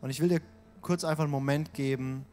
Und 0.00 0.10
ich 0.10 0.20
will 0.20 0.28
dir 0.28 0.40
kurz 0.80 1.04
einfach 1.04 1.22
einen 1.22 1.30
Moment 1.30 1.72
geben, 1.72 2.26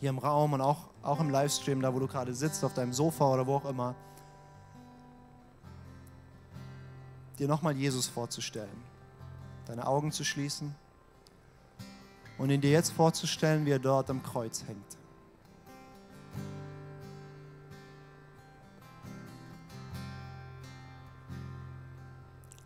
hier 0.00 0.08
im 0.08 0.18
Raum 0.18 0.54
und 0.54 0.62
auch, 0.62 0.88
auch 1.02 1.20
im 1.20 1.28
Livestream, 1.28 1.82
da 1.82 1.92
wo 1.92 1.98
du 1.98 2.06
gerade 2.06 2.32
sitzt, 2.32 2.64
auf 2.64 2.72
deinem 2.72 2.94
Sofa 2.94 3.30
oder 3.34 3.46
wo 3.46 3.56
auch 3.56 3.68
immer, 3.68 3.94
dir 7.38 7.46
nochmal 7.46 7.76
Jesus 7.76 8.06
vorzustellen 8.06 8.87
deine 9.68 9.86
Augen 9.86 10.10
zu 10.10 10.24
schließen 10.24 10.74
und 12.38 12.50
ihn 12.50 12.60
dir 12.60 12.70
jetzt 12.70 12.92
vorzustellen, 12.92 13.66
wie 13.66 13.70
er 13.70 13.78
dort 13.78 14.08
am 14.08 14.22
Kreuz 14.22 14.64
hängt. 14.66 14.96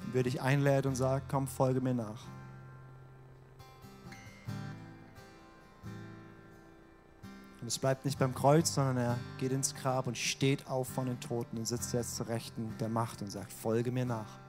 Und 0.05 0.15
wer 0.15 0.23
dich 0.23 0.41
einlädt 0.41 0.87
und 0.87 0.95
sagt, 0.95 1.29
komm, 1.29 1.49
folge 1.49 1.81
mir 1.81 1.95
nach. 1.95 2.25
Und 7.61 7.69
es 7.69 7.79
bleibt 7.79 8.05
nicht 8.05 8.19
beim 8.19 8.35
Kreuz, 8.35 8.75
sondern 8.75 8.97
er 8.97 9.19
geht 9.39 9.53
ins 9.53 9.75
Grab 9.75 10.07
und 10.07 10.19
steht 10.19 10.69
auf 10.69 10.89
von 10.89 11.07
den 11.07 11.21
Toten 11.21 11.59
und 11.59 11.67
sitzt 11.67 11.93
jetzt 11.95 12.17
zur 12.17 12.29
Rechten 12.29 12.75
der 12.79 12.89
Macht 12.89 13.23
und 13.23 13.31
sagt, 13.31 13.53
folge 13.53 13.91
mir 13.91 14.05
nach. 14.05 14.42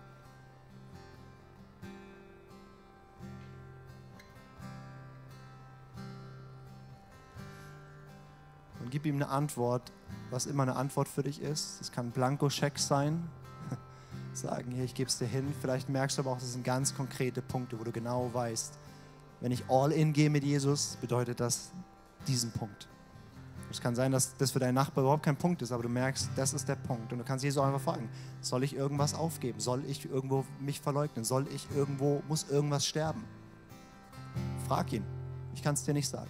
Gib 9.03 9.13
ihm 9.13 9.21
eine 9.21 9.29
Antwort, 9.29 9.91
was 10.29 10.45
immer 10.45 10.63
eine 10.63 10.77
Antwort 10.77 11.09
für 11.09 11.23
dich 11.23 11.41
ist. 11.41 11.81
Es 11.81 11.91
kann 11.91 12.07
ein 12.07 12.11
Blankoscheck 12.11 12.79
sein. 12.79 13.29
Sagen, 14.33 14.71
hier, 14.71 14.85
ich 14.85 14.95
gebe 14.95 15.09
es 15.09 15.17
dir 15.17 15.27
hin. 15.27 15.53
Vielleicht 15.59 15.89
merkst 15.89 16.17
du 16.17 16.21
aber 16.21 16.31
auch, 16.31 16.39
das 16.39 16.53
sind 16.53 16.63
ganz 16.63 16.95
konkrete 16.95 17.41
Punkte, 17.41 17.77
wo 17.77 17.83
du 17.83 17.91
genau 17.91 18.33
weißt, 18.33 18.79
wenn 19.41 19.51
ich 19.51 19.65
all 19.69 19.91
in 19.91 20.13
gehe 20.13 20.29
mit 20.29 20.45
Jesus, 20.45 20.97
bedeutet 21.01 21.41
das 21.41 21.71
diesen 22.27 22.51
Punkt. 22.51 22.87
Es 23.69 23.81
kann 23.81 23.93
sein, 23.95 24.11
dass 24.11 24.37
das 24.37 24.51
für 24.51 24.59
deinen 24.59 24.75
Nachbar 24.75 25.03
überhaupt 25.03 25.23
kein 25.23 25.35
Punkt 25.35 25.61
ist, 25.61 25.71
aber 25.71 25.83
du 25.83 25.89
merkst, 25.89 26.29
das 26.35 26.53
ist 26.53 26.69
der 26.69 26.75
Punkt. 26.75 27.11
Und 27.11 27.19
du 27.19 27.25
kannst 27.25 27.43
Jesus 27.43 27.61
einfach 27.61 27.81
fragen, 27.81 28.07
soll 28.39 28.63
ich 28.63 28.75
irgendwas 28.75 29.15
aufgeben? 29.15 29.59
Soll 29.59 29.83
ich 29.85 30.09
irgendwo 30.09 30.45
mich 30.61 30.79
verleugnen? 30.79 31.25
Soll 31.25 31.47
ich 31.53 31.67
irgendwo, 31.75 32.23
muss 32.29 32.49
irgendwas 32.49 32.85
sterben? 32.85 33.25
Frag 34.67 34.93
ihn. 34.93 35.03
Ich 35.55 35.61
kann 35.61 35.73
es 35.73 35.83
dir 35.83 35.93
nicht 35.93 36.07
sagen. 36.07 36.29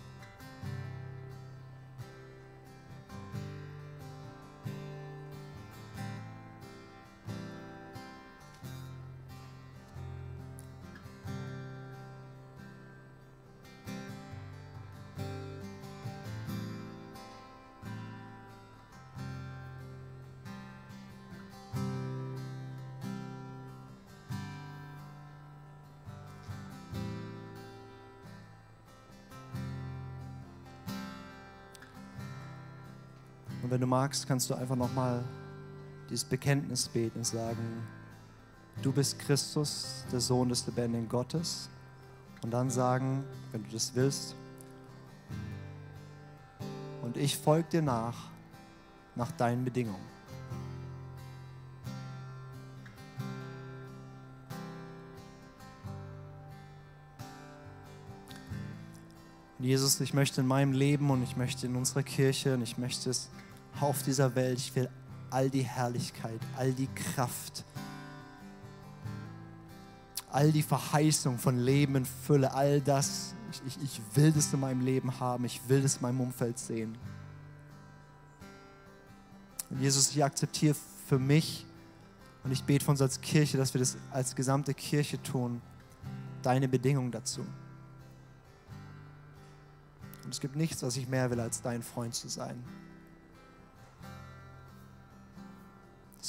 Wenn 33.74 33.82
du 33.82 33.88
magst, 33.88 34.28
kannst 34.28 34.51
du 34.51 34.53
einfach 34.53 34.76
nochmal 34.76 35.24
dieses 36.07 36.24
Bekenntnis 36.24 36.88
beten 36.88 37.17
und 37.17 37.26
sagen, 37.26 37.82
du 38.84 38.91
bist 38.91 39.17
Christus, 39.17 40.05
der 40.11 40.19
Sohn 40.19 40.49
des 40.49 40.67
lebendigen 40.67 41.09
Gottes. 41.09 41.69
Und 42.43 42.51
dann 42.51 42.69
sagen, 42.69 43.24
wenn 43.51 43.63
du 43.63 43.71
das 43.71 43.95
willst, 43.95 44.36
und 47.01 47.17
ich 47.17 47.36
folge 47.36 47.67
dir 47.67 47.82
nach, 47.82 48.30
nach 49.15 49.32
deinen 49.32 49.65
Bedingungen. 49.65 50.05
Jesus, 59.57 59.99
ich 59.99 60.13
möchte 60.13 60.41
in 60.41 60.47
meinem 60.47 60.74
Leben 60.74 61.09
und 61.09 61.24
ich 61.24 61.38
möchte 61.38 61.65
in 61.65 61.76
unserer 61.76 62.03
Kirche 62.03 62.53
und 62.53 62.61
ich 62.61 62.78
möchte 62.78 63.09
es 63.09 63.32
auf 63.84 64.03
dieser 64.03 64.34
Welt, 64.36 64.57
ich 64.57 64.75
will 64.75 64.89
all 65.29 65.49
die 65.49 65.63
Herrlichkeit, 65.63 66.39
all 66.57 66.71
die 66.73 66.88
Kraft, 66.88 67.63
all 70.31 70.51
die 70.51 70.63
Verheißung 70.63 71.38
von 71.38 71.59
Leben 71.59 71.95
in 71.95 72.05
Fülle, 72.05 72.53
all 72.53 72.81
das, 72.81 73.36
ich, 73.51 73.61
ich, 73.67 73.84
ich 73.84 74.01
will 74.15 74.31
das 74.31 74.53
in 74.53 74.59
meinem 74.59 74.81
Leben 74.81 75.19
haben, 75.19 75.45
ich 75.45 75.61
will 75.67 75.81
das 75.81 75.97
in 75.97 76.01
meinem 76.03 76.21
Umfeld 76.21 76.57
sehen. 76.57 76.97
Und 79.69 79.81
Jesus, 79.81 80.11
ich 80.11 80.23
akzeptiere 80.23 80.75
für 81.07 81.19
mich 81.19 81.65
und 82.43 82.51
ich 82.51 82.63
bete 82.63 82.86
von 82.86 82.93
uns 82.93 83.01
als 83.01 83.21
Kirche, 83.21 83.57
dass 83.57 83.73
wir 83.73 83.79
das 83.79 83.97
als 84.11 84.36
gesamte 84.36 84.73
Kirche 84.73 85.21
tun, 85.21 85.61
deine 86.41 86.67
Bedingung 86.67 87.11
dazu. 87.11 87.41
Und 90.23 90.31
es 90.31 90.39
gibt 90.39 90.55
nichts, 90.55 90.84
was 90.84 90.95
ich 90.95 91.07
mehr 91.07 91.29
will, 91.31 91.39
als 91.39 91.61
dein 91.61 91.81
Freund 91.84 92.13
zu 92.15 92.29
sein. 92.29 92.63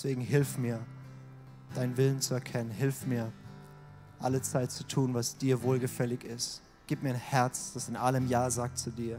Deswegen 0.05 0.21
hilf 0.21 0.59
mir, 0.59 0.81
deinen 1.75 1.97
Willen 1.97 2.21
zu 2.21 2.35
erkennen. 2.35 2.71
Hilf 2.71 3.07
mir, 3.07 3.33
alle 4.19 4.43
Zeit 4.43 4.71
zu 4.71 4.85
tun, 4.85 5.15
was 5.15 5.39
dir 5.39 5.63
wohlgefällig 5.63 6.25
ist. 6.25 6.61
Gib 6.87 7.03
mir 7.03 7.15
ein 7.15 7.17
Herz, 7.17 7.73
das 7.73 7.89
in 7.89 7.97
allem 7.97 8.29
Ja 8.29 8.51
sagt 8.51 8.77
zu 8.77 8.91
dir. 8.91 9.19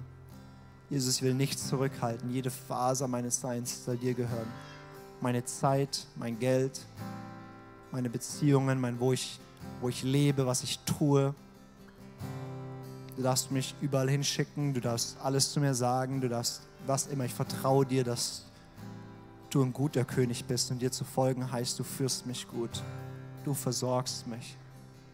Jesus, 0.91 1.23
will 1.23 1.33
nichts 1.33 1.69
zurückhalten. 1.69 2.29
Jede 2.29 2.51
Faser 2.51 3.07
meines 3.07 3.41
Seins 3.41 3.83
soll 3.83 3.97
dir 3.97 4.13
gehören. 4.13 4.45
Meine 5.21 5.43
Zeit, 5.43 6.05
mein 6.17 6.37
Geld, 6.37 6.85
meine 7.91 8.11
Beziehungen, 8.11 8.79
mein 8.79 8.99
wo 8.99 9.11
ich, 9.11 9.39
wo 9.81 9.89
ich 9.89 10.03
lebe, 10.03 10.45
was 10.45 10.61
ich 10.61 10.77
tue. 10.85 11.33
Du 13.15 13.23
darfst 13.23 13.49
mich 13.49 13.73
überall 13.81 14.11
hinschicken, 14.11 14.75
du 14.75 14.81
darfst 14.81 15.17
alles 15.19 15.51
zu 15.51 15.59
mir 15.59 15.73
sagen, 15.73 16.21
du 16.21 16.29
darfst 16.29 16.61
was 16.85 17.07
immer. 17.07 17.25
Ich 17.25 17.33
vertraue 17.33 17.87
dir, 17.87 18.03
dass 18.03 18.45
du 19.49 19.63
ein 19.63 19.73
guter 19.73 20.05
König 20.05 20.45
bist 20.45 20.71
und 20.71 20.81
dir 20.81 20.91
zu 20.91 21.03
folgen 21.03 21.51
heißt, 21.51 21.77
du 21.79 21.83
führst 21.83 22.25
mich 22.25 22.47
gut. 22.47 22.83
Du 23.43 23.53
versorgst 23.53 24.27
mich. 24.27 24.57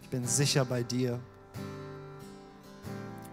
Ich 0.01 0.09
bin 0.09 0.25
sicher 0.25 0.65
bei 0.65 0.83
dir. 0.83 1.19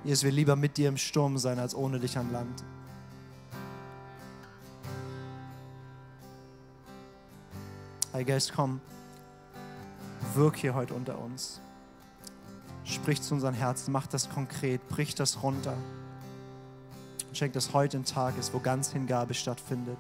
Jesus 0.04 0.24
will 0.24 0.34
lieber 0.34 0.56
mit 0.56 0.76
dir 0.76 0.88
im 0.88 0.96
Sturm 0.96 1.38
sein, 1.38 1.58
als 1.58 1.74
ohne 1.74 2.00
dich 2.00 2.16
an 2.16 2.32
Land. 2.32 2.64
Heiliger 8.12 8.34
Geist, 8.34 8.52
komm, 8.54 8.80
wirk 10.34 10.56
hier 10.56 10.74
heute 10.74 10.94
unter 10.94 11.18
uns. 11.18 11.60
Sprich 12.84 13.20
zu 13.20 13.34
unseren 13.34 13.54
Herzen, 13.54 13.92
mach 13.92 14.06
das 14.06 14.30
konkret, 14.30 14.88
brich 14.88 15.14
das 15.14 15.42
runter. 15.42 15.76
Und 17.28 17.36
schenk, 17.36 17.52
dass 17.52 17.74
heute 17.74 17.98
ein 17.98 18.04
Tag 18.04 18.38
ist, 18.38 18.54
wo 18.54 18.60
ganz 18.60 18.90
Hingabe 18.90 19.34
stattfindet. 19.34 19.98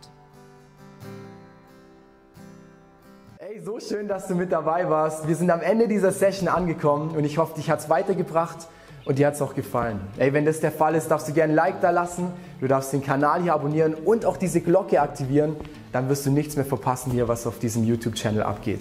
So 3.68 3.80
schön, 3.80 4.08
dass 4.08 4.26
du 4.26 4.34
mit 4.34 4.50
dabei 4.50 4.88
warst. 4.88 5.28
Wir 5.28 5.36
sind 5.36 5.50
am 5.50 5.60
Ende 5.60 5.88
dieser 5.88 6.10
Session 6.10 6.48
angekommen 6.48 7.14
und 7.14 7.24
ich 7.24 7.36
hoffe, 7.36 7.54
dich 7.54 7.68
hat 7.68 7.80
es 7.80 7.90
weitergebracht 7.90 8.66
und 9.04 9.18
dir 9.18 9.26
hat 9.26 9.34
es 9.34 9.42
auch 9.42 9.54
gefallen. 9.54 10.00
Hey, 10.16 10.32
wenn 10.32 10.46
das 10.46 10.60
der 10.60 10.72
Fall 10.72 10.94
ist, 10.94 11.10
darfst 11.10 11.28
du 11.28 11.34
gerne 11.34 11.52
ein 11.52 11.54
Like 11.54 11.82
da 11.82 11.90
lassen, 11.90 12.32
du 12.62 12.66
darfst 12.66 12.94
den 12.94 13.02
Kanal 13.02 13.42
hier 13.42 13.52
abonnieren 13.52 13.92
und 13.92 14.24
auch 14.24 14.38
diese 14.38 14.62
Glocke 14.62 15.02
aktivieren, 15.02 15.54
dann 15.92 16.08
wirst 16.08 16.24
du 16.24 16.30
nichts 16.30 16.56
mehr 16.56 16.64
verpassen 16.64 17.12
hier, 17.12 17.28
was 17.28 17.46
auf 17.46 17.58
diesem 17.58 17.84
YouTube-Channel 17.84 18.42
abgeht. 18.42 18.80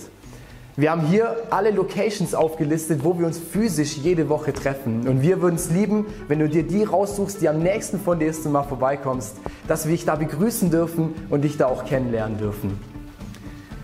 Wir 0.77 0.91
haben 0.91 1.01
hier 1.01 1.35
alle 1.49 1.71
Locations 1.71 2.33
aufgelistet, 2.33 3.03
wo 3.03 3.19
wir 3.19 3.27
uns 3.27 3.39
physisch 3.39 3.97
jede 3.97 4.29
Woche 4.29 4.53
treffen. 4.53 5.05
Und 5.05 5.21
wir 5.21 5.41
würden 5.41 5.55
es 5.55 5.69
lieben, 5.69 6.05
wenn 6.29 6.39
du 6.39 6.47
dir 6.47 6.63
die 6.63 6.85
raussuchst, 6.85 7.41
die 7.41 7.49
am 7.49 7.59
nächsten 7.59 7.99
von 7.99 8.19
dir 8.19 8.29
ist 8.29 8.45
und 8.45 8.53
mal 8.53 8.63
vorbeikommst, 8.63 9.35
dass 9.67 9.85
wir 9.85 9.91
dich 9.91 10.05
da 10.05 10.15
begrüßen 10.15 10.71
dürfen 10.71 11.13
und 11.29 11.41
dich 11.41 11.57
da 11.57 11.65
auch 11.65 11.83
kennenlernen 11.83 12.37
dürfen. 12.37 12.79